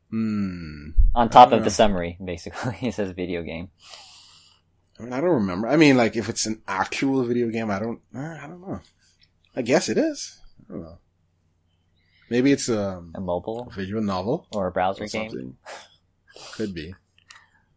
[0.10, 0.90] Hmm.
[1.16, 3.70] On top don't of the summary, basically, it says video game.
[5.00, 5.68] I mean, I don't remember.
[5.68, 8.80] I mean, like, if it's an actual video game, I don't, uh, I don't know.
[9.58, 10.40] I guess it is.
[10.70, 11.00] I don't know.
[12.30, 15.58] Maybe it's um, A mobile a visual novel or a browser or game.
[16.54, 16.94] Could be.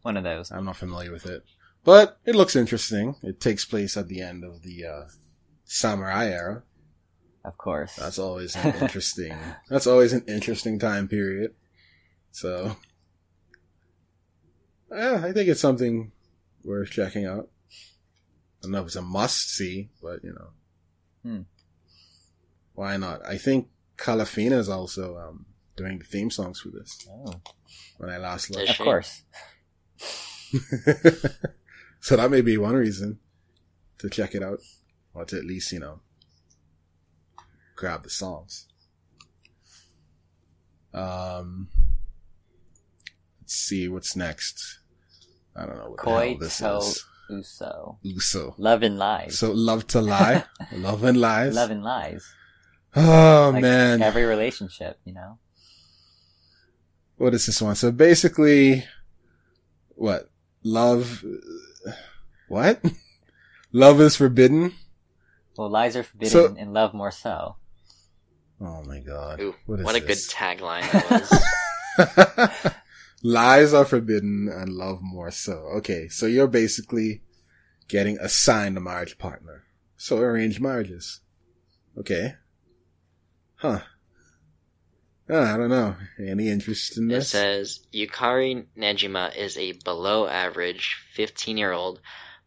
[0.02, 0.50] One of those.
[0.50, 1.42] I'm not familiar with it.
[1.82, 3.16] But it looks interesting.
[3.22, 5.04] It takes place at the end of the, uh,
[5.64, 6.64] samurai era.
[7.44, 7.96] Of course.
[7.96, 9.34] That's always an interesting,
[9.70, 11.54] that's always an interesting time period.
[12.32, 12.76] So,
[14.92, 16.12] yeah, I think it's something
[16.64, 17.48] worth checking out.
[18.58, 20.48] I don't know if it's a must see, but you know,
[21.22, 21.40] Hmm.
[22.80, 23.20] Why not?
[23.26, 25.44] I think Kalafina is also, um,
[25.76, 27.34] doing the theme songs for this Oh,
[27.98, 28.70] when I last looked.
[28.70, 29.22] of course.
[32.00, 33.18] so that may be one reason
[33.98, 34.60] to check it out
[35.12, 36.00] or to at least, you know,
[37.76, 38.66] grab the songs.
[40.94, 41.68] Um,
[43.42, 44.78] let's Let's see what's next.
[45.54, 47.04] I don't know what the Koi hell this to is.
[47.28, 47.98] uso.
[48.00, 48.54] Uso.
[48.56, 49.38] Love and lies.
[49.38, 51.54] So love to lie, love and lies.
[51.54, 52.24] Love and lies.
[52.96, 55.38] Oh Like man, Every relationship, you know?
[57.16, 57.74] what is this one?
[57.74, 58.84] So basically,
[59.90, 60.30] what
[60.62, 61.24] love?
[62.48, 62.82] What?
[63.72, 64.72] love is forbidden.
[65.56, 67.56] Well, lies are forbidden So- and love more so.
[68.62, 69.40] Oh my god!
[69.40, 72.72] Ooh, what is what a good tagline that was.
[73.22, 75.52] Lies are forbidden and love more so.
[75.78, 77.22] Okay, so you're basically
[77.88, 79.64] getting assigned a marriage partner.
[79.96, 81.20] So arranged marriages.
[81.98, 82.34] Okay.
[83.60, 83.80] Huh.
[85.32, 85.94] Ah, I don't know.
[86.18, 87.14] Any interest in this?
[87.14, 87.28] It this?
[87.76, 92.00] says Yukari Nejima is a below average 15 year old,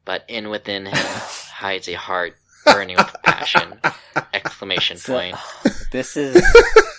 [0.05, 2.35] but in within him hides a heart
[2.65, 3.79] burning with passion!
[4.33, 5.35] Exclamation So- point.
[5.91, 6.43] This is,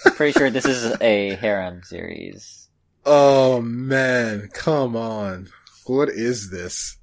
[0.06, 2.68] I'm pretty sure this is a harem series.
[3.04, 5.48] oh man, come on.
[5.86, 6.96] What is this?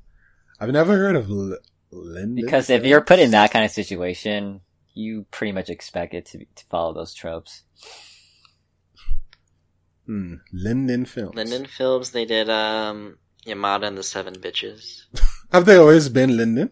[0.60, 1.58] I've never heard of L-
[1.92, 2.36] Linden.
[2.36, 4.62] Because if you're put in that kind of situation,
[4.94, 7.64] you pretty much expect it to, to follow those tropes.
[10.06, 11.36] hmm, Linden Films.
[11.36, 15.04] Linden Films, they did um Yamada and the Seven Bitches.
[15.52, 16.72] Have they always been Linden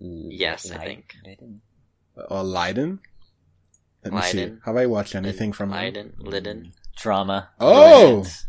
[0.00, 1.14] Yes, I think.
[1.24, 1.60] Lighten?
[2.30, 3.00] or Leiden?
[4.04, 4.52] Let me see.
[4.64, 5.78] Have I watched anything from them?
[5.78, 6.72] Leiden, Liden.
[6.96, 7.50] Drama.
[7.60, 8.08] Oh!
[8.10, 8.46] romance.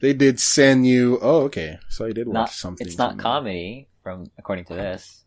[0.00, 1.18] They did send you.
[1.22, 1.78] Oh, okay.
[1.88, 2.86] So I did watch Not, something.
[2.86, 5.24] it's not comedy, from according to this.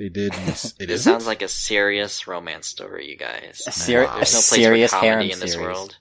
[0.00, 0.32] They did.
[0.46, 1.04] Miss, it It is.
[1.04, 3.62] sounds like a serious romance story, you guys.
[3.66, 4.12] A, ser- Wow.
[4.14, 5.66] a There's no place serious for harem comedy in this series.
[5.66, 5.96] world.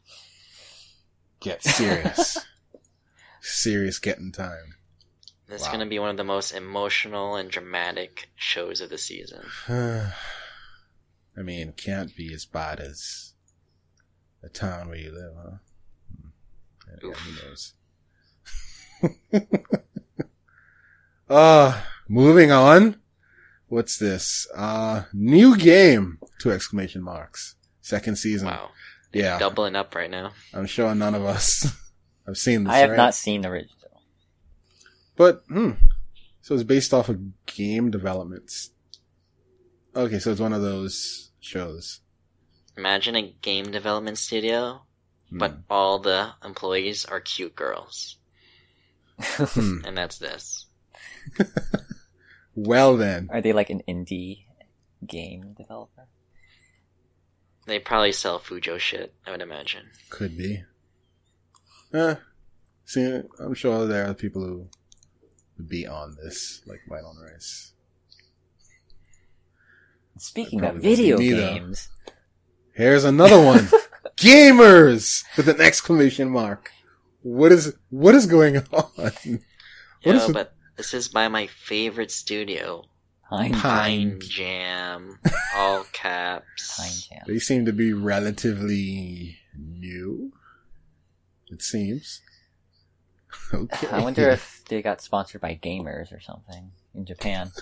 [1.41, 2.37] get serious.
[3.41, 4.75] serious getting time.
[5.49, 5.67] This Wow.
[5.67, 9.43] is going to be one of the most emotional and dramatic shows of the season.
[9.67, 10.13] I
[11.35, 13.33] mean, can't be as bad as
[14.41, 15.57] the town where you live, huh?
[17.01, 17.05] Hmm.
[17.05, 17.73] Yeah, who knows?
[21.29, 22.95] uh, moving on.
[23.69, 24.47] What's this?
[24.55, 26.17] Uh, new game!
[26.39, 27.55] Two exclamation marks.
[27.81, 28.47] Second season.
[28.47, 28.69] Wow.
[29.13, 29.39] Yeah.
[29.39, 30.31] Doubling up right now.
[30.53, 31.65] I'm sure none of us
[32.25, 32.73] have seen this.
[32.73, 32.97] I have right?
[32.97, 33.75] not seen the original.
[35.15, 35.71] But hmm,
[36.41, 38.71] so it's based off of game developments.
[39.95, 42.01] Okay, so it's one of those shows.
[42.77, 44.81] Imagine a game development studio,
[45.29, 45.37] Hmm.
[45.37, 48.17] but all the employees are cute girls.
[49.21, 49.81] Hmm.
[49.85, 50.65] And that's this.
[52.55, 54.45] Well then, Are they like an indie
[55.05, 56.07] game developer?
[57.65, 59.89] They probably sell Fujo shit, I would imagine.
[60.09, 60.63] could be.
[61.93, 62.15] Eh,
[62.85, 64.67] see, I'm sure there are people who
[65.57, 67.73] would be on this, like White on Rice.
[70.17, 71.53] Speaking of video wouldn't be me, though.
[71.53, 71.89] games,
[72.73, 73.67] Here's another one.
[74.17, 76.71] Gamers with an exclamation mark.
[77.21, 78.63] What is what is going on?
[78.95, 79.25] What
[80.03, 82.85] Yeah, is but this is by my favorite studio,
[83.29, 83.59] Pine, Pine.
[84.11, 85.19] Pine Jam,
[85.53, 86.77] all caps.
[86.79, 87.25] Pine Jam.
[87.27, 90.31] They seem to be relatively new.
[91.51, 92.21] It seems.
[93.53, 93.87] Okay.
[93.87, 97.51] I wonder if they got sponsored by gamers or something in Japan.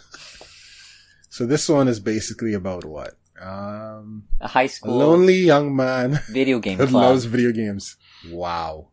[1.30, 3.14] So this one is basically about what?
[3.39, 7.03] Um, A high a school lonely young man video game that club.
[7.03, 7.95] loves video games.
[8.31, 8.88] Wow.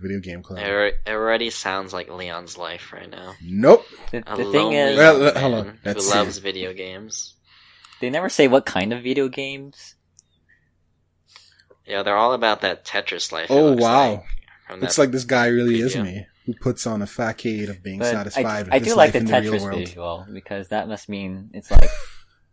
[0.00, 0.58] Video game club.
[0.60, 3.34] It already sounds like Leon's life right now.
[3.42, 3.84] Nope.
[4.12, 5.78] The, the thing is, Well, hold on.
[5.84, 6.18] Let's who see.
[6.18, 7.34] loves video games.
[8.00, 9.96] they never say what kind of video games.
[11.86, 13.50] Yeah, they're all about that Tetris life.
[13.50, 14.10] Oh looks wow.
[14.68, 17.82] like, Looks that- like this guy really is me, who puts on a facade of
[17.82, 19.62] being But satisfied I, with I his do like life the in the real Tetris
[19.62, 19.78] world.
[19.78, 21.90] visual because that must mean it's like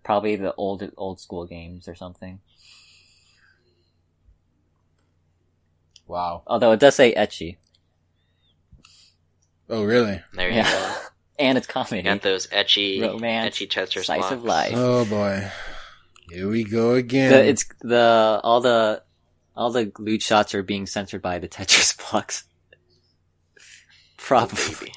[0.03, 2.39] probably the old old school games or something.
[6.07, 6.43] Wow.
[6.45, 7.57] Although it does say ecchi,
[9.69, 10.21] Oh really?
[10.33, 10.95] There you yeah, go.
[11.39, 11.97] and it's comedy.
[11.97, 14.73] You got those ecchi, Romance, ecchi Tetris slice of life.
[14.75, 15.49] Oh boy.
[16.29, 17.31] Here we go again.
[17.31, 19.03] The, it's the all the
[19.55, 22.43] all the lewd shots are being censored by the Tetris blocks.
[24.17, 24.91] Probably.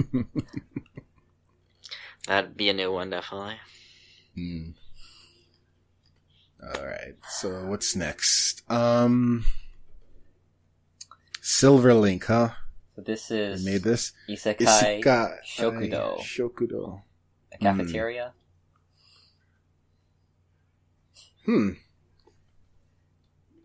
[2.27, 3.57] That'd be a new one, definitely.
[4.35, 4.71] Hmm.
[6.65, 7.15] All right.
[7.29, 8.63] So what's next?
[8.71, 9.45] Um,
[11.43, 12.51] Silverlink, huh?
[12.97, 14.13] So this is made this.
[14.29, 16.19] Isekai Isekai Shokudo.
[16.21, 17.03] Shokudo.
[17.53, 18.33] a cafeteria.
[21.45, 21.71] Hmm.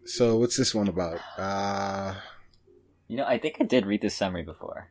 [0.06, 1.20] So what's this one about?
[1.38, 2.16] Uh,
[3.08, 4.90] You know, I think I did read this summary before.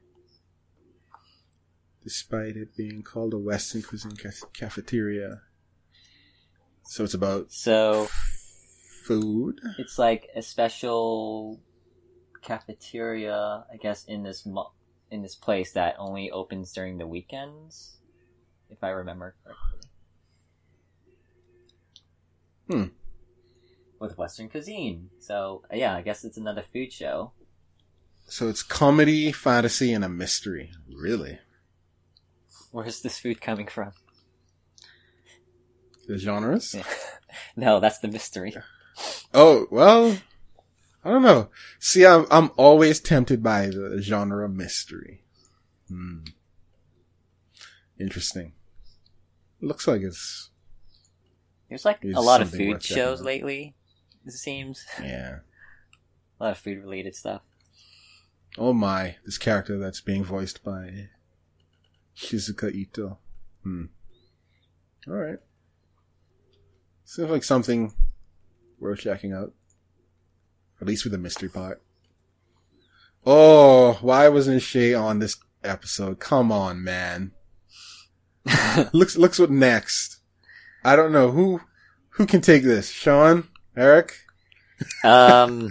[2.03, 5.43] despite it being called a Western cuisine ca- cafeteria.
[6.89, 8.09] So it's about So
[9.05, 9.61] food.
[9.77, 11.61] It's like a special
[12.41, 14.73] cafeteria, I guess, in this mo-
[15.11, 17.99] in this place that only opens during the weekends,
[18.71, 19.91] if I remember correctly.
[22.71, 22.85] Hmm.
[24.01, 25.11] With Western cuisine.
[25.19, 27.33] So yeah, I guess it's another food show.
[28.29, 30.71] So it's comedy, fantasy, and a mystery.
[30.91, 31.39] Really?
[32.71, 33.93] Where's this food coming from?
[36.09, 36.75] The genres?
[37.55, 38.55] No, that's the mystery.
[39.35, 40.17] Oh, well,
[41.05, 41.51] I don't know.
[41.79, 45.25] See, I'm, I'm always tempted by the genre mystery.
[45.89, 46.21] Hmm.
[48.01, 48.53] Interesting.
[49.61, 50.51] Looks like it's,
[51.69, 53.75] There's like a lot of food shows lately.
[54.25, 55.41] It seems yeah.
[56.41, 57.43] a lot of food related stuff.
[58.57, 61.09] Oh my, this character that's being voiced by
[62.17, 63.19] Shizuka Ito.
[63.63, 63.85] Hmm.
[65.07, 65.41] Alright.
[67.09, 67.95] Seems like something
[68.79, 69.55] worth checking out.
[70.79, 71.81] At least with the mystery part.
[73.25, 76.21] Oh, why wasn't Shay on this episode?
[76.21, 77.33] Come on, man.
[78.93, 80.21] looks, looks what next.
[80.85, 81.31] I don't know.
[81.31, 81.63] Who,
[82.11, 82.91] who can take this?
[82.91, 83.49] Sean?
[83.75, 84.13] Eric?
[85.03, 85.71] Um,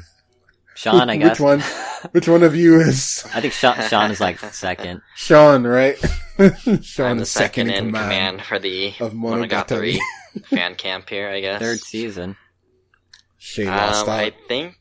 [0.74, 1.40] Sean, I guess.
[1.40, 1.62] Which one?
[2.12, 5.02] Which one of you is I think Sean, Sean is like second.
[5.16, 5.98] Sean, right?
[6.82, 10.00] Sean I'm the is second in command for the of Monogatari Monogatari.
[10.40, 11.62] Fan camp here, I guess.
[11.62, 12.36] Third season.
[13.38, 14.10] Shay Um.
[14.10, 14.76] I think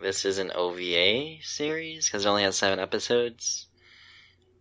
[0.00, 3.66] this is an OVA series because it only has seven episodes.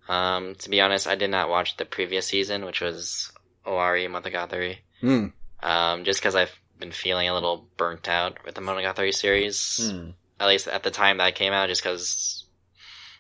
[0.08, 3.32] Um, to be honest, I did not watch the previous season, which was
[3.66, 4.78] Owari Monogatari.
[5.02, 5.28] Hmm.
[5.62, 9.90] Um, just because I've been feeling a little burnt out with the Monogatari series.
[9.92, 10.10] Hmm.
[10.40, 12.46] At least at the time that came out, just because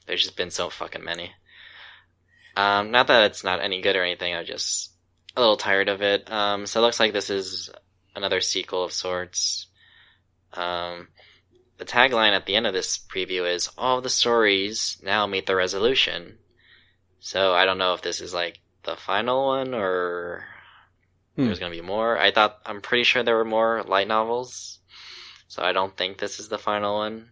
[0.07, 1.31] there's just been so fucking many.
[2.55, 4.92] Um, not that it's not any good or anything, I'm just
[5.35, 6.31] a little tired of it.
[6.31, 7.69] Um, so it looks like this is
[8.15, 9.67] another sequel of sorts.
[10.53, 11.07] Um,
[11.77, 15.55] the tagline at the end of this preview is all the stories now meet the
[15.55, 16.37] resolution.
[17.19, 20.45] So I don't know if this is like the final one or
[21.35, 21.45] Hmm.
[21.45, 22.15] there's gonna be more.
[22.17, 24.77] I thought I'm pretty sure there were more light novels,
[25.47, 27.31] so I don't think this is the final one.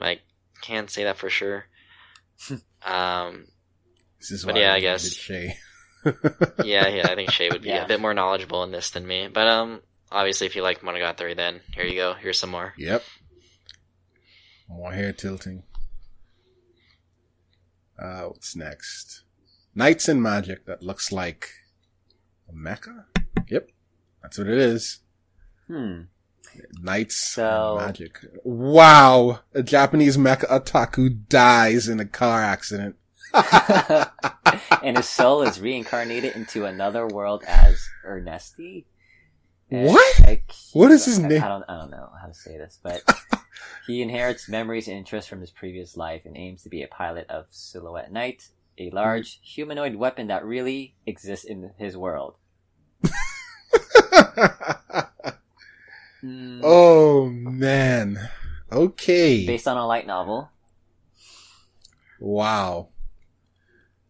[0.00, 0.18] I
[0.60, 1.66] can't say that for sure.
[2.84, 3.46] um,
[4.18, 5.04] This is But why yeah, I guess.
[6.04, 6.46] Needed Shay.
[6.64, 7.84] yeah, yeah, I think Shay would be Yeah.
[7.84, 9.28] a bit more knowledgeable in this than me.
[9.32, 9.80] But um,
[10.10, 12.14] obviously, if you like Monogatari, then here you go.
[12.14, 12.74] Here's some more.
[12.78, 13.02] Yep.
[14.68, 15.64] More hair tilting.
[17.98, 19.22] Uh, what's next?
[19.74, 21.48] Knights and Magic that looks like
[22.48, 23.04] a mecha?
[23.48, 23.68] Yep.
[24.22, 25.00] That's what it is.
[25.66, 26.02] Hmm.
[26.80, 28.18] Knights So- and Magic.
[28.44, 29.40] Wow!
[29.54, 32.96] A Japanese mecha otaku dies in a car accident.
[34.82, 38.84] and his soul is reincarnated into another world as Ernesti.
[39.68, 40.40] What?
[40.74, 41.42] What is his I- name?
[41.42, 43.02] I don't, I don't know how to say this, but
[43.86, 47.26] he inherits memories and interests from his previous life and aims to be a pilot
[47.30, 48.48] of Silhouette Knight,
[48.78, 52.36] a large humanoid weapon that really exists in his world.
[56.20, 58.28] Hmm, oh man.
[58.70, 59.46] Okay.
[59.46, 60.50] Based on a light novel.
[62.20, 62.88] Wow.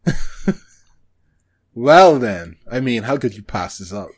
[1.74, 4.08] well then, I mean, how could you pass this up?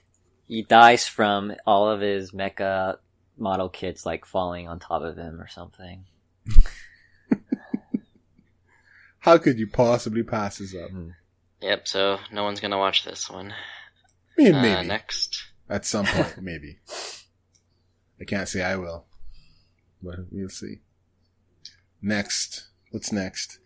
[0.46, 2.98] He dies from all of his mecha
[3.38, 6.04] model kits like falling on top of him or something.
[9.20, 10.90] How could you possibly pass this up?
[11.62, 11.88] Yep.
[11.88, 13.52] So no one's gonna watch this one.
[14.38, 15.44] I mean, Uh, maybe next.
[15.68, 16.78] at some point, maybe.
[18.20, 19.06] I can't say I will,
[20.02, 20.80] but we'll see.
[22.02, 23.58] Next, what's next?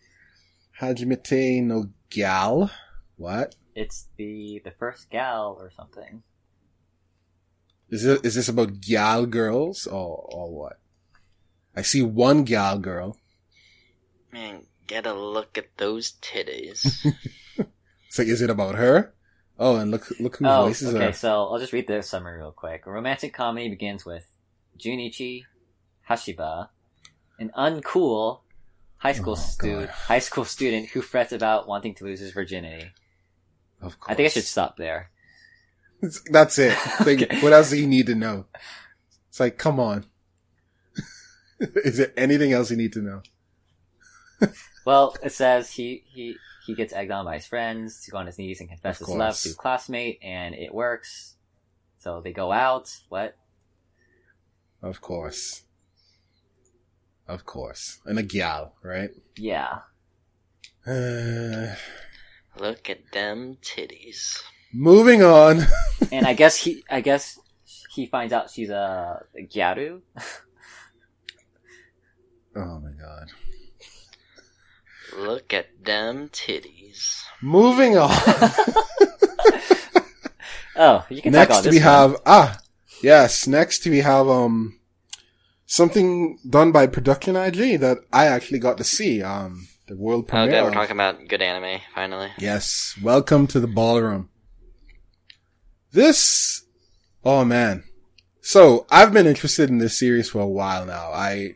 [0.81, 2.71] Hajimete no Gal.
[3.17, 6.23] What It's the the first gal or something.
[7.89, 8.25] is it?
[8.25, 10.79] Is this about gal girls or or what?
[11.75, 13.17] I see one gal girl.
[14.31, 17.05] Man, get a look at those titties.
[18.11, 19.13] So is it about her?
[19.59, 21.05] Oh, and look look who Oh, voices okay.
[21.05, 21.13] her.
[21.13, 22.87] So I'll just read the summary real quick.
[22.87, 24.25] A romantic comedy begins with
[24.79, 25.43] Junichi
[26.09, 26.69] Hashiba,
[27.37, 28.41] an uncool
[28.99, 32.91] high school Oh, student, high school student who frets about wanting to lose his virginity.
[33.81, 34.11] Of course.
[34.11, 35.09] I think I should stop there.
[36.01, 36.77] It's- That's it.
[37.01, 37.41] Like, Okay.
[37.41, 38.45] What else do you need to know?
[39.29, 40.05] It's like, come on.
[41.59, 43.21] Is there anything else you need to know?
[44.85, 46.35] Well, it says he he
[46.65, 49.09] he gets egged on by his friends to go on his knees and confess his
[49.09, 51.35] love to a classmate, and it works.
[51.99, 52.97] So they go out.
[53.09, 53.35] What?
[54.81, 55.63] Of course.
[57.29, 57.99] Of course.
[58.05, 59.11] And a gal, right?
[59.37, 59.85] Yeah.
[60.85, 61.75] Uh,
[62.59, 64.41] look at them titties.
[64.73, 65.67] moving on.
[66.11, 67.37] and I guess he, I guess
[67.93, 70.01] he finds out she's a gyaru.
[72.55, 73.29] Oh my god.
[75.15, 77.21] Look at them titties.
[77.41, 78.09] Moving on.
[80.81, 81.71] Oh, you can talk about next this.
[81.73, 81.83] we one.
[81.83, 82.57] have ah
[83.03, 83.47] yes.
[83.47, 84.78] Next we have um
[85.73, 89.21] something done by Production IG that I actually got to see.
[89.21, 90.49] Um, the world Oh, premiere.
[90.51, 90.63] good.
[90.63, 92.29] We're talking about good anime finally.
[92.39, 94.29] Yes, welcome to the ballroom.
[95.91, 96.63] This,
[97.23, 97.83] oh man.
[98.41, 101.11] So, I've been interested in this series for a while now.
[101.11, 101.53] I,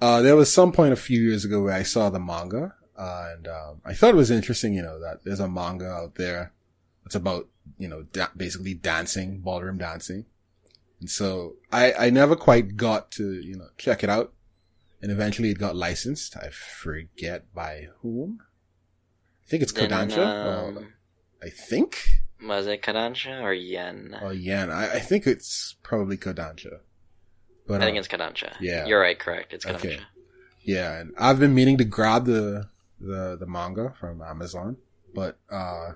[0.00, 3.30] uh, there was some point a few years ago where I saw the manga, uh,
[3.34, 6.52] and, um, I thought it was interesting, you know, that there's a manga out there
[7.04, 7.48] that's about,
[7.78, 10.26] you know, da- basically dancing, ballroom dancing.
[11.02, 14.32] And so, I, I never quite got to, you know, check it out.
[15.00, 16.36] And eventually it got licensed.
[16.36, 18.38] I forget by whom.
[19.44, 20.18] I think it's Kodansha.
[20.68, 20.94] um, or-
[21.42, 21.98] I think.
[22.40, 24.16] was it Kodansha or Yen?
[24.22, 24.70] Oh, Yen.
[24.70, 26.78] I, I think it's probably Kodansha.
[27.66, 28.52] But I think uh, it's Kodansha.
[28.60, 28.86] yeah.
[28.86, 29.52] You're right, correct.
[29.52, 29.74] It's Kodansha.
[29.74, 30.00] Okay.
[30.62, 32.68] yeah, and I've been meaning to grab the
[33.00, 34.76] the the manga from Amazon,
[35.12, 35.92] but uh,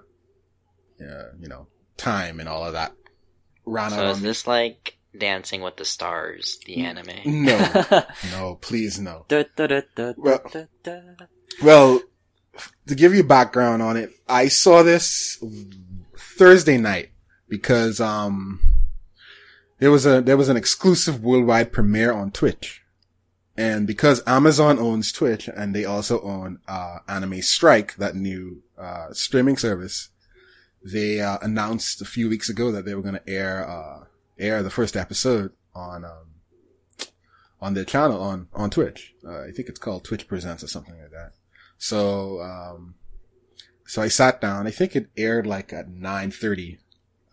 [0.99, 2.93] yeah, you know, time and all of that
[3.65, 4.11] ran So out.
[4.11, 4.29] is on me.
[4.29, 7.45] this like Dancing with the Stars, the anime?
[7.45, 7.85] No,
[8.33, 9.25] no, please no.
[9.29, 11.01] Da, da, da, da, Well- da, da.
[11.63, 12.01] Well,
[12.87, 15.43] to give you background on it, I saw this
[16.17, 17.11] Thursday night
[17.49, 18.61] because um
[19.79, 22.83] there was a there was an exclusive worldwide premiere on Twitch.
[23.59, 29.13] And because Amazon owns Twitch and they also own uh Anime Strike, that new uh
[29.13, 30.09] streaming service,
[30.85, 34.05] they uh, announced a few weeks ago that they were going to air uh
[34.39, 36.37] air the first episode on um
[37.61, 39.15] on their channel on on Twitch.
[39.27, 41.33] Uh, I think it's called Twitch Presents or something like that.
[41.79, 42.95] So, um,
[43.87, 44.67] so I sat down.
[44.67, 46.79] I think it aired like at nine thirty.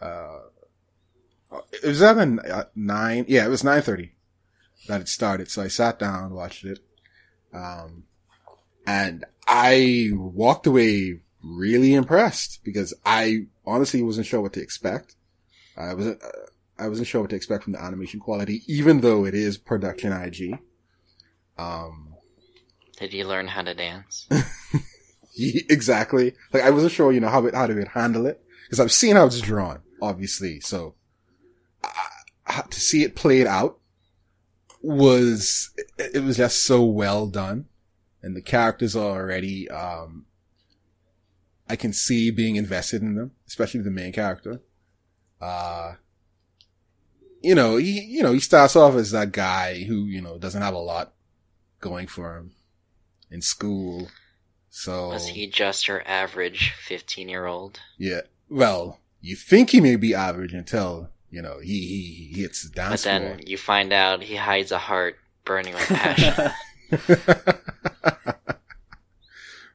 [0.02, 0.40] Uh,
[1.72, 2.18] it was at
[2.76, 3.26] nine.
[3.28, 4.14] Yeah, it was nine thirty
[4.88, 5.50] that it started.
[5.50, 6.80] So I sat down, watched it,
[7.54, 8.04] um,
[8.86, 15.16] and I walked away really impressed because I honestly wasn't sure what to expect.
[15.78, 16.22] I wasn't.
[16.78, 20.12] I wasn't sure what to expect from the animation quality, even though it is production
[20.12, 20.60] IG.
[21.58, 22.16] Um,
[22.98, 24.28] Did you learn how to dance?
[25.38, 26.34] exactly.
[26.52, 29.16] Like I wasn't sure, you know, how it, how to handle it because I've seen
[29.16, 30.60] how it's drawn, obviously.
[30.60, 30.96] So
[32.48, 33.80] I, to see it played out
[34.82, 37.66] was, it, it was just so well done.
[38.22, 40.26] And the characters are already, um,
[41.70, 44.62] I can see being invested in them, especially the main character.
[45.42, 45.96] Uh,
[47.44, 50.62] you know, he, you know, he starts off as that guy who, you know, doesn't
[50.62, 51.14] have a lot
[51.82, 52.52] going for him
[53.30, 54.08] in school.
[54.70, 57.80] So Was he just your average 15 year old?
[57.98, 58.22] yeah.
[58.50, 62.70] Well, you think he may be average until you know he he, he hits the
[62.70, 66.52] But dance then you find out he hides a heart burning with passion.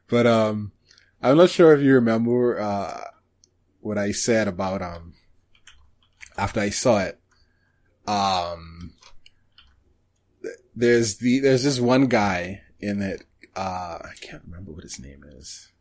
[0.09, 0.71] but um,
[1.21, 3.01] I'm not sure if you remember uh
[3.81, 5.13] what I said about um
[6.37, 7.18] after I saw it.
[8.09, 8.93] Um,
[10.75, 13.23] there's the there's this one guy in it.
[13.55, 15.71] Uh, I can't remember what his name is.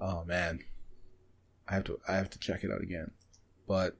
[0.00, 0.60] Oh man,
[1.68, 3.10] I have to I have to check it out again.
[3.66, 3.96] But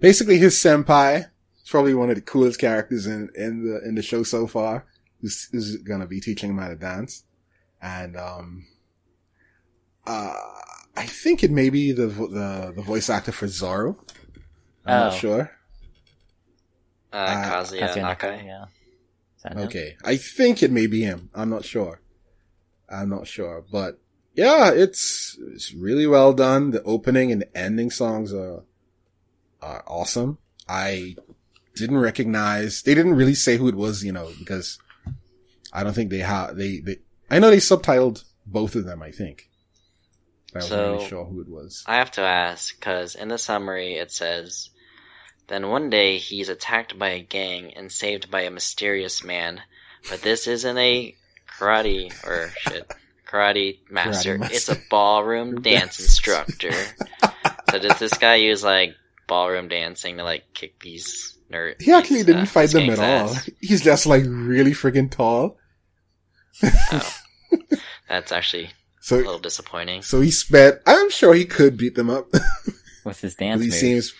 [0.00, 1.26] basically, his senpai
[1.62, 4.86] is probably one of the coolest characters in in the in the show so far.
[5.20, 7.24] Who's, who's gonna be teaching him how to dance,
[7.82, 8.66] and um,
[10.06, 10.34] uh,
[10.96, 13.98] I think it may be the the the voice actor for Zoro.
[14.86, 15.16] I'm not Oh.
[15.16, 15.50] sure.
[17.12, 18.18] Uh, Uh, Kazuya Katsuya Nakai.
[18.18, 18.64] Nakai, yeah.
[19.36, 19.58] Is that him?
[19.60, 19.96] Okay.
[20.04, 21.30] I think it may be him.
[21.34, 22.00] I'm not sure.
[22.90, 23.98] I'm not sure, but
[24.34, 26.70] yeah, it's, it's really well done.
[26.70, 28.62] The opening and the ending songs are,
[29.60, 30.38] are awesome.
[30.68, 31.16] I
[31.74, 34.78] didn't recognize, they didn't really say who it was, you know, because
[35.72, 36.96] I don't think they have, they, they,
[37.30, 39.48] I know they subtitled both of them, I think.
[40.52, 41.84] But I wasn't So- really sure who it was.
[41.86, 44.70] I have to ask, because in the summary it says,
[45.48, 49.62] Then one day he's attacked by a gang and saved by a mysterious man,
[50.10, 51.14] but this isn't a
[51.58, 52.90] karate, or shit,
[53.26, 54.38] karate master.
[54.38, 54.54] master.
[54.54, 56.00] It's a ballroom dance Dance.
[56.00, 56.72] instructor.
[57.70, 58.94] so does this guy use like
[59.26, 61.80] ballroom dancing to like kick these nerds?
[61.80, 63.34] He actually didn't uh, fight them at all.
[63.60, 65.56] He's just like really freaking tall.
[66.62, 67.14] Oh.
[68.08, 68.70] That's actually
[69.10, 70.02] a little disappointing.
[70.02, 72.26] so he spent, I'm sure he could beat them up.
[73.04, 73.80] With his dance he moves.
[73.80, 74.14] seems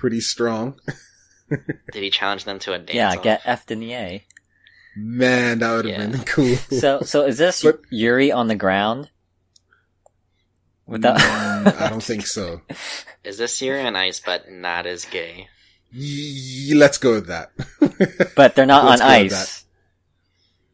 [0.00, 0.78] pretty strong.
[1.92, 2.94] Did he challenge them to a dance?
[2.94, 3.22] yeah, off?
[3.22, 4.26] get F in the A.
[4.96, 6.06] Man, that would have Yeah.
[6.06, 6.56] been cool.
[6.56, 9.10] So, so is this But- Yuri on the ground?
[10.86, 12.62] Without, I don't think so.
[13.24, 15.46] Is this Yuri on Ice, but not as gay?
[15.94, 17.52] Y- let's go with that.
[18.34, 19.64] but they're not Let's on go with ice.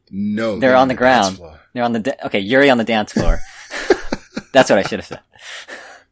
[0.09, 1.35] no, They're on the dance ground.
[1.37, 1.59] floor.
[1.73, 2.39] They're on the da- okay.
[2.39, 3.37] Yuri on the dance floor.
[4.53, 5.19] That's what I should have said.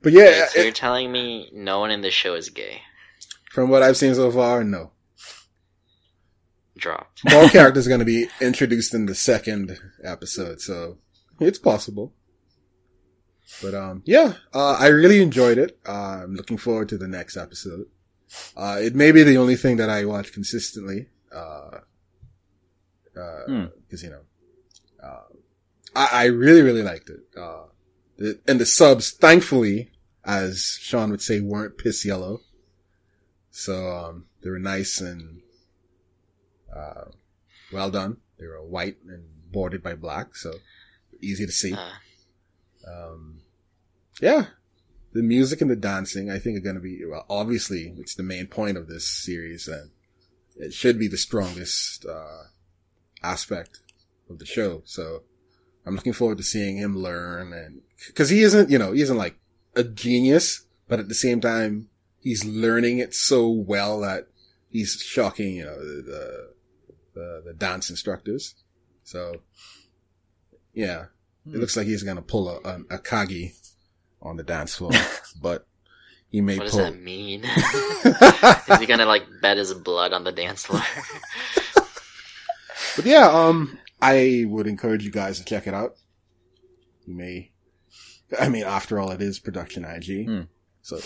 [0.03, 2.81] But yeah, Wait, so it- you're telling me no one in this show is gay?
[3.56, 4.91] From what I've seen so far, no.
[6.77, 7.22] Dropped.
[7.32, 10.98] More characters are going to be introduced in the second episode, so
[11.40, 12.14] it's possible.
[13.61, 15.80] But um, yeah, uh, I really enjoyed it.
[15.88, 17.86] Uh, I'm looking forward to the next episode.
[18.57, 21.07] Uh, it may be the only thing that I watch consistently.
[21.34, 21.80] Uh,
[23.18, 23.65] uh, Hmm.
[23.90, 24.22] cause you know,
[25.02, 25.22] uh,
[25.95, 27.22] I, I really, really liked it.
[27.40, 27.68] Uh,
[28.18, 29.91] the, and the subs, thankfully,
[30.26, 32.41] as Sean would say, weren't piss yellow.
[33.57, 35.41] So, um, they were nice and,
[36.76, 37.06] uh,
[37.72, 38.18] well done.
[38.38, 40.56] They were white and bordered by black, so
[41.22, 41.73] easy to see.
[41.73, 41.94] Uh,
[42.86, 43.40] Um,
[44.22, 44.48] yeah,
[45.14, 48.23] the music and the dancing, I think are going to be, well, obviously it's the
[48.23, 49.90] main point of this series and
[50.57, 52.44] it should be the strongest, uh,
[53.23, 53.80] aspect
[54.30, 54.82] of the show.
[54.86, 55.23] So
[55.86, 57.82] I'm looking forward to seeing him learn and,
[58.14, 59.38] cause he isn't, you know, he isn't like
[59.76, 61.90] a genius, but at the same time,
[62.26, 64.27] he's learning it so well that
[64.69, 66.53] he's shocking, you know, the,
[67.14, 68.56] the, the dance instructors.
[69.03, 69.35] So
[70.73, 71.06] yeah,
[71.45, 73.53] it looks like he's gonna pull a, a, Akagi
[74.22, 74.91] on the dance floor,
[75.41, 75.68] but
[76.30, 76.81] he may what does pull.
[76.84, 77.43] that mean?
[78.73, 80.81] is he gonna like bet his blood on the dance floor?
[82.95, 85.95] But yeah, um, I would encourage you guys to check it out.
[87.06, 87.52] You may,
[88.39, 90.41] I mean, after all, it is production IG, Hmm.
[90.81, 90.99] so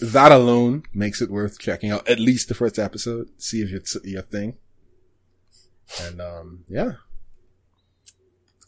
[0.00, 3.96] that alone makes it worth checking out at least the first episode, see if it's
[4.04, 4.56] your thing.
[6.02, 6.92] And um, yeah,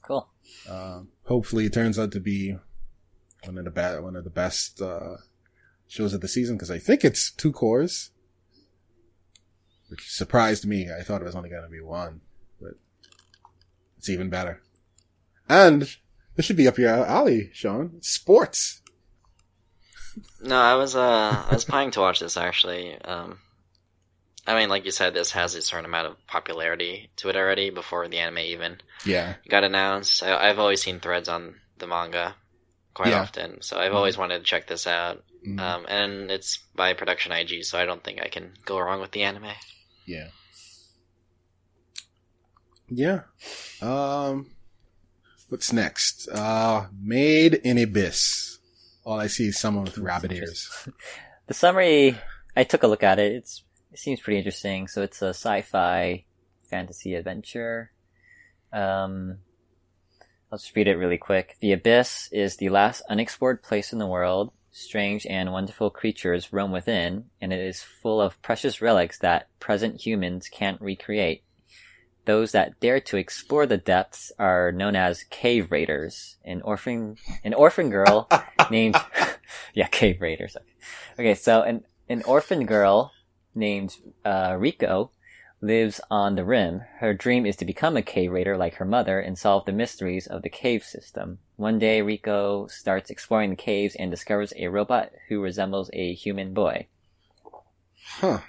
[0.02, 0.28] Cool.
[0.68, 2.56] um, hopefully it turns out to be
[3.44, 5.16] one of the best, one of the best uh,
[5.86, 8.10] shows of the season because I think it's two cours,
[9.88, 10.88] which surprised me.
[10.90, 12.22] I thought it was only going to be one,
[12.60, 12.72] but
[13.98, 14.62] it's even better.
[15.48, 15.96] And
[16.36, 17.98] this should be up your alley, Sean.
[18.00, 18.79] Sports.
[20.40, 22.96] No, I was uh I was planning to watch this actually.
[23.02, 23.38] Um,
[24.46, 27.70] I mean, like you said, this has a certain amount of popularity to it already
[27.70, 30.22] before the anime even Yeah, got announced.
[30.22, 32.36] I, I've always seen threads on the manga
[32.94, 33.22] quite Yeah.
[33.22, 35.24] often, so I've always wanted to check this out.
[35.46, 35.58] Mhm.
[35.60, 39.12] Um, and it's by Production IG, so I don't think I can go wrong with
[39.12, 39.52] the anime.
[40.06, 40.28] yeah,
[42.88, 43.22] yeah.
[43.80, 44.50] Um,
[45.48, 46.28] what's next?
[46.28, 48.58] Uh, Made in Abyss.
[49.10, 50.70] All I see is someone with rabbit ears.
[51.48, 52.16] The summary,
[52.56, 53.32] I took a look at it.
[53.32, 54.86] It's it seems pretty interesting.
[54.86, 56.24] So it's a sci-fi
[56.70, 57.90] fantasy adventure.
[58.72, 59.38] Um,
[60.52, 61.56] I'll just read it really quick.
[61.58, 64.52] The Abyss is the last unexplored place in the world.
[64.70, 70.06] Strange and wonderful creatures roam within, and it is full of precious relics that present
[70.06, 71.42] humans can't recreate.
[72.30, 76.36] Those that dare to explore the depths are known as cave raiders.
[76.44, 78.28] An orphan, an orphan girl
[78.70, 78.94] named,
[79.74, 80.56] yeah, cave raiders.
[81.18, 83.10] Okay, so an an orphan girl
[83.52, 85.10] named uh, Riko
[85.60, 86.82] lives on the rim.
[87.00, 90.28] Her dream is to become a cave raider like her mother and solve the mysteries
[90.28, 91.40] of the cave system.
[91.56, 96.54] One day, Riko starts exploring the caves and discovers a robot who resembles a human
[96.54, 96.86] boy.
[98.04, 98.42] Huh.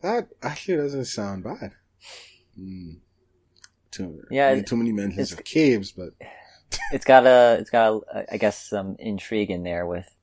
[0.00, 1.72] That actually doesn't sound bad.
[2.60, 2.92] Hmm.
[3.90, 6.10] Too, Yeah, I mean, too many mentions of caves, but
[6.92, 10.14] It's got a, it's got a, I guess some intrigue in there with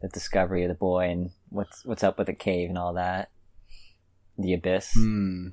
[0.00, 3.30] the discovery of the boy and what's what's up with the cave and all that.
[4.38, 4.92] The abyss.
[4.94, 5.48] hmm.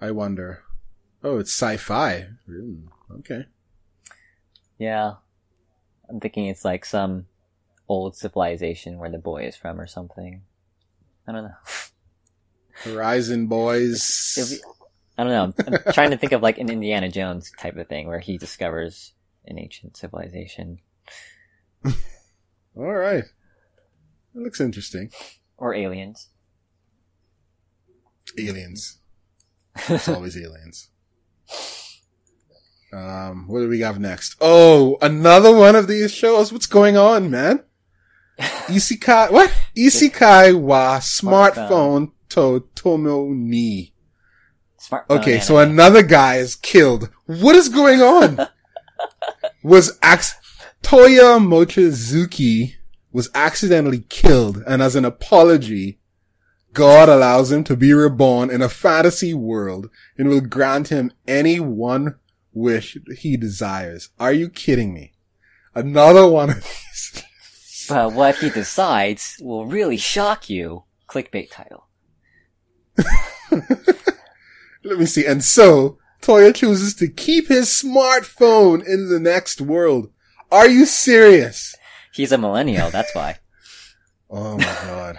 [0.00, 0.62] I wonder.
[1.22, 2.28] Oh, it's sci-fi.
[3.18, 3.44] Okay.
[4.78, 5.14] Yeah.
[6.08, 7.26] I'm thinking it's like some
[7.86, 10.42] old civilization where the boy is from or something.
[11.28, 11.54] I don't know.
[12.84, 14.34] Horizon Boys.
[14.50, 14.62] Be-
[15.18, 15.64] I don't know.
[15.86, 19.12] I'm trying to think of like an Indiana Jones type of thing where he discovers
[19.46, 20.78] an ancient civilization
[22.76, 23.24] All right.
[24.34, 25.10] That looks interesting.
[25.56, 26.28] or aliens.
[28.38, 28.98] Aliens.
[29.88, 30.88] It's always aliens.
[32.92, 34.36] Um, what do we have next?
[34.40, 36.52] Oh, another one of these shows.
[36.52, 37.62] What's going on, man?
[38.38, 39.54] Isekai, what?
[39.76, 43.92] Isekai wa smartphone to Tomo ni.
[45.10, 47.10] Okay, so another guy is killed.
[47.26, 48.48] What is going on?
[49.62, 50.34] was ax-
[50.82, 52.76] Toya Mochizuki
[53.12, 55.98] was accidentally killed, and as an apology,
[56.72, 61.58] God allows him to be reborn in a fantasy world and will grant him any
[61.60, 62.16] one
[62.52, 64.10] wish he desires.
[64.18, 65.12] Are you kidding me?
[65.74, 67.24] Another one of these
[67.88, 70.84] But what he decides will really shock you.
[71.08, 71.86] Clickbait title.
[74.84, 75.26] Let me see.
[75.26, 80.10] And so, Toya chooses to keep his smartphone in the next world.
[80.50, 81.74] Are you serious?
[82.12, 83.38] He's a millennial, that's why.
[84.32, 85.18] Oh my god.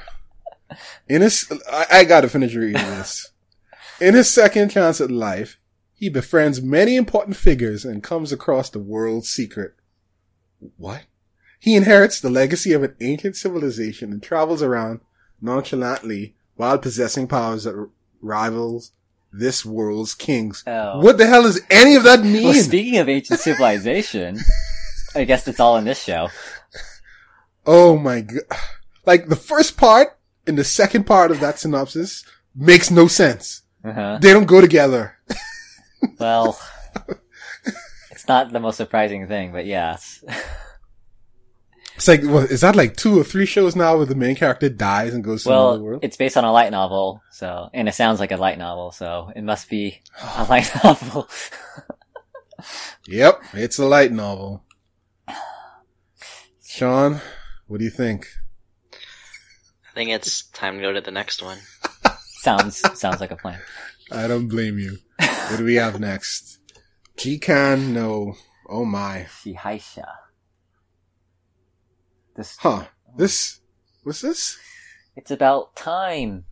[1.09, 3.33] In his, I, I gotta finish reading this.
[3.99, 5.59] In his second chance at life,
[5.93, 9.75] he befriends many important figures and comes across the world's secret.
[10.77, 11.03] What?
[11.59, 15.01] He inherits the legacy of an ancient civilization and travels around
[15.41, 17.89] nonchalantly while possessing powers that r-
[18.21, 18.91] rivals
[19.33, 20.63] this world's kings.
[20.67, 20.99] Oh.
[20.99, 22.43] What the hell does any of that mean?
[22.43, 24.37] Well, speaking of ancient civilization,
[25.15, 26.27] I guess it's all in this show.
[27.65, 28.43] Oh my god.
[29.07, 32.23] Like the first part and the second part of that synopsis
[32.55, 33.63] makes no sense.
[33.83, 34.19] Uh-huh.
[34.21, 35.17] They don't go together.
[36.19, 36.59] Well,
[38.11, 40.23] it's not the most surprising thing, but yes.
[42.01, 44.69] It's like, what, is that like two or three shows now where the main character
[44.69, 45.99] dies and goes to another Well, world?
[46.03, 49.31] it's based on a light novel, so, and it sounds like a light novel, so
[49.35, 50.01] it must be
[50.35, 51.29] a light novel.
[53.07, 54.63] Yep, it's a light novel.
[56.67, 57.21] Sean,
[57.67, 58.25] what do you think?
[58.93, 61.59] I think it's time to go to the next one.
[62.41, 63.59] sounds, sounds like a plan.
[64.11, 64.97] I don't blame you.
[65.19, 66.57] What do we have next?
[67.15, 68.33] Jikan, no.
[68.67, 69.27] Oh my.
[69.45, 70.07] Shihaisha.
[72.41, 72.85] This, Huh.
[73.15, 73.59] This,
[74.01, 74.57] what's this?
[75.15, 76.45] it's about time.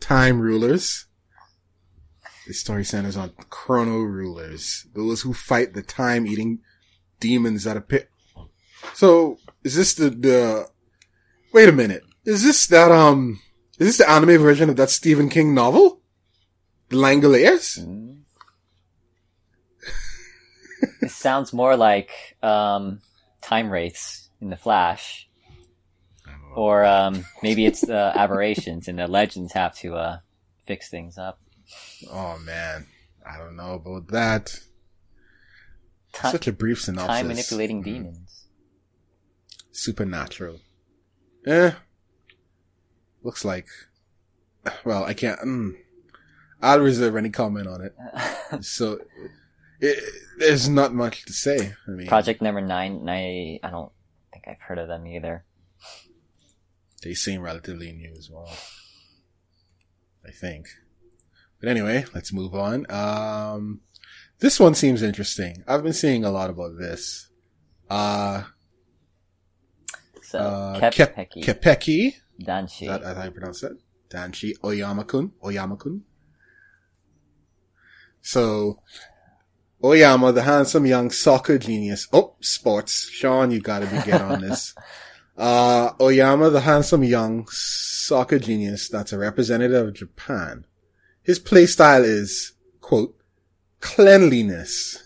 [0.00, 1.04] Time rulers.
[2.46, 6.60] The story centers on chrono rulers, those who fight the time eating
[7.20, 8.08] demons at a pit.
[8.94, 10.68] So, is this the, the,
[11.52, 12.04] wait a minute.
[12.24, 13.42] Is this that, um,
[13.78, 16.00] is this the anime version of that Stephen King novel?
[16.88, 17.78] The Langoliers?
[17.84, 18.20] Hmm.
[21.02, 22.10] it sounds more like,
[22.42, 23.02] um,
[23.42, 25.28] time wraiths in the Flash.
[26.54, 30.18] Or, um, maybe it's the aberrations and the legends have to, uh,
[30.66, 31.40] fix things up.
[32.10, 32.86] Oh man.
[33.24, 34.58] I don't know about that.
[36.12, 37.06] Such a brief synopsis.
[37.08, 37.84] time manipulating Mhm.
[37.84, 38.46] demons.
[39.70, 40.60] Supernatural.
[41.46, 41.72] Eh.
[43.22, 43.68] Looks like.
[44.84, 45.40] Well, I can't.
[45.40, 45.74] Mm,
[46.60, 47.94] I'll reserve any comment on it.
[48.64, 48.98] So,
[49.80, 50.02] it,
[50.38, 51.74] there's not much to say.
[51.86, 53.92] I mean, Project number nine, I, I don't
[54.50, 55.44] I've heard of them either.
[57.02, 58.50] they seem relatively new as well.
[60.26, 60.66] I think.
[61.60, 62.90] But anyway, let's move on.
[62.90, 63.80] Um,
[64.40, 65.62] this one seems interesting.
[65.68, 67.28] I've been seeing a lot about this.
[67.88, 68.44] Uh,
[70.22, 72.14] So, uh, Kep- Kep- Kepeki, Kepeki.
[72.42, 72.86] Danshi.
[72.86, 73.72] That how you pronounce it?
[74.10, 75.32] Danshi Oyama-kun.
[75.44, 76.02] Oyama-kun.
[78.22, 78.82] So,
[79.82, 82.06] Oyama, the handsome young soccer genius.
[82.12, 83.08] Oh, sports.
[83.10, 84.74] Sean, you gotta be get on this.
[85.38, 90.66] Uh, Oyama, the handsome young soccer genius that's a representative of Japan.
[91.22, 92.52] His play style is,
[92.82, 93.16] quote,
[93.80, 95.02] cleanliness.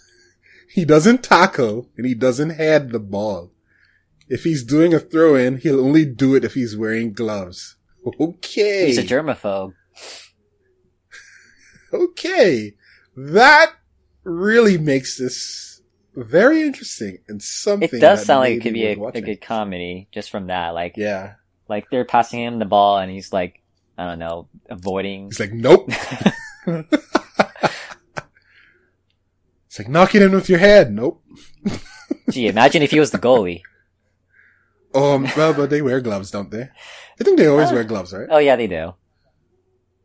[0.69, 3.53] He doesn't tackle and he doesn't head the ball.
[4.29, 7.77] If he's doing a throw in, he'll only do it if he's wearing gloves.
[8.19, 8.87] Okay.
[8.87, 9.75] He's a germaphobe.
[11.93, 12.75] Okay.
[13.17, 13.75] That
[14.25, 15.81] really makes this
[16.15, 17.89] very interesting and something.
[17.89, 20.71] It does that sound like it could be a, a good comedy just from that.
[20.71, 21.35] Like, Yeah.
[21.69, 23.61] like they're passing him the ball and he's like,
[23.99, 25.27] I don't know, avoiding.
[25.27, 25.89] He's like, nope.
[29.67, 30.93] it's like, knocking him with your head.
[30.93, 31.23] Nope.
[32.31, 33.63] Gee, imagine if he was the goalie.
[34.95, 36.63] Um, well, but they wear gloves, don't they?
[37.21, 38.29] I think they always Uh, wear gloves, right?
[38.31, 38.95] Oh yeah, they do.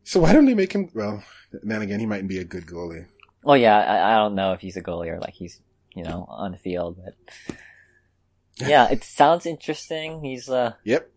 [0.04, 3.06] So why don't they make him, well, then again, he mightn't be a good goalie.
[3.50, 5.60] Well, yeah, I, I don't know if he's a goalie or like he's,
[5.96, 7.16] you know, on the field, but
[8.58, 10.24] yeah, it sounds interesting.
[10.24, 11.10] He's a Yep.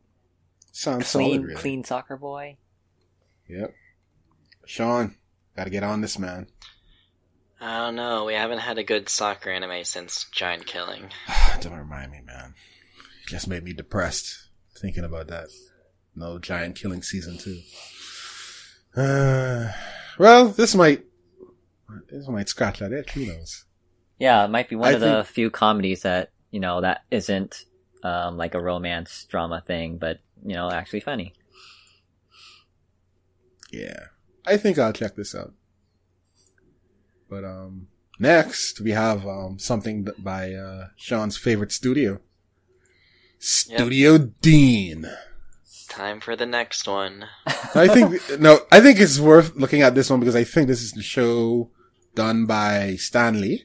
[0.73, 1.61] Sounds clean, solid, really.
[1.61, 2.57] clean soccer boy.
[3.51, 3.75] Yep.
[4.65, 5.17] Sean,
[5.55, 6.47] gotta get on this, man.
[7.61, 8.25] I don't know.
[8.25, 11.11] We haven't had a good soccer anime since Giant Killing.
[11.61, 12.55] Don't remind me, man.
[13.25, 14.49] It just made me depressed
[14.79, 15.49] thinking about that.
[16.17, 17.61] No giant killing season two.
[18.97, 19.71] Uh,
[20.19, 21.05] well, this might,
[22.11, 23.13] this might scratch that itch.
[23.13, 23.65] Who knows?
[24.19, 27.65] Yeah, it might be one I of the few comedies that you know that isn't
[28.03, 31.35] um, like a romance drama thing, but you know, actually funny.
[33.73, 34.07] Yeah.
[34.47, 35.55] I think I'll check this out.
[37.29, 37.89] But, um,
[38.19, 42.21] next we have, um, something by, uh, Sean's favorite studio.
[43.39, 45.11] Studio Dean.
[45.89, 47.27] Time for the next one.
[47.75, 50.81] I think no, I think it's worth looking at this one because I think this
[50.81, 51.71] is the show
[52.15, 53.65] done by Stan Lee.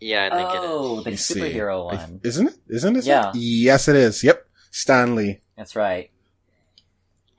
[0.00, 0.70] Yeah, I think it is.
[0.70, 1.04] oh, it is.
[1.04, 1.40] the Let me see.
[1.58, 2.20] superhero I- one.
[2.22, 2.54] Isn't it?
[2.68, 3.04] Isn't it?
[3.04, 3.32] Yeah.
[3.34, 4.22] Yes, it is.
[4.22, 4.46] Yep.
[4.70, 5.40] Stan Lee.
[5.56, 6.10] That's right.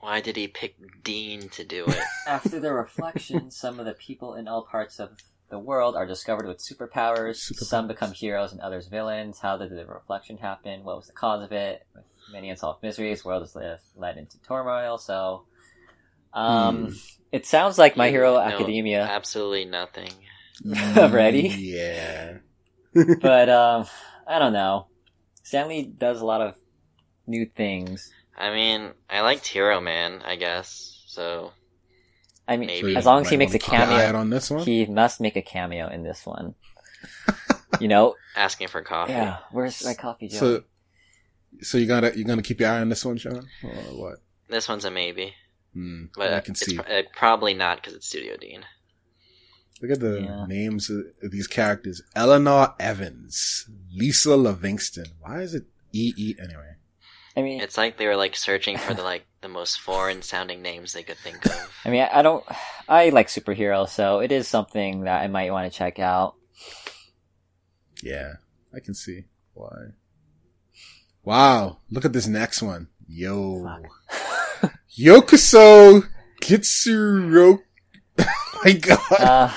[0.00, 1.98] Why did he pick Dean to do it?
[2.26, 5.10] After the reflection, some of the people in all parts of
[5.50, 7.36] the world are discovered with superpowers.
[7.50, 7.64] Superpowers.
[7.66, 9.40] Some become heroes and others villains.
[9.40, 10.84] How did the reflection happen?
[10.84, 11.86] What was the cause of it?
[11.94, 14.96] With many unsolved mysteries, world is led, led into turmoil.
[14.98, 15.44] So,
[16.32, 16.92] um, Hmm.
[17.32, 20.10] it sounds like My Hero know Academia, Absolutely nothing.
[20.64, 21.48] Ready?
[21.48, 22.38] Yeah.
[23.22, 23.86] but um,
[24.26, 24.86] I don't know.
[25.42, 26.54] Stan Lee does a lot of
[27.26, 28.10] new things.
[28.36, 31.02] I mean, I liked Heroman, I guess.
[31.06, 31.52] So
[32.48, 32.96] I mean, Maybe.
[32.96, 34.64] as long as he makes a wanna keep an eye out cameo, on this one.
[34.64, 36.54] he must make a cameo in this one.
[37.80, 39.12] you know, asking for coffee.
[39.12, 40.36] Yeah, where's my coffee, Joe?
[40.38, 40.62] So,
[41.62, 44.16] so you gotta you gonna keep your eye on this one, Sean, or what?
[44.48, 45.32] This one's a maybe,
[45.74, 46.06] Hmm.
[46.16, 46.76] but I can it's see.
[46.76, 48.64] pr- uh, probably not because it's Studio Dean.
[49.80, 50.46] Look at the Yeah.
[50.46, 55.06] names of of these characters: Eleanor Evans, Lisa Livingston.
[55.20, 56.74] Why is it E E anyway?
[57.36, 60.60] I mean, It's like they were like searching for the like the most foreign sounding
[60.62, 61.72] names they could think of.
[61.84, 62.44] I mean, I I don't.
[62.88, 66.34] I like superheroes, so it is something that I might want to check out.
[68.02, 68.34] Yeah,
[68.74, 69.94] I can see why.
[71.22, 72.88] Wow, look at this next one.
[73.06, 73.64] Yo.
[74.90, 74.98] Fuck.
[74.98, 76.04] Yokuso
[76.40, 77.60] Jitsuryoku.
[78.64, 78.98] my god.
[79.12, 79.50] Uh,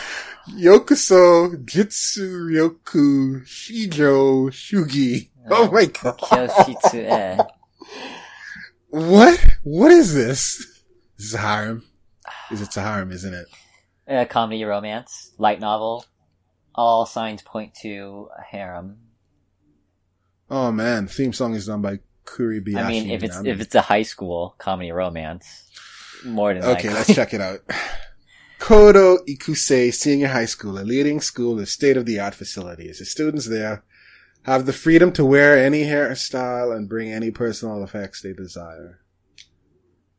[0.52, 5.30] Yokuso Jitsuryoku Shijo Shugi.
[5.50, 6.18] Oh my god.
[6.20, 7.48] Kyoshitsue.
[8.90, 9.48] What?
[9.64, 10.82] What is this?
[11.18, 11.84] This is a harem.
[12.52, 13.48] Is it a harem, isn't it?
[14.08, 16.06] A comedy romance, light novel.
[16.76, 18.98] All signs point to a harem.
[20.50, 22.78] Oh man, theme song is done by Kuribayashi.
[22.78, 23.48] I mean, if it's Minami.
[23.48, 25.46] if it's a high school comedy romance,
[26.26, 26.90] more than Okay, likely.
[26.94, 27.60] let's check it out.
[28.60, 33.00] Kodo Ikusei Senior High School, a leading school with state-of-the-art facilities.
[33.00, 33.84] The students there
[34.44, 39.00] have the freedom to wear any hairstyle and bring any personal effects they desire.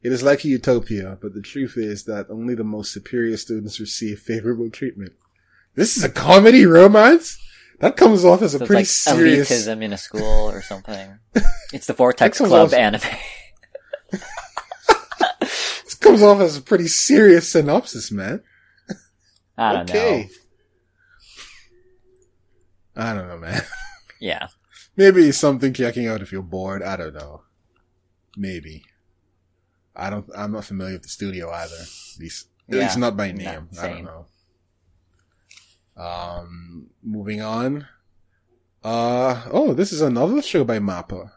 [0.03, 3.81] It is like a utopia, but the truth is that only the most superior students
[3.81, 5.13] receive favorable treatment.
[5.75, 7.39] This is a comedy romance?
[7.81, 9.51] That comes off as a So pretty like serious...
[9.51, 11.19] elitism in a school or something.
[11.73, 13.01] It's the Vortex Club off- anime.
[15.41, 18.43] This comes off as a pretty serious synopsis, man.
[19.59, 20.25] I don't know.
[22.97, 23.63] I don't know, man.
[24.21, 24.49] Yeah.
[24.97, 26.83] Maybe something checking out if you're bored.
[26.83, 27.43] I don't know.
[28.37, 28.85] Maybe.
[29.97, 30.27] I don't.
[30.37, 31.75] I'm not familiar with the studio either.
[31.75, 33.69] At least, at Yeah, least not by name.
[33.81, 34.27] I don't know.
[35.97, 37.87] Um, moving on.
[38.83, 41.31] Uh oh, this is another show by Mappa.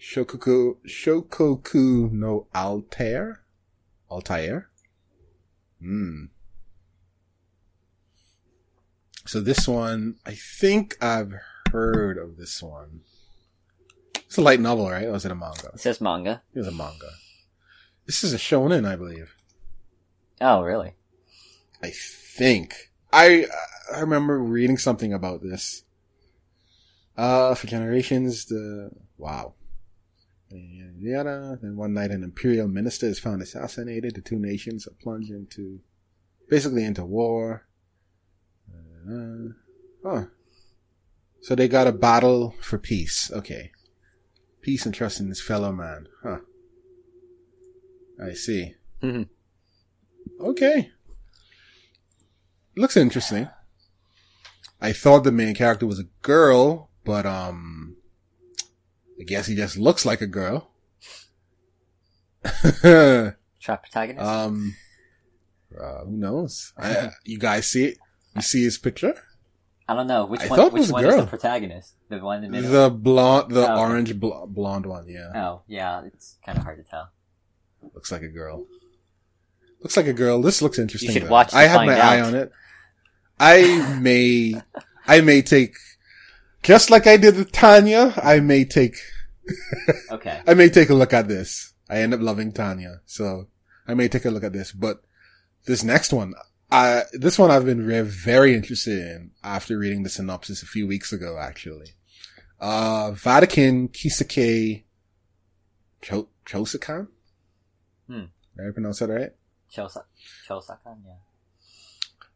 [0.00, 3.42] Shokoku Shokoku no Altair,
[4.10, 4.68] Altair.
[5.80, 6.24] Hmm.
[9.24, 11.32] So this one, I think I've
[11.70, 13.02] heard of this one.
[14.16, 15.06] It's a light novel, right?
[15.06, 15.70] Or is it a manga?
[15.74, 16.42] It says manga.
[16.52, 17.10] It was a manga.
[18.06, 19.36] This is a shonen, I believe.
[20.40, 20.94] Oh, really?
[21.82, 21.92] I
[22.36, 22.90] think.
[23.12, 23.46] I
[23.94, 25.84] I remember reading something about this.
[27.16, 29.54] Uh, for generations, the wow.
[30.50, 31.58] Yada.
[31.60, 34.14] Then one night, an imperial minister is found assassinated.
[34.14, 35.80] The two nations are plunged into,
[36.48, 37.66] basically into war.
[39.08, 39.48] Uh,
[40.04, 40.28] oh,
[41.40, 43.30] so they got a battle for peace.
[43.32, 43.72] Okay,
[44.60, 46.06] peace and trust in his fellow man.
[46.22, 46.38] Huh.
[48.22, 48.76] I see.
[49.02, 49.24] Mm-hmm.
[50.40, 50.92] Okay.
[52.76, 53.48] Looks interesting.
[54.80, 57.96] I thought the main character was a girl, but um,
[59.20, 60.70] I guess he just looks like a girl.
[62.80, 63.36] Trap
[63.82, 64.26] protagonist?
[64.26, 64.74] um,
[65.80, 66.72] uh, who knows?
[66.78, 67.98] I, you guys see it?
[68.34, 69.14] You see his picture?
[69.88, 70.24] I don't know.
[70.26, 71.94] Which I one, which one is the protagonist?
[72.08, 72.70] The one in the middle?
[72.70, 73.80] The blonde, the Oh, okay.
[73.80, 75.06] orange bl- blonde one.
[75.08, 77.10] Yeah, Oh, yeah, it's kind of hard to tell.
[77.94, 78.64] looks like a girl.
[79.82, 80.40] Looks like a girl.
[80.40, 81.10] This looks interesting.
[81.12, 81.28] should though.
[81.30, 82.52] watch I have my eye on it.
[83.40, 84.54] I may,
[85.06, 85.74] I may take,
[86.62, 88.14] just like I did with Tanya.
[88.22, 88.96] I may take
[90.10, 90.40] Okay.
[90.46, 91.74] I may take a look at this.
[91.88, 93.48] I end up loving Tanya, so
[93.86, 94.72] I may take a look at this.
[94.72, 95.02] But
[95.66, 96.34] this next one,
[96.70, 100.86] I this one I've been very, very interested in after reading the synopsis a few
[100.86, 101.94] weeks ago, actually.
[102.60, 104.84] Uh, Vatican Kisake
[106.00, 107.08] Cho- Chosakan?
[108.06, 108.24] Hmm.
[108.56, 109.32] Did I pronounce that right?
[109.74, 110.04] Chosa-
[110.48, 111.12] Chosakan, yeah.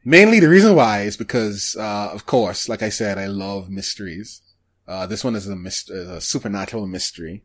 [0.04, 4.42] Mainly the reason why is because, uh, of course, like I said, I love mysteries.
[4.86, 7.42] Uh, this one is a, myst- a supernatural mystery,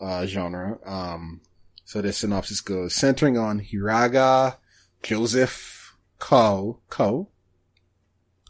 [0.00, 0.78] uh, genre.
[0.84, 1.40] Um,
[1.84, 4.56] so the synopsis goes, centering on Hiraga
[5.02, 7.28] Joseph Ko, Ko,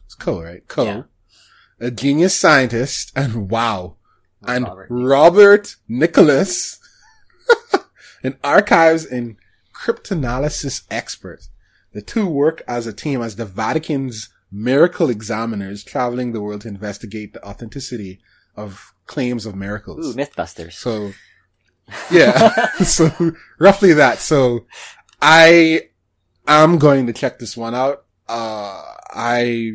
[0.07, 0.67] It's Ko, right?
[0.67, 0.85] Ko.
[0.85, 1.03] Yeah.
[1.81, 3.95] A genius scientist and wow.
[4.47, 4.87] And Robert.
[4.91, 6.81] Robert, Nicholas,
[8.25, 9.37] an archives and
[9.79, 11.49] cryptanalysis expert.
[11.93, 16.69] The two work as a team as the Vatican's miracle examiners traveling the world to
[16.69, 18.21] investigate the authenticity
[18.57, 20.07] of claims of miracles.
[20.07, 20.73] Ooh, Mythbusters.
[20.73, 21.13] So,
[22.11, 24.19] yeah, so roughly that.
[24.19, 24.67] So
[25.23, 25.89] I
[26.47, 28.05] am going to check this one out.
[28.29, 29.73] Uh, I,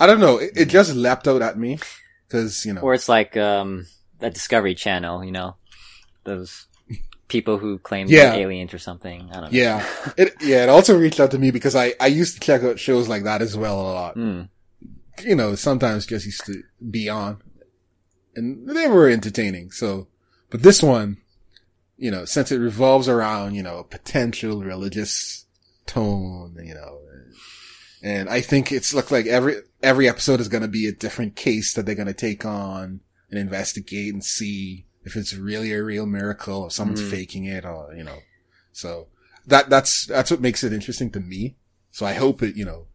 [0.00, 0.38] I don't know.
[0.38, 1.78] It, it just leapt out at me
[2.26, 3.86] because, you know, Or it's like um
[4.20, 5.56] a Discovery Channel, you know,
[6.24, 6.66] those
[7.28, 8.30] people who claim Yeah.
[8.30, 9.28] they're aliens or something.
[9.30, 9.48] I don't know.
[9.52, 9.86] yeah,
[10.16, 12.78] it, yeah, it also reached out to me because I, I used to check out
[12.78, 14.14] shows like that as well a lot.
[14.14, 14.42] Hmm.
[15.22, 17.40] You know, sometimes just used to be on
[18.34, 19.70] and they were entertaining.
[19.70, 20.08] So,
[20.50, 21.18] but this one,
[21.96, 25.46] you know, since it revolves around, you know, a potential religious
[25.86, 26.98] tone, you know,
[28.02, 31.36] and I think it's looked like every, every episode is going to be a different
[31.36, 35.82] case that they're going to take on and investigate and see if it's really a
[35.82, 37.10] real miracle or someone's Mm.
[37.10, 38.18] faking it or, you know,
[38.72, 39.08] so
[39.46, 41.56] that, that's, that's what makes it interesting to me.
[41.90, 42.86] So I hope it, you know,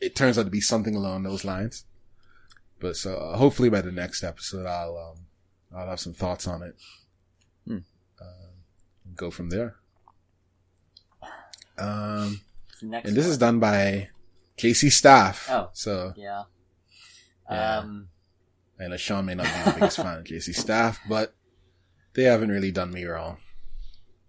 [0.00, 1.84] it turns out to be something along those lines.
[2.80, 5.26] But so uh, hopefully by the next episode, I'll, um,
[5.78, 6.74] I'll have some thoughts on it.
[7.66, 7.78] Hmm.
[8.20, 8.50] Um,
[9.14, 9.76] go from there.
[11.78, 12.40] Um,
[12.82, 13.30] next and this one.
[13.32, 14.08] is done by
[14.56, 15.48] J.C.Staff.
[15.50, 15.70] Oh.
[15.72, 16.44] So, Yeah.
[17.50, 17.78] Yeah.
[17.78, 18.08] Um,
[18.78, 21.34] and Sean may not be the biggest fan of J.C.Staff, but
[22.14, 23.38] they haven't really done me wrong.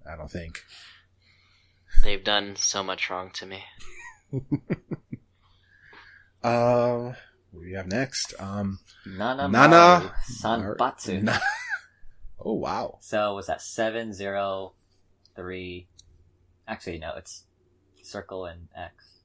[0.10, 0.64] I don't think.
[2.04, 3.64] They've done so much wrong to me.
[6.44, 7.16] Um,
[7.52, 8.34] what do we have next?
[8.40, 11.22] Um, Nana Nana Maru Sanbatsu.
[11.22, 11.38] Na-
[12.40, 12.98] oh wow.
[13.02, 14.74] So was that seven zero
[15.36, 15.88] three?
[16.68, 17.46] Actually, no, it's
[18.02, 19.20] circle and X.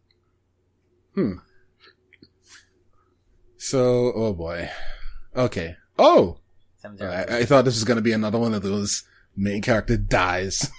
[1.14, 1.32] Hmm.
[3.56, 4.68] So, oh boy.
[5.34, 5.76] Okay.
[5.98, 6.38] Oh,
[6.86, 7.10] Seven zero.
[7.10, 9.04] I, I thought this was gonna be another one of those
[9.36, 10.70] main character dies.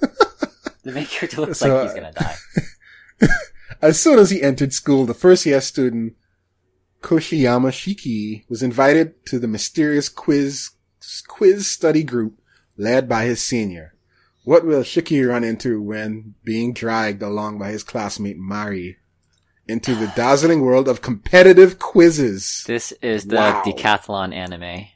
[0.00, 3.28] the main character looks So, like he's uh, gonna die.
[3.82, 6.14] As soon as he entered school, the first year student,
[7.02, 10.70] Koshiyama Shiki, was invited to the mysterious quiz,
[11.28, 12.38] quiz study group
[12.76, 13.94] led by his senior.
[14.44, 18.98] What will Shiki run into when being dragged along by his classmate Mari
[19.66, 22.64] into the dazzling world of competitive quizzes?
[22.66, 23.62] This is the Wow.
[23.66, 24.86] decathlon anime.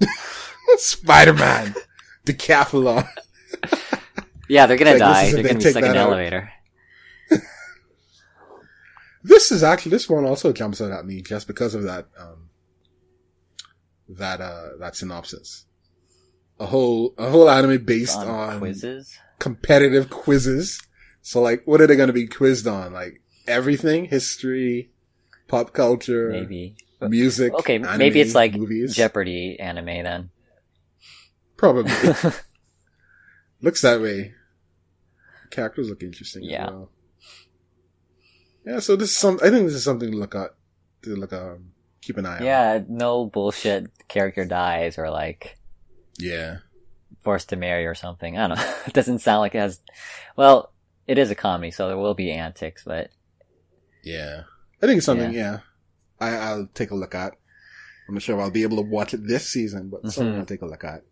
[0.78, 1.74] Spider-Man!
[2.26, 3.08] Decathlon.
[4.48, 5.32] Yeah, they're gonna Like, die.
[5.32, 6.50] They're gonna be stuck in an elevator.
[9.26, 12.50] This is actually, this one also jumps out at me just because of that, um,
[14.06, 15.64] that, uh, that synopsis.
[16.60, 19.18] A whole, a whole anime based On, on, quizzes.
[19.38, 20.78] competitive quizzes.
[21.22, 22.92] So like, what are they to be quizzed on?
[22.92, 24.90] Like everything, history,
[25.48, 26.76] pop culture, Maybe.
[27.00, 27.52] Music.
[27.54, 28.94] Okay, anime, maybe it's like movies.
[28.94, 30.30] Jeopardy anime then.
[31.56, 31.90] Probably.
[33.60, 34.34] Looks that way.
[35.50, 36.66] Characters look interesting Yeah.
[36.66, 36.90] as well.
[38.66, 40.50] Yeah, so this is some, I think this is something to look at,
[41.02, 42.44] to look, um, keep an eye on.
[42.44, 45.56] yeah, no bullshit character dies or like
[46.18, 46.58] Yeah.
[47.22, 48.36] forced to marry or something.
[48.38, 48.74] I don't know.
[48.86, 49.80] it doesn't sound like it has.
[50.36, 50.72] Well,
[51.06, 53.10] it is a comedy, so there will be antics, but
[54.02, 54.42] Yeah.
[54.82, 55.60] I think it's something, yeah,
[56.30, 57.34] I, I'll take a look at.
[58.08, 60.38] I'm not sure if I'll be able to watch it this season, but something Mhm.
[60.40, 61.02] I'll take a look at.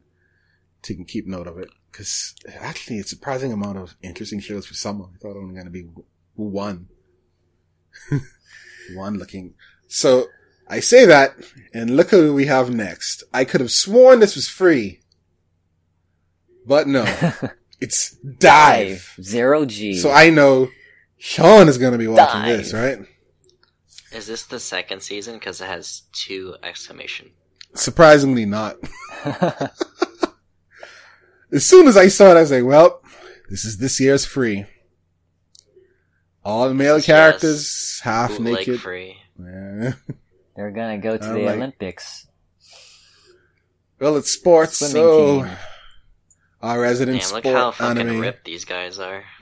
[0.82, 1.68] So you can keep note of it.
[1.92, 5.04] Cause actually it's a surprising amount of interesting shows for summer.
[5.04, 5.86] I thought it was only going to be
[6.34, 6.88] one.
[8.94, 9.54] one looking.
[9.88, 10.26] So
[10.68, 11.34] I say that
[11.72, 13.24] and look who we have next.
[13.32, 15.00] I could have sworn this was free.
[16.66, 17.04] But no,
[17.80, 19.14] it's dive.
[19.20, 19.98] Zero G.
[19.98, 20.68] So I know
[21.18, 22.58] Sean is going to be watching Dive.
[22.58, 22.98] this, right?
[24.14, 25.34] Is this the second season?
[25.34, 27.30] Because it has two exclamation.
[27.74, 28.76] Surprisingly not.
[31.52, 33.02] As soon as I saw it, I was like, well,
[33.50, 34.64] this is this year's free.
[36.44, 37.06] All the male Yes.
[37.06, 38.80] characters, half Bootleg naked.
[38.80, 39.16] free.
[39.38, 39.92] Yeah.
[40.56, 42.26] They're gonna go to I'm the like- Olympics.
[44.00, 45.50] Well, it's sports, Swimming so team.
[46.60, 48.20] our resident Damn, look sport how fucking anime.
[48.20, 49.24] ripped these guys are.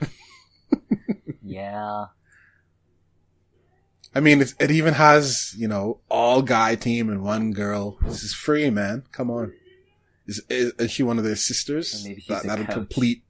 [1.43, 2.05] Yeah.
[4.13, 7.97] I mean, it, it even has, you know, all guy team and one girl.
[8.01, 9.03] This is free, man.
[9.11, 9.53] Come on.
[10.27, 11.93] Is, is, is she one of their sisters?
[12.03, 12.73] Or maybe she's that, a that'll coach.
[12.75, 13.23] complete.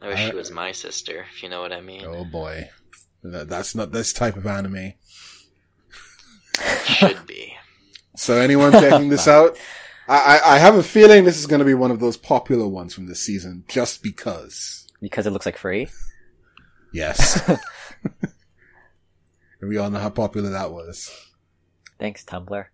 [0.00, 2.04] I wish I- she uh, was my sister, if you know what I mean.
[2.04, 2.68] Oh boy.
[3.22, 4.92] That, that's not this type of anime.
[6.86, 7.50] Should be.
[8.16, 9.58] So anyone checking this out?
[10.06, 12.68] I, I, I have a feeling this is going to be one of those popular
[12.68, 14.86] ones from this season, just because.
[15.00, 15.88] Because it looks like free.
[16.94, 17.46] Yes.
[17.48, 17.58] and
[19.68, 21.10] we all know how popular that was.
[21.98, 22.66] Thanks, Tumblr.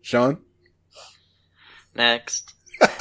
[0.00, 0.40] Sean?
[1.94, 2.54] Next.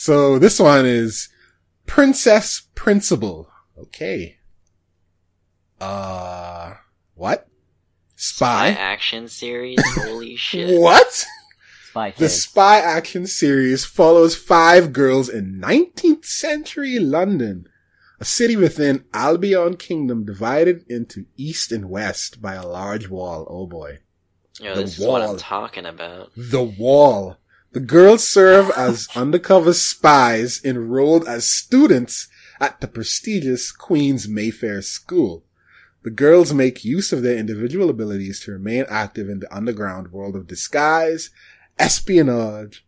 [0.00, 1.28] So this one is
[1.84, 3.50] Princess Principal.
[3.78, 4.38] Okay.
[5.78, 6.72] Uh,
[7.12, 7.46] what?
[8.16, 8.80] Spy Spy?
[8.80, 9.78] action series.
[9.96, 10.80] Holy shit.
[10.80, 11.26] What?
[11.90, 17.66] Spy The spy action series follows five girls in 19th century London,
[18.20, 23.46] a city within Albion Kingdom divided into east and west by a large wall.
[23.50, 23.98] Oh boy.
[24.60, 25.32] Yo, The this is what wall.
[25.32, 26.30] I'm talking about.
[26.36, 27.38] The Wall.
[27.72, 32.28] The girls serve as undercover spies enrolled as students
[32.60, 35.44] at the prestigious Queen's Mayfair School.
[36.02, 40.34] The girls make use of their individual abilities to remain active in the underground world
[40.36, 41.30] of disguise,
[41.80, 42.84] espionage,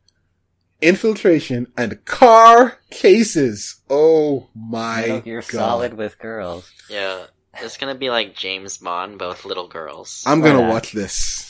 [0.81, 3.81] infiltration, and car cases.
[3.90, 5.51] Oh my Metal Gear god.
[5.51, 6.70] Solid with girls.
[6.89, 7.24] Yeah,
[7.60, 10.23] it's gonna be like James Bond, both little girls.
[10.27, 10.70] I'm gonna not?
[10.70, 11.48] watch this.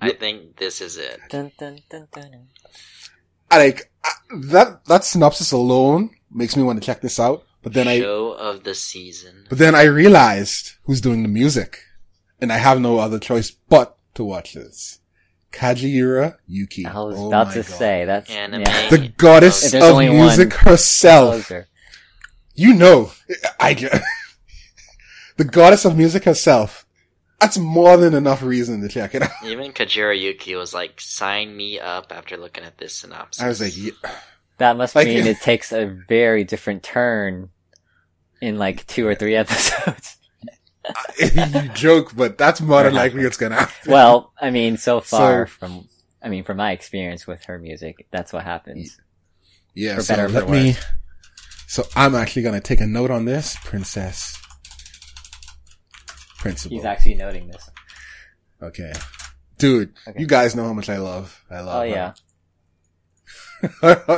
[0.00, 1.20] I think this is it.
[1.30, 2.46] Dun, dun, dun, dun, dun.
[3.50, 4.10] I like I-
[4.52, 4.84] that.
[4.86, 7.44] That synopsis alone makes me want to check this out.
[7.62, 9.46] But then I, Show of the season.
[9.48, 11.78] but then I realized who's doing the music,
[12.40, 15.00] and I have no other choice but to watch this.
[15.52, 16.84] Kajiura Yuki.
[16.86, 17.64] I was Oh about to God.
[17.66, 18.62] say that's Anime.
[18.62, 18.88] yeah.
[18.90, 21.50] the goddess If of music one herself.
[22.54, 23.12] You know,
[23.60, 23.74] I
[25.36, 26.84] the goddess of music herself.
[27.40, 29.30] That's more than enough reason to check it out.
[29.44, 33.60] Even Kajiura Yuki was like, "Sign me up." After looking at this synopsis, I was
[33.60, 33.90] like, yeah.
[34.58, 37.50] That must Like- mean it takes a very different turn
[38.40, 40.15] in like two or three episodes.
[41.18, 43.92] you joke, but that's more than likely what's gonna happen.
[43.92, 45.88] well, I mean, so far So- from,
[46.22, 48.98] I mean, from my experience with her music, that's what happens.
[49.74, 50.68] Yeah, so better or for let me.
[50.70, 50.84] worse.
[51.68, 54.38] So I'm actually gonna take a note on this, Princess.
[56.38, 56.76] Principal.
[56.76, 57.68] He's actually noting this.
[58.62, 58.92] Okay,
[59.58, 60.20] dude, Okay.
[60.20, 61.44] you guys know how much I love.
[61.50, 61.76] I love.
[61.76, 62.12] Oh yeah.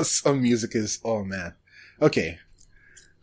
[0.02, 1.00] Some music is.
[1.04, 1.54] Oh man.
[2.02, 2.38] Okay.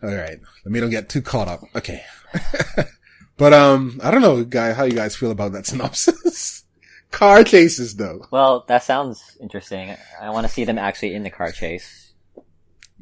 [0.03, 0.39] All right.
[0.65, 1.61] Let me don't get too caught up.
[1.75, 2.03] Okay.
[3.37, 6.63] but um, I don't know, guy, how you guys feel about that synopsis.
[7.11, 8.25] Car chases, though.
[8.31, 9.95] Well, that sounds interesting.
[10.21, 12.13] I want to see them actually in the car chase.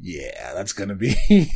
[0.00, 1.14] Yeah, that's gonna be.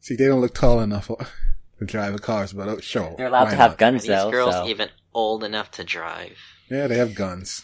[0.00, 1.08] See, they don't look tall enough
[1.78, 3.14] to drive the cars, but oh, sure.
[3.16, 3.74] They're allowed why to have not?
[3.74, 4.30] Are guns these though.
[4.30, 4.68] girls so.
[4.68, 6.38] even old enough to drive?
[6.70, 7.62] Yeah, they have guns.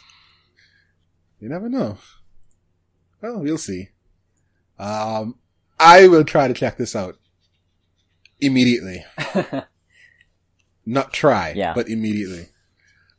[1.39, 1.99] You never know.
[3.21, 3.91] Well, we'll see.
[4.79, 5.37] Um,
[5.79, 7.17] I will try to check this out
[8.41, 9.05] immediately.
[10.85, 11.75] Not try, Yeah.
[11.75, 12.49] but immediately.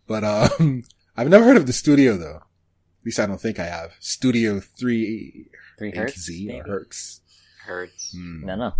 [0.07, 0.84] But um,
[1.18, 2.38] I've never heard of the studio though.
[2.38, 3.91] At least I don't think I have.
[3.99, 6.19] Studio Three Three hertz.
[6.22, 6.64] Z or?
[6.64, 7.22] Hertz.
[7.65, 8.11] Hurts.
[8.15, 8.45] Hmm.
[8.45, 8.73] No, no.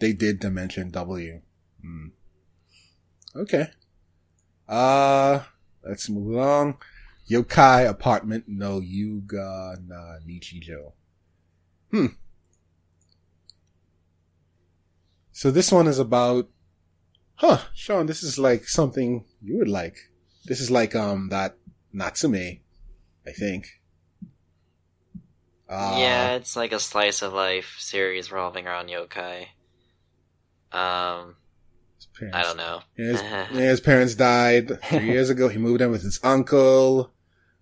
[0.00, 1.40] They did Dimension W.
[1.82, 2.06] Hmm.
[3.36, 3.68] Okay.
[4.68, 5.40] Uh,
[5.86, 6.78] let's move along.
[7.30, 10.92] Yokai Apartment no Yuga na Nichijo.
[11.90, 12.06] Hmm.
[15.32, 16.48] So this one is about,
[17.38, 19.96] huh, Sean, this is like something you would like.
[20.44, 21.56] This is like, um, that
[21.92, 22.60] Natsume,
[23.26, 23.66] I think.
[25.68, 29.46] Uh, yeah, it's like a slice of life series revolving around yokai.
[30.72, 31.36] Um,
[31.96, 32.80] his parents- I don't know.
[32.96, 35.48] Yeah, his, his parents died three years ago.
[35.48, 37.12] He moved in with his uncle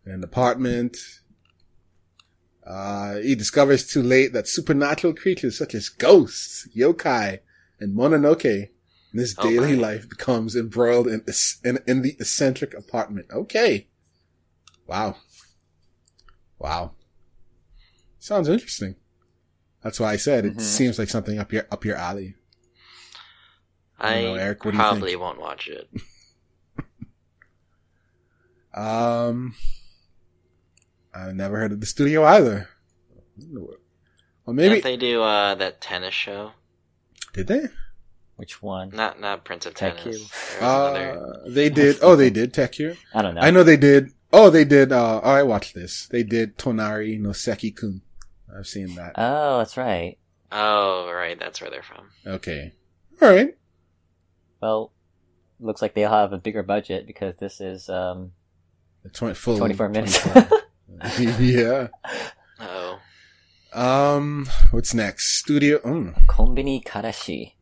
[0.04, 0.96] in an apartment.
[2.64, 7.40] Uh, he discovers too late that supernatural creatures such as ghosts, yokai,
[7.80, 8.70] and mononoke
[9.16, 9.80] in his Oh daily my.
[9.80, 11.24] life becomes embroiled in,
[11.64, 13.26] in, in the eccentric apartment.
[13.32, 13.86] Okay.
[14.86, 15.16] Wow.
[16.58, 16.92] Wow.
[18.18, 18.96] Sounds interesting.
[19.82, 20.60] That's why I said it Mhm.
[20.60, 22.34] seems like something up your, up your alley.
[23.98, 25.88] I I know, Eric, what do you probably won't watch it.
[28.74, 29.54] Um,
[31.14, 32.68] I've never heard of the studio either.
[33.50, 33.78] Well,
[34.54, 36.52] maybe Didn't they do uh, that tennis show?
[37.32, 37.68] did they?
[38.36, 38.90] Which one?
[38.90, 40.20] Not not Prince of Tech Tennis.
[40.20, 40.58] You.
[40.58, 41.18] Another.
[41.18, 41.96] Uh, they did.
[42.02, 42.96] Oh, they did Tech You.
[43.14, 43.40] I don't know.
[43.40, 44.10] I know they did.
[44.32, 44.92] Oh, they did.
[44.92, 46.06] Uh, oh, I watched this.
[46.08, 48.02] They did Tonari no Seki Kun.
[48.54, 49.12] I've seen that.
[49.16, 50.18] Oh, that's right.
[50.52, 52.10] Oh, right, that's where they're from.
[52.26, 52.72] Okay.
[53.22, 53.56] All right.
[54.60, 54.92] Well,
[55.58, 58.32] looks like they'll have a bigger budget because this is um
[59.02, 60.18] The twen- full 24 minutes.
[60.22, 60.60] 24.
[61.40, 61.88] yeah.
[62.60, 62.98] Oh,
[63.72, 65.38] Um, what's next?
[65.38, 65.78] Studio.
[65.78, 66.26] Mm.
[66.26, 67.54] Konbini Karashi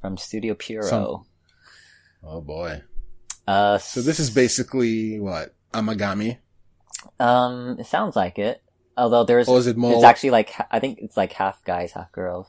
[0.00, 0.88] from Studio Pierrot.
[0.88, 1.24] Some-
[2.22, 2.82] Oh boy.
[3.46, 6.38] Uh, So this is basically what Amagami.
[7.18, 8.62] um, it sounds like it.
[8.96, 11.92] Although there's, Or is it more- it's actually like, I think it's like half guys,
[11.92, 12.48] half girls.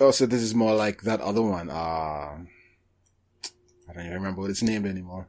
[0.00, 1.70] Oh, so this is more like that other one.
[1.70, 1.74] Uh,
[3.88, 5.28] I don't even remember what it's named anymore.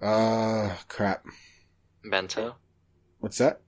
[0.00, 1.24] Uh, crap.
[2.04, 2.56] Bento?
[3.18, 3.60] What's that?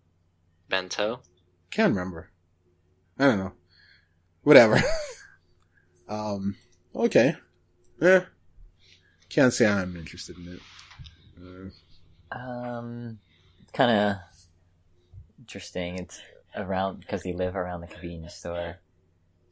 [0.69, 1.23] Bento?
[1.71, 2.31] Can't remember.
[3.19, 3.53] I don't know.
[4.43, 4.81] Whatever.
[6.13, 6.57] um,
[6.95, 7.35] okay.
[8.01, 8.21] Eh.
[9.29, 10.61] Can't say I'm interested in it.
[12.33, 13.19] Uh, Um,
[13.73, 14.17] kind of
[15.39, 15.99] interesting.
[15.99, 16.21] It's
[16.57, 18.77] around, because they live around the convenience store.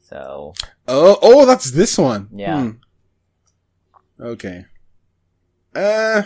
[0.00, 0.54] So,
[0.88, 2.28] oh, oh, that's this one.
[2.34, 2.62] Yeah.
[2.62, 2.70] Hmm.
[4.22, 4.64] Okay.
[5.74, 6.22] Uh,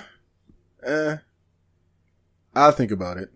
[0.87, 1.17] uh,
[2.55, 3.29] I'll think about it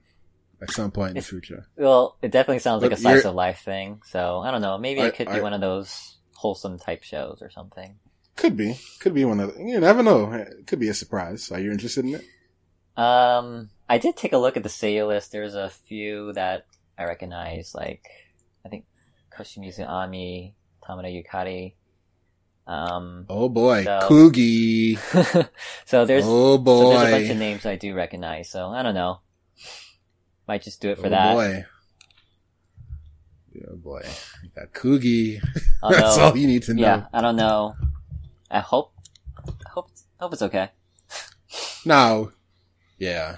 [0.63, 1.67] at some point in the future.
[1.77, 4.01] well, it definitely sounds like But a slice of life thing.
[4.07, 4.79] So, I don't know.
[4.79, 7.97] Maybe I- it could be I- one of those wholesome type shows or something.
[8.37, 8.79] Could be.
[9.01, 10.31] Could be one of the, you never know.
[10.33, 11.51] It could be a surprise.
[11.51, 12.25] Are you interested in it?
[12.97, 15.33] Um, I did take a look at the sale list.
[15.33, 16.67] There's a few that
[16.97, 18.05] I recognize, like
[18.65, 18.85] I think
[19.37, 20.55] Koshimizu Ami,
[20.85, 21.75] Tamura Yukari.
[22.69, 23.83] Um, Oh boy.
[23.83, 24.97] So- Coogie.
[25.87, 28.49] so there's oh boy, so there's a bunch of names I do recognize.
[28.51, 29.21] So I don't know.
[30.47, 31.35] Might just do it for that.
[31.37, 31.65] oh that.
[33.55, 33.65] boy.
[33.73, 34.03] Oh boy.
[34.59, 35.41] You got Coogie.
[35.83, 36.83] Although, That's all you need to know.
[36.83, 37.75] yeah, I don't know.
[38.51, 38.93] I hope,
[39.47, 40.71] I hope, hope it's okay.
[41.85, 42.33] Now,
[42.99, 43.37] yeah.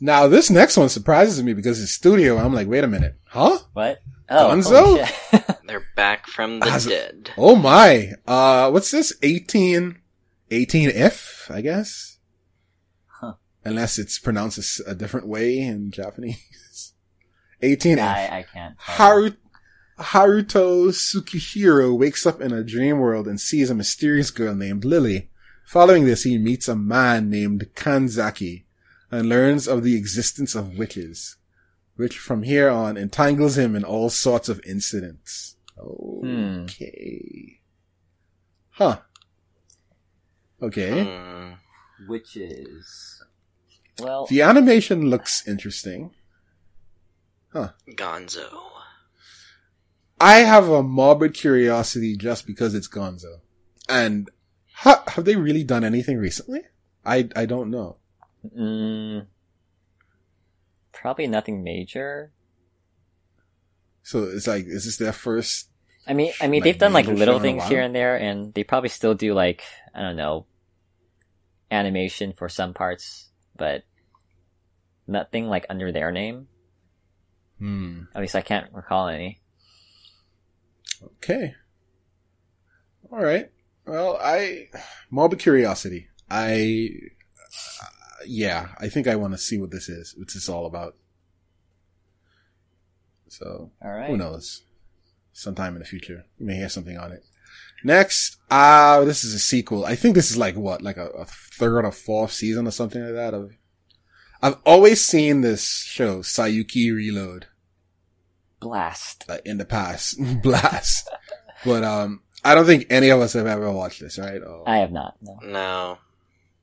[0.00, 2.38] Now this next one surprises me because it's studio.
[2.38, 3.58] I'm like, wait a minute, huh?
[3.72, 4.00] What?
[4.30, 5.60] Oh, Gonzo?
[5.66, 7.30] They're back from the Has- dead.
[7.36, 8.12] Oh my.
[8.26, 9.12] Uh, what's this?
[9.22, 9.98] 18,
[10.50, 12.18] 18F, I guess?
[13.06, 13.34] Huh.
[13.64, 16.94] Unless it's pronounced a different way in Japanese.
[17.62, 17.98] 18F.
[18.00, 18.74] I, I can't.
[18.78, 19.36] Haru-
[20.02, 25.30] Haruto Tsukihiro wakes up in a dream world and sees a mysterious girl named Lily.
[25.66, 28.64] Following this, he meets a man named Kanzaki
[29.10, 31.36] and learns of the existence of witches,
[31.96, 35.56] which from here on entangles him in all sorts of incidents.
[35.78, 36.64] Hmm.
[36.64, 37.60] Okay.
[38.70, 38.98] Huh.
[40.60, 41.04] Okay.
[41.04, 41.52] Hmm.
[42.08, 43.22] Witches.
[44.00, 46.10] Well, The animation looks interesting.
[47.52, 47.70] Huh.
[47.90, 48.71] Gonzo.
[50.22, 53.40] I have a morbid curiosity just because it's Gonzo.
[53.88, 54.30] And
[54.72, 56.60] ha- have they really done anything recently?
[57.04, 57.96] I, I don't know.
[58.56, 59.26] mm,
[60.92, 62.30] probably nothing major.
[64.04, 65.68] So it's like, is this their first?
[66.06, 67.92] I mean, I mean, Like they've done like little show in a things here and
[67.94, 70.46] there, and they probably still do like I don't know,
[71.68, 73.82] animation for some parts, but
[75.08, 76.46] nothing like under their name.
[77.58, 78.02] Hmm.
[78.14, 79.41] At least I can't recall any.
[81.04, 81.54] Okay.
[83.10, 83.50] All right.
[83.86, 84.68] Well, I
[85.10, 86.08] morbid curiosity.
[86.30, 86.88] I
[87.82, 87.86] uh,
[88.26, 90.14] yeah, I think I want to see what this is.
[90.16, 90.96] What this is all about?
[93.28, 94.10] So All right.
[94.10, 94.64] Who knows?
[95.32, 97.24] Sometime in the future, you may hear something on it.
[97.84, 99.84] Next, uh, this is a sequel.
[99.84, 103.02] I think this is like what, like a, a third or fourth season or something
[103.02, 103.34] like that.
[103.34, 103.52] Of,
[104.42, 107.46] I've always seen this show, Saiyuki Reload,
[108.62, 109.24] Blast.
[109.28, 111.08] uh, in the past, Blast.
[111.64, 114.40] but, um, I don't think any of us have ever watched this, right?
[114.42, 115.16] Oh, I have not.
[115.20, 115.38] No.
[115.44, 115.98] No.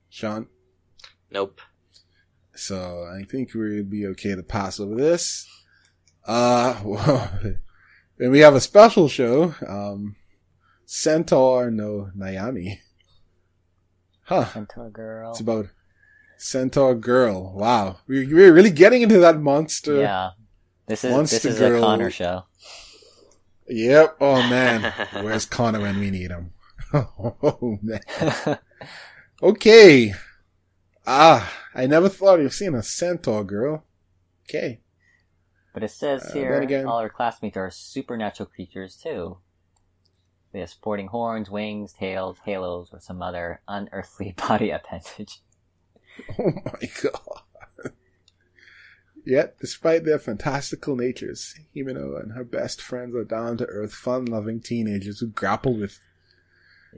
[0.09, 0.47] Sean?
[1.31, 1.61] Nope.
[2.55, 5.47] So I think we'd be okay to pass over this.
[6.25, 7.31] Uh, well,
[8.17, 10.15] then we have a special show, um,
[10.85, 12.79] Centaur no Nayami.
[14.23, 14.45] Huh.
[14.45, 15.31] Centaur girl.
[15.31, 15.67] It's about
[16.37, 17.53] Centaur Girl.
[17.55, 17.99] Wow.
[18.07, 19.95] We- We're really getting into that monster.
[20.01, 20.31] Yeah.
[20.89, 21.77] This is Monster this is girl.
[21.83, 22.43] a Connor show.
[23.67, 24.17] Yep.
[24.19, 24.91] Oh man.
[25.23, 26.51] Where's Connor when we need him?
[26.93, 28.01] Oh man.
[29.43, 30.13] Okay.
[31.05, 33.85] Ah, I never thought of seeing a Centaur Girl.
[34.49, 34.81] Okay.
[35.73, 39.37] But it says Uh, here again- all our classmates are supernatural creatures too.
[40.51, 45.41] They have sporting horns, wings, tails, halos, or some other unearthly body appendage.
[46.39, 47.41] Oh my god.
[49.29, 55.27] Yet, despite their fantastical natures, Himeno and her best friends are down-to-earth, fun-loving teenagers who
[55.27, 55.99] grapple with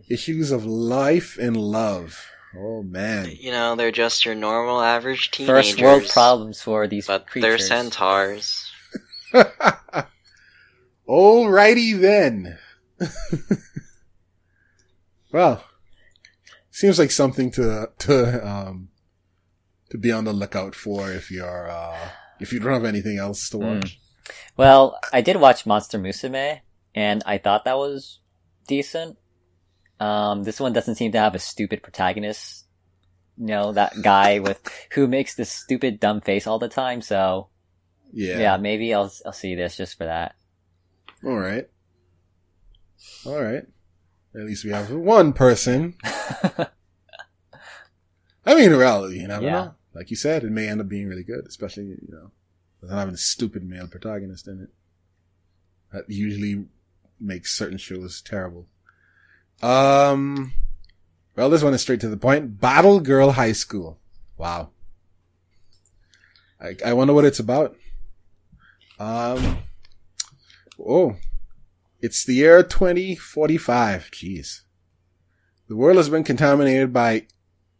[0.09, 2.25] issues of life and love.
[2.55, 3.31] Oh man.
[3.37, 5.71] You know, they're just your normal average teenagers.
[5.71, 7.49] First world problems for these But creatures.
[7.49, 8.71] they're centaurs.
[11.05, 12.57] Alrighty then.
[15.33, 15.65] well,
[16.69, 18.87] seems like something to to um
[19.89, 22.09] to be on the lookout for if you're uh
[22.41, 23.99] if you don't have anything else to watch.
[24.57, 26.59] Well, I did watch Monster Musume,
[26.95, 28.19] and I thought that was
[28.67, 29.17] decent.
[29.99, 32.65] Um, this one doesn't seem to have a stupid protagonist.
[33.37, 34.59] You know, that guy with,
[34.93, 37.49] who makes this stupid dumb face all the time, so,
[38.11, 38.39] Yeah.
[38.39, 40.35] yeah, maybe I'll I'll see this just for that.
[41.23, 41.67] All right.
[43.25, 43.63] All right.
[44.35, 45.95] At least we have one person.
[46.03, 46.67] I
[48.55, 49.51] mean, reality, you never Yeah.
[49.51, 49.75] know.
[49.93, 52.31] Like you said, it may end up being really good, especially, you know,
[52.79, 54.69] without having a stupid male protagonist in it.
[55.91, 56.65] That usually
[57.19, 58.67] makes certain shows terrible.
[59.61, 60.53] Um,
[61.35, 62.59] well, this one is straight to the point.
[62.59, 63.99] Battle Girl High School.
[64.37, 64.69] Wow.
[66.59, 67.75] I, I wonder what it's about.
[68.99, 69.57] Um,
[70.79, 71.17] oh,
[71.99, 74.09] it's the year 2045.
[74.11, 74.61] Jeez.
[75.67, 77.27] The world has been contaminated by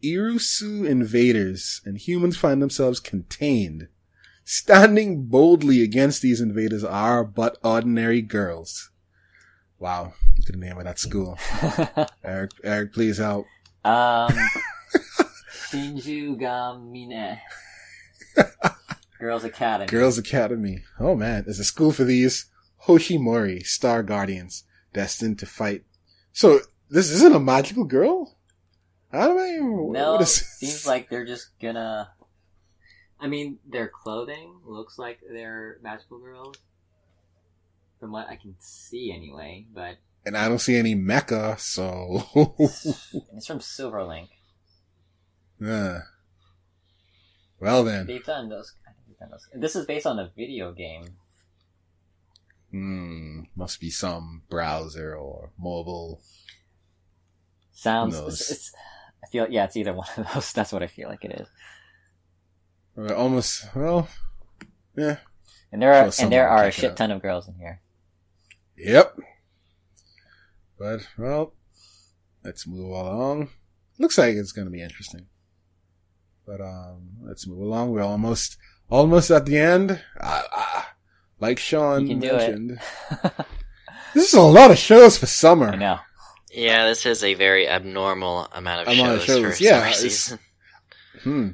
[0.02, 3.88] Irusu invaders and humans find themselves contained.
[4.44, 8.90] Standing boldly against these invaders are but ordinary girls.
[9.78, 10.14] Wow.
[10.36, 11.38] Look at the name of that school.
[12.24, 13.46] Eric, Eric, please help.
[13.84, 14.32] um,
[15.70, 17.38] Shinju Gamine.
[19.20, 19.86] Girls Academy.
[19.88, 20.82] Girls Academy.
[20.98, 22.46] Oh man, there's a school for these
[22.86, 25.84] Hoshimori Star Guardians destined to fight.
[26.32, 26.60] So
[26.90, 28.36] this isn't a magical girl?
[29.12, 29.58] I?
[29.60, 30.58] No, what is this?
[30.58, 32.10] seems like they're just gonna.
[33.20, 36.56] I mean, their clothing looks like they're magical girls,
[38.00, 39.66] from what I can see anyway.
[39.72, 42.24] But and I don't see any mecha, so
[43.34, 44.28] it's from Silverlink.
[45.60, 46.00] Yeah.
[47.60, 48.74] Well then, They've done those.
[49.06, 49.48] They've done those.
[49.54, 51.04] This is based on a video game.
[52.70, 56.20] hmm, must be some browser or mobile.
[57.72, 58.16] Sounds.
[58.16, 58.72] It's, it's,
[59.22, 60.52] I feel yeah, it's either one of those.
[60.52, 61.48] That's what I feel like it is.
[62.96, 63.74] Or almost.
[63.74, 64.08] Well,
[64.96, 65.16] yeah.
[65.70, 67.80] And there are and there are a shit ton of girls in here.
[68.76, 69.18] Yep.
[70.78, 71.54] But well,
[72.44, 73.48] let's move along.
[73.98, 75.26] Looks like it's going to be interesting.
[76.46, 77.92] But um, let's move along.
[77.92, 78.58] We're almost
[78.90, 80.02] almost at the end.
[80.20, 80.94] Ah, ah,
[81.40, 82.38] like Sean You can do it.
[82.38, 82.80] mentioned,
[84.14, 85.68] this is a lot of shows for summer.
[85.68, 85.98] I know.
[86.52, 89.92] Yeah, this is a very abnormal amount of Amount of shows, shows, for yeah, summer
[89.92, 90.38] season.
[91.22, 91.48] Hmm.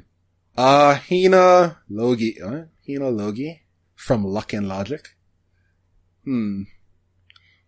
[0.57, 3.61] Uh, Hina Logi, uh, Hina Logi
[3.95, 5.05] from Luck and Logic.
[6.23, 6.63] Hmm.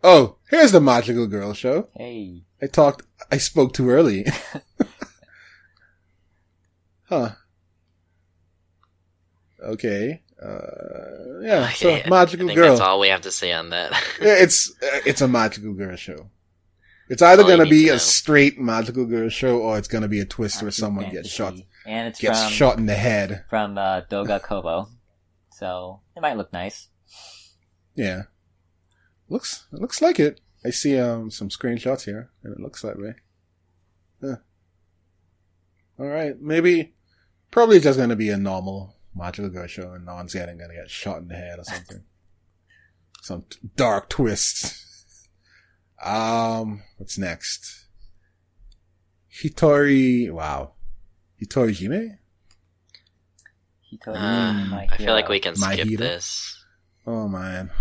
[0.03, 1.89] Oh, here's the Magical Girl show.
[1.95, 4.25] Hey, I talked, I spoke too early.
[7.09, 7.31] huh.
[9.63, 10.21] Okay.
[10.41, 11.69] Uh, yeah.
[11.69, 12.69] So Okay, I Magical think Girl.
[12.69, 13.91] that's all we have to say on that.
[14.21, 16.29] Yeah, It's, uh, it's a Magical Girl show.
[17.11, 17.97] It's either gonna be a know.
[17.97, 21.23] straight Magical Girl show or it's gonna be a twist where someone Fantasy.
[21.23, 21.53] gets shot,
[21.85, 23.43] and it's gets from shot in the head.
[23.49, 24.87] from uh, Doga Kobo,
[25.51, 26.87] so it might look nice.
[27.95, 28.23] Yeah.
[29.27, 30.39] Looks it looks like it.
[30.63, 33.15] I see um some screenshots here, and it looks that way.
[34.21, 34.37] Huh.
[35.99, 36.93] All right, maybe
[37.51, 40.89] probably just gonna be a normal magical girl show, and no one's getting gonna get
[40.89, 42.03] shot in the head or something.
[43.21, 44.85] some t- dark twist.
[46.03, 47.85] Um, what's next?
[49.33, 50.31] Hitori.
[50.31, 50.73] Wow,
[51.41, 52.17] Hitori Hime.
[53.91, 55.99] Hitori, Uh, my I feel like we can My skip hero?
[55.99, 56.63] this.
[57.05, 57.71] Oh man.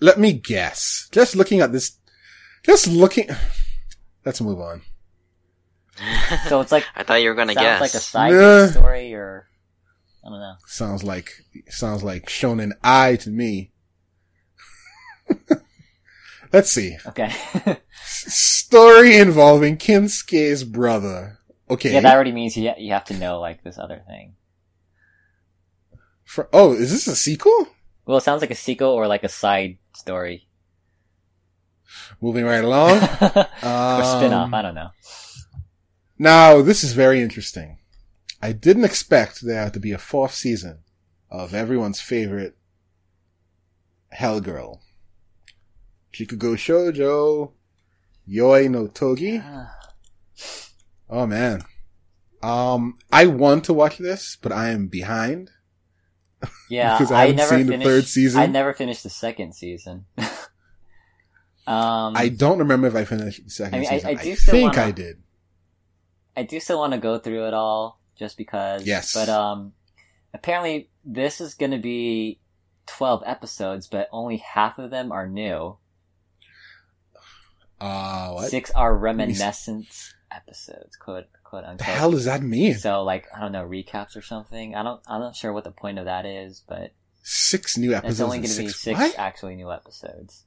[0.00, 1.08] Let me guess.
[1.12, 1.92] Just looking at this,
[2.64, 3.28] just looking,
[4.24, 4.82] let's move on.
[6.48, 7.80] So it's like I thought you were gonna sounds guess.
[7.80, 8.66] like a side Nah.
[8.68, 9.46] story, or
[10.24, 10.54] I don't know.
[10.66, 11.30] Sounds like,
[11.68, 13.72] sounds like Shonen Ai to me.
[16.52, 16.96] let's see.
[17.06, 17.32] Okay,
[18.04, 21.38] Story involving Kinsuke's brother.
[21.68, 21.92] Okay.
[21.92, 24.34] yeah, that already means you you have to know like this other thing.
[26.24, 27.68] For, oh, is this a sequel?
[28.06, 30.48] Well, it sounds like a sequel or like a side story
[32.20, 32.98] Moving right along.
[33.20, 34.52] or Um, spin-off.
[34.52, 34.90] I don't know.
[36.18, 37.78] Now, this is very interesting.
[38.42, 40.80] I didn't expect there to be a fourth season
[41.30, 42.56] of everyone's favorite
[44.10, 44.82] Hell Girl.
[46.12, 47.52] Jigoku Shoujo,
[48.28, 49.42] Yoi no Togi.
[51.08, 51.62] Oh man.
[52.42, 55.50] Um, I want to watch this, but I am behind.
[56.70, 58.40] Yeah, Because I I, haven't never seen the third season.
[58.40, 60.06] I never finished the second season.
[61.66, 64.08] um, I don't remember if I finished the second I mean, season.
[64.08, 65.22] I I, do think wanna- I did.
[66.36, 68.86] I do still want to go through it all just because.
[68.86, 69.12] Yes.
[69.12, 69.72] But um,
[70.32, 72.40] apparently this is going to be
[72.86, 75.76] twelve episodes, but only half of them are new.
[77.80, 81.78] Uh, what Six are reminiscence episodes, quote quote unquote.
[81.78, 82.74] the hell does that mean?
[82.74, 84.74] So like I don't know recaps or something.
[84.74, 85.00] I don't.
[85.08, 86.92] I'm not sure what the point of that is, but
[87.22, 88.20] Six new episodes.
[88.20, 88.98] it's only going to be six.
[88.98, 89.18] What?
[89.18, 90.44] actually new episodes.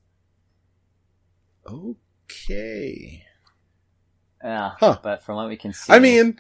[1.68, 3.24] Okay.
[4.44, 4.98] Yeah, Huh.
[5.02, 6.38] but from what we can see, I mean,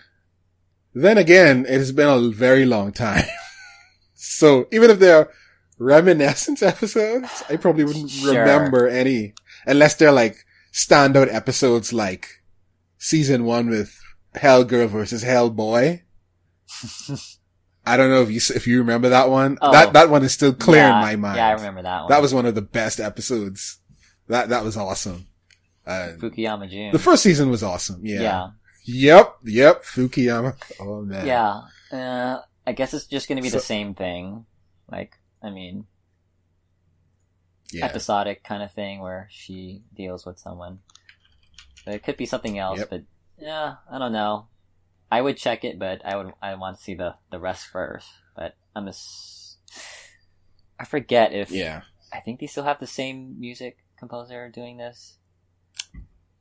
[0.93, 3.23] then again, it has been a very long time.
[4.13, 5.29] so even if they're
[5.77, 8.39] reminiscence episodes, I probably wouldn't Sure.
[8.41, 9.33] remember any
[9.65, 12.41] unless they're like standout episodes like
[12.97, 13.97] season one with
[14.35, 16.03] Hell Girl versus Hell Boy.
[17.85, 19.57] I don't know if you if you remember that one.
[19.61, 19.71] Oh.
[19.71, 21.37] That that one is still clear yeah, in my mind.
[21.37, 22.09] Yeah, I remember that one.
[22.09, 23.79] That was one of the best episodes.
[24.27, 25.27] That that was awesome.
[25.85, 26.91] Uh, Fukuyama Jun.
[26.93, 28.05] the first season was awesome.
[28.05, 28.21] Yeah.
[28.21, 28.47] yeah.
[28.85, 29.35] Yep.
[29.43, 29.83] Yep.
[29.83, 30.55] Fukuyama.
[30.79, 31.27] Oh man.
[31.27, 31.61] Yeah.
[31.91, 34.45] Uh, I guess it's just gonna be the same thing.
[34.89, 35.85] Like, I mean,
[37.73, 37.85] Yeah.
[37.85, 40.79] episodic kind of thing where she deals with someone.
[41.85, 42.89] But it could be something else, Yep.
[42.89, 43.03] but
[43.37, 44.47] yeah, I don't know.
[45.11, 48.07] I would check it, but I would I want to see the the rest first.
[48.35, 49.57] But I'm just
[50.79, 51.81] I forget if Yeah.
[52.11, 55.17] I think they still have the same music composer doing this.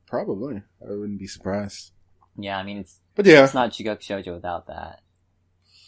[0.06, 0.62] Probably.
[0.82, 1.92] I wouldn't be surprised.
[2.36, 3.44] Yeah, I mean it's But yeah.
[3.44, 5.00] it's not Jigoku Shoujo without that.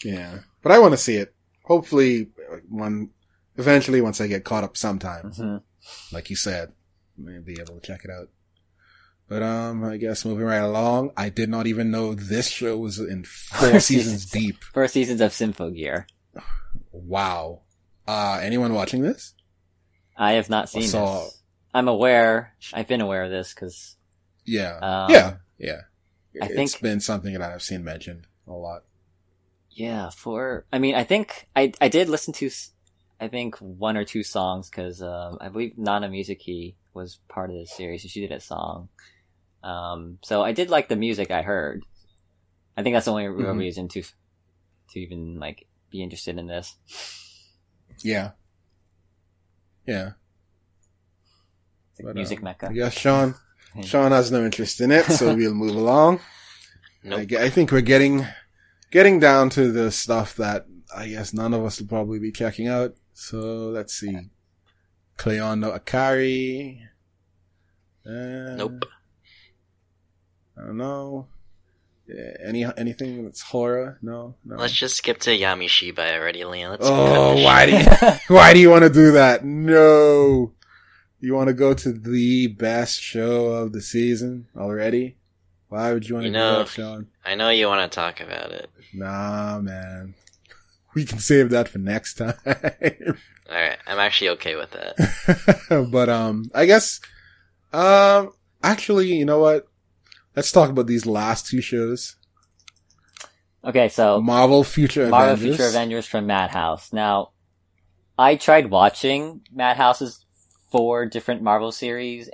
[0.05, 0.41] Yeah.
[0.63, 1.35] But I want to see it.
[1.65, 2.29] Hopefully,
[2.69, 3.11] one
[3.57, 5.57] eventually once I get caught up sometime, hmm
[6.13, 6.73] like you said,
[7.19, 8.29] maybe be able to check it out.
[9.29, 12.99] But um, I guess moving right along, I did not even know this show was
[12.99, 14.63] in four seasons deep.
[14.73, 16.07] Four seasons of Symphogear.
[16.93, 17.61] Wow.
[18.07, 19.35] Uh, anyone watching this?
[20.17, 21.41] I have not seen saw- this.
[21.73, 22.55] I'm aware.
[22.73, 23.97] I've been aware of this because
[24.45, 24.77] Yeah.
[24.79, 25.35] Um, yeah.
[25.59, 25.81] Yeah.
[26.41, 28.85] I It's think- it's been something that I've seen mentioned a lot.
[29.71, 32.51] yeah, for I mean, I think I I did listen to
[33.25, 37.57] I think one or two songs because um, I believe Nana Mizuki was part of
[37.57, 38.89] the series, so she did a song.
[39.63, 41.83] Um, so I did like the music I heard.
[42.77, 43.59] I think that's the only real Mhm.
[43.59, 46.77] reason to to even like be interested in this.
[48.03, 48.33] Yeah.
[49.87, 50.13] Yeah.
[51.99, 52.69] Like But, music um, mecca.
[52.69, 53.35] I guess Sean,
[53.83, 56.21] Sean has no interest in it, so we'll move along.
[57.07, 57.29] Nope.
[57.29, 58.27] gue- I think we're getting,
[58.91, 60.65] getting down to the stuff that
[60.97, 62.95] I guess none of us will probably be checking out.
[63.15, 64.29] So let's see.
[65.17, 66.81] Clione no Akari.
[68.07, 68.85] Uh, Nope.
[70.59, 71.27] I don't know.
[72.07, 73.99] Yeah, any, anything that's horror?
[74.03, 74.57] No, no.
[74.57, 76.73] Let's just skip to Yamishibai already, Leon.
[76.73, 79.43] Let's Oh, why do you, why do you want to do that?
[79.45, 80.53] No.
[81.21, 85.17] You want to go to the best show of the season already?
[85.69, 87.07] Why would you want to You do know- that, Sean?
[87.25, 88.69] I know you want to talk about it.
[88.93, 90.15] Nah, man.
[90.95, 92.35] We can save that for next time.
[92.47, 95.89] Alright, I'm actually okay with that.
[95.93, 97.01] but, um, I guess,
[97.73, 98.31] um,
[98.63, 99.67] actually, you know what?
[100.37, 102.17] Let's talk about these last two shows.
[103.65, 105.57] okay, so Marvel Future Marvel Avengers.
[105.57, 106.93] Future Avengers from Madhouse.
[106.93, 107.31] Now,
[108.19, 110.25] I tried watching Madhouse's
[110.71, 112.31] four different Marvel series.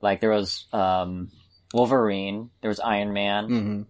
[0.00, 1.30] Like there was um,
[1.74, 3.82] Wolverine, there was Iron Man, Mm-hmm.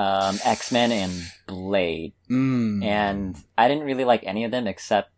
[0.00, 1.12] Um, X Men, and
[1.46, 2.12] Blade.
[2.30, 2.84] Mm.
[2.84, 5.10] And I didn't really like any of them except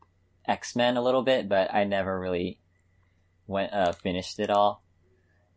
[0.47, 2.59] X Men a little bit, but I never really
[3.47, 4.83] went uh, finished it all.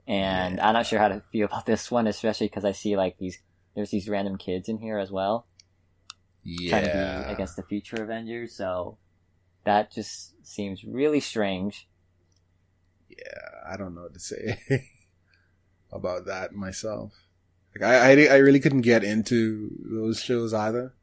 [0.07, 3.17] And I'm not sure how to feel about this one, especially because I see like
[3.17, 3.39] these
[3.75, 5.47] there's these random kids in here as well
[6.45, 7.31] trying to be yeah.
[7.31, 8.55] against the future Avengers.
[8.55, 8.97] So
[9.63, 11.87] that just seems really strange.
[13.09, 14.59] Yeah, I don't know what to say
[15.91, 17.13] about that myself.
[17.75, 20.93] Like I, I, I really couldn't get into those shows either.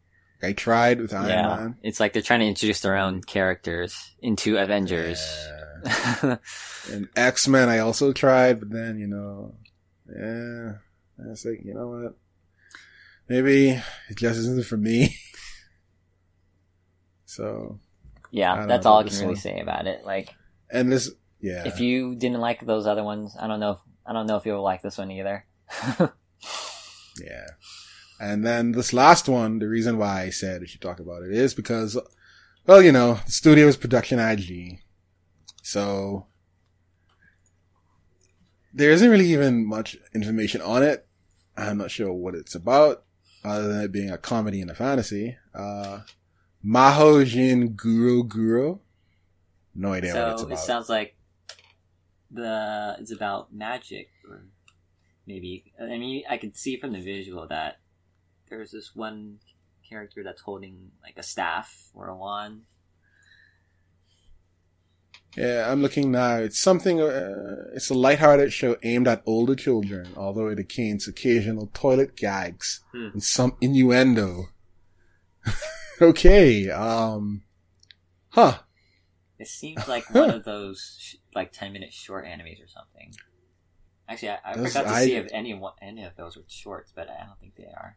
[0.43, 1.77] Like, I tried with Iron yeah, Man.
[1.83, 5.21] it's like they're trying to introduce their own characters into Avengers.
[5.85, 6.37] Yeah.
[6.91, 9.55] And X Men, I also tried, but then you know,
[10.09, 10.73] yeah,
[11.25, 12.17] I was like, you know what?
[13.29, 15.17] Maybe it just isn't for me.
[17.25, 17.79] so,
[18.33, 20.05] yeah, that's know all I can really say about it.
[20.05, 20.35] Like,
[20.71, 21.11] and this,
[21.41, 23.73] yeah, if you didn't like those other ones, I don't know.
[23.73, 25.47] If, I don't know if you'll like this one either.
[27.21, 27.47] Yeah.
[28.21, 31.33] And then this last one, the reason why I said we should talk about it
[31.33, 31.99] is because,
[32.67, 34.79] well, you know, the studio is Production IG.
[35.63, 36.27] So,
[38.73, 41.07] there isn't really even much information on it.
[41.57, 43.05] I'm not sure what it's about,
[43.45, 45.37] other than it being a comedy and a fantasy.
[45.55, 46.01] Uh,
[46.65, 48.79] Maho Jin Guru Guru.
[49.75, 50.59] No idea what it's so about.
[50.59, 51.17] it sounds like
[52.31, 54.11] the it's about magic,
[55.27, 55.73] maybe.
[55.81, 57.79] I mean, I could see from the visual that
[58.49, 59.39] there's this one
[59.89, 62.63] character that's holding like a staff or a wand.
[65.37, 66.37] Yeah, I'm looking now.
[66.37, 71.71] It's something, uh, it's a lighthearted show aimed at older children, although it contains occasional
[71.73, 73.09] toilet gags Hmm.
[73.15, 74.49] and some innuendo.
[76.03, 77.43] okay, um,
[78.31, 78.59] huh.
[79.39, 83.13] It seems like one of those sh- like ten minute short animes or something.
[84.09, 86.93] Actually, I, I Those- forgot to I- see if any any of those were shorts,
[86.95, 87.97] but I don't think they are.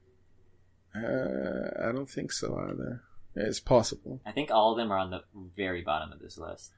[0.95, 3.01] Uh, I don't think so either.
[3.35, 4.21] It's possible.
[4.25, 5.21] I think all of them are on the
[5.57, 6.71] very bottom of this list.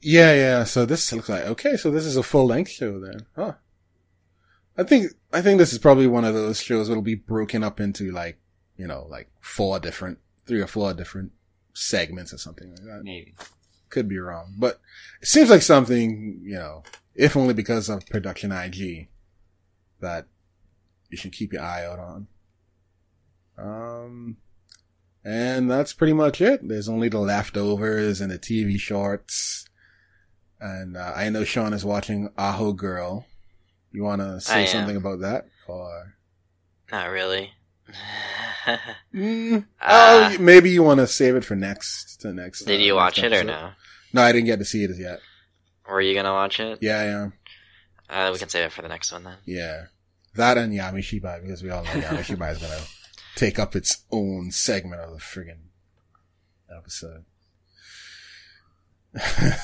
[0.00, 0.64] Yeah, yeah.
[0.64, 1.76] So this looks like okay.
[1.76, 3.54] So this is a full length show then, huh?
[4.76, 7.80] I think I think this is probably one of those shows that'll be broken up
[7.80, 8.38] into like
[8.76, 11.32] you know like four different, three or four different
[11.72, 13.00] segments or something like that.
[13.02, 13.34] Maybe.
[13.88, 14.80] Could be wrong, but
[15.22, 16.82] it seems like something you know,
[17.16, 19.08] if only because of production IG,
[20.00, 20.26] that
[21.08, 22.26] you should keep your eye out on.
[23.58, 24.36] Um,
[25.24, 26.66] and that's pretty much it.
[26.66, 29.66] There's only the leftovers and the TV shorts.
[30.60, 33.26] And uh, I know Sean is watching Aho Girl.
[33.92, 35.46] You want to say something about that?
[35.66, 36.16] Or
[36.92, 37.50] Not really.
[39.14, 42.64] mm, Uh, oh, maybe you want to save it for next to next.
[42.64, 43.46] Did uh, you watch it or episode.
[43.46, 43.70] no?
[44.12, 45.20] No, I didn't get to see it as yet.
[45.88, 46.78] Were you gonna watch it?
[46.82, 49.38] Yeah, yeah, Uh, we can save it for the next one then.
[49.44, 49.86] yeah.
[50.34, 52.80] That and Yamishibai because we all know Yamishibai is gonna
[53.36, 55.68] take up its own segment of the friggin'
[56.76, 57.24] episode.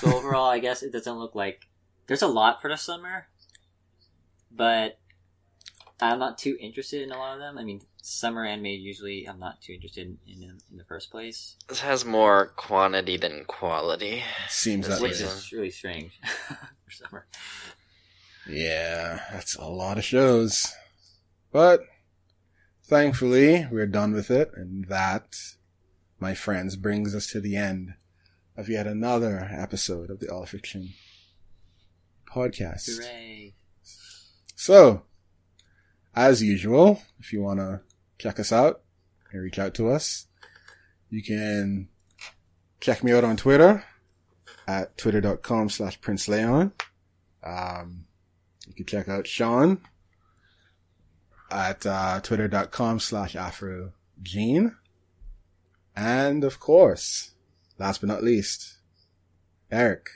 [0.00, 1.66] So overall, I guess it doesn't look like
[2.06, 3.26] there's a lot for the summer,
[4.50, 4.98] but
[6.02, 7.56] I'm not too interested in a lot of them.
[7.56, 11.10] I mean, summer anime usually I'm not too interested in in, them in the first
[11.12, 14.22] place, This has more quantity than quality.
[14.48, 15.26] Seems that which way.
[15.26, 17.26] is really strange for summer.
[18.48, 20.72] Yeah, that's a lot of shows.
[21.52, 21.82] But
[22.84, 24.50] thankfully, we're done with it.
[24.56, 25.36] And that,
[26.18, 27.94] my friends, brings us to the end
[28.56, 30.94] of yet another episode of the All Fiction
[32.26, 32.98] podcast.
[32.98, 33.54] Hooray!
[34.56, 35.04] So,
[36.14, 37.80] as usual, if you want to
[38.18, 38.82] check us out
[39.30, 40.26] and reach out to us,
[41.10, 41.88] you can
[42.80, 43.84] check me out on Twitter
[44.66, 46.72] at twitter.com slash Prince Leon.
[47.42, 48.06] Um,
[48.66, 49.80] you can check out Sean
[51.50, 53.92] at uh, twitter.com slash Afro
[54.22, 54.76] Gene.
[55.94, 57.32] And of course,
[57.78, 58.76] last but not least,
[59.70, 60.08] Eric.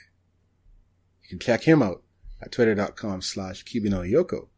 [1.22, 2.02] You can check him out
[2.40, 4.48] at twitter.com slash Kibino Yoko.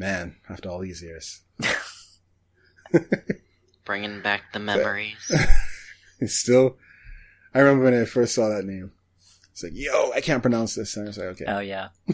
[0.00, 1.42] Man, after all these years.
[3.84, 5.30] Bringing back the memories.
[6.22, 6.76] It's still,
[7.54, 8.92] I remember when I first saw that name.
[9.52, 10.94] It's like, yo, I can't pronounce this.
[10.96, 11.46] And I was like, okay.
[11.48, 11.88] Oh yeah,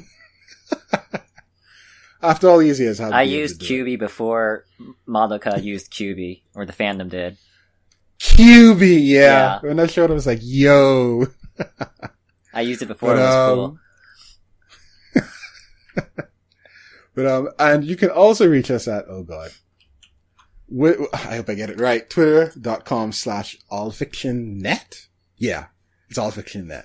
[2.22, 4.64] After all these years, I used QB before
[5.08, 7.36] Madoka used QB, or the fandom did.
[8.20, 8.94] QB, yeah.
[9.04, 9.58] Yeah.
[9.62, 11.26] When I showed up, I was like, yo.
[12.54, 13.78] I used it before But, it was um, cool.
[17.16, 19.50] But, um, and you can also reach us at, oh god.
[20.70, 22.08] Wi- I hope I get it right.
[22.08, 25.06] Twitter.com slash allfictionnet.
[25.36, 25.66] Yeah.
[26.08, 26.84] It's allfictionnet.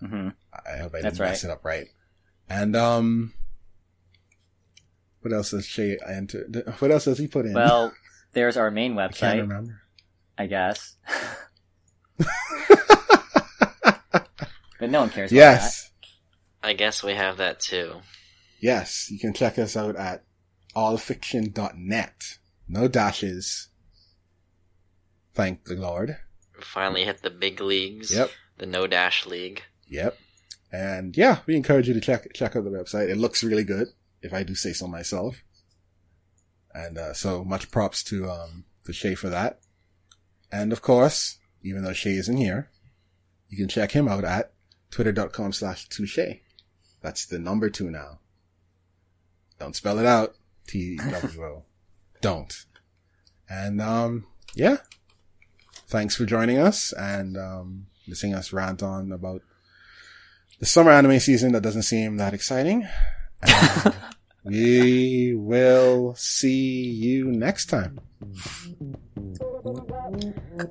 [0.00, 1.50] hmm I hope I That's didn't mess right.
[1.50, 1.86] it up right.
[2.50, 3.32] And, um,
[5.20, 6.46] what else does Shay enter?
[6.80, 7.52] What else does he put in?
[7.54, 7.92] Well,
[8.32, 9.22] there's our main website.
[9.22, 9.82] I can't remember.
[10.36, 10.96] I guess.
[14.80, 15.30] but no one cares.
[15.32, 15.90] About Yes.
[16.62, 17.94] I guess we have that too.
[18.60, 19.10] Yes.
[19.10, 20.24] You can check us out at
[20.74, 22.38] allfiction.net.
[22.68, 23.68] No dashes.
[25.34, 26.18] Thank the Lord.
[26.60, 28.14] Finally hit the big leagues.
[28.14, 28.30] Yep.
[28.58, 29.62] The no dash league.
[29.86, 30.18] Yep.
[30.72, 33.08] And yeah, we encourage you to check check out the website.
[33.08, 33.88] It looks really good,
[34.20, 35.42] if I do say so myself.
[36.74, 39.60] And uh, so much props to um to Shay for that.
[40.52, 42.70] And of course, even though Shay isn't here,
[43.48, 44.52] you can check him out at
[44.90, 46.18] twitter.com slash touche.
[47.00, 48.18] That's the number two now.
[49.58, 50.34] Don't spell it out.
[50.66, 51.64] T W O.
[52.20, 52.66] Don't.
[53.48, 54.78] And um yeah.
[55.88, 59.42] Thanks for joining us and um listening us rant on about
[60.60, 62.86] the summer anime season that doesn't seem that exciting.
[63.42, 63.94] And
[64.44, 68.00] we will see you next time.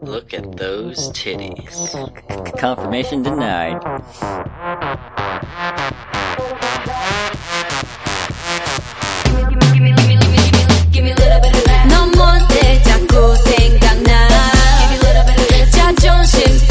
[0.01, 1.93] Look at those titties.
[2.27, 2.57] that.
[2.57, 3.81] Confirmation denied.
[10.99, 14.27] 너뭔데 자꾸 생각나?
[15.71, 16.66] 자존심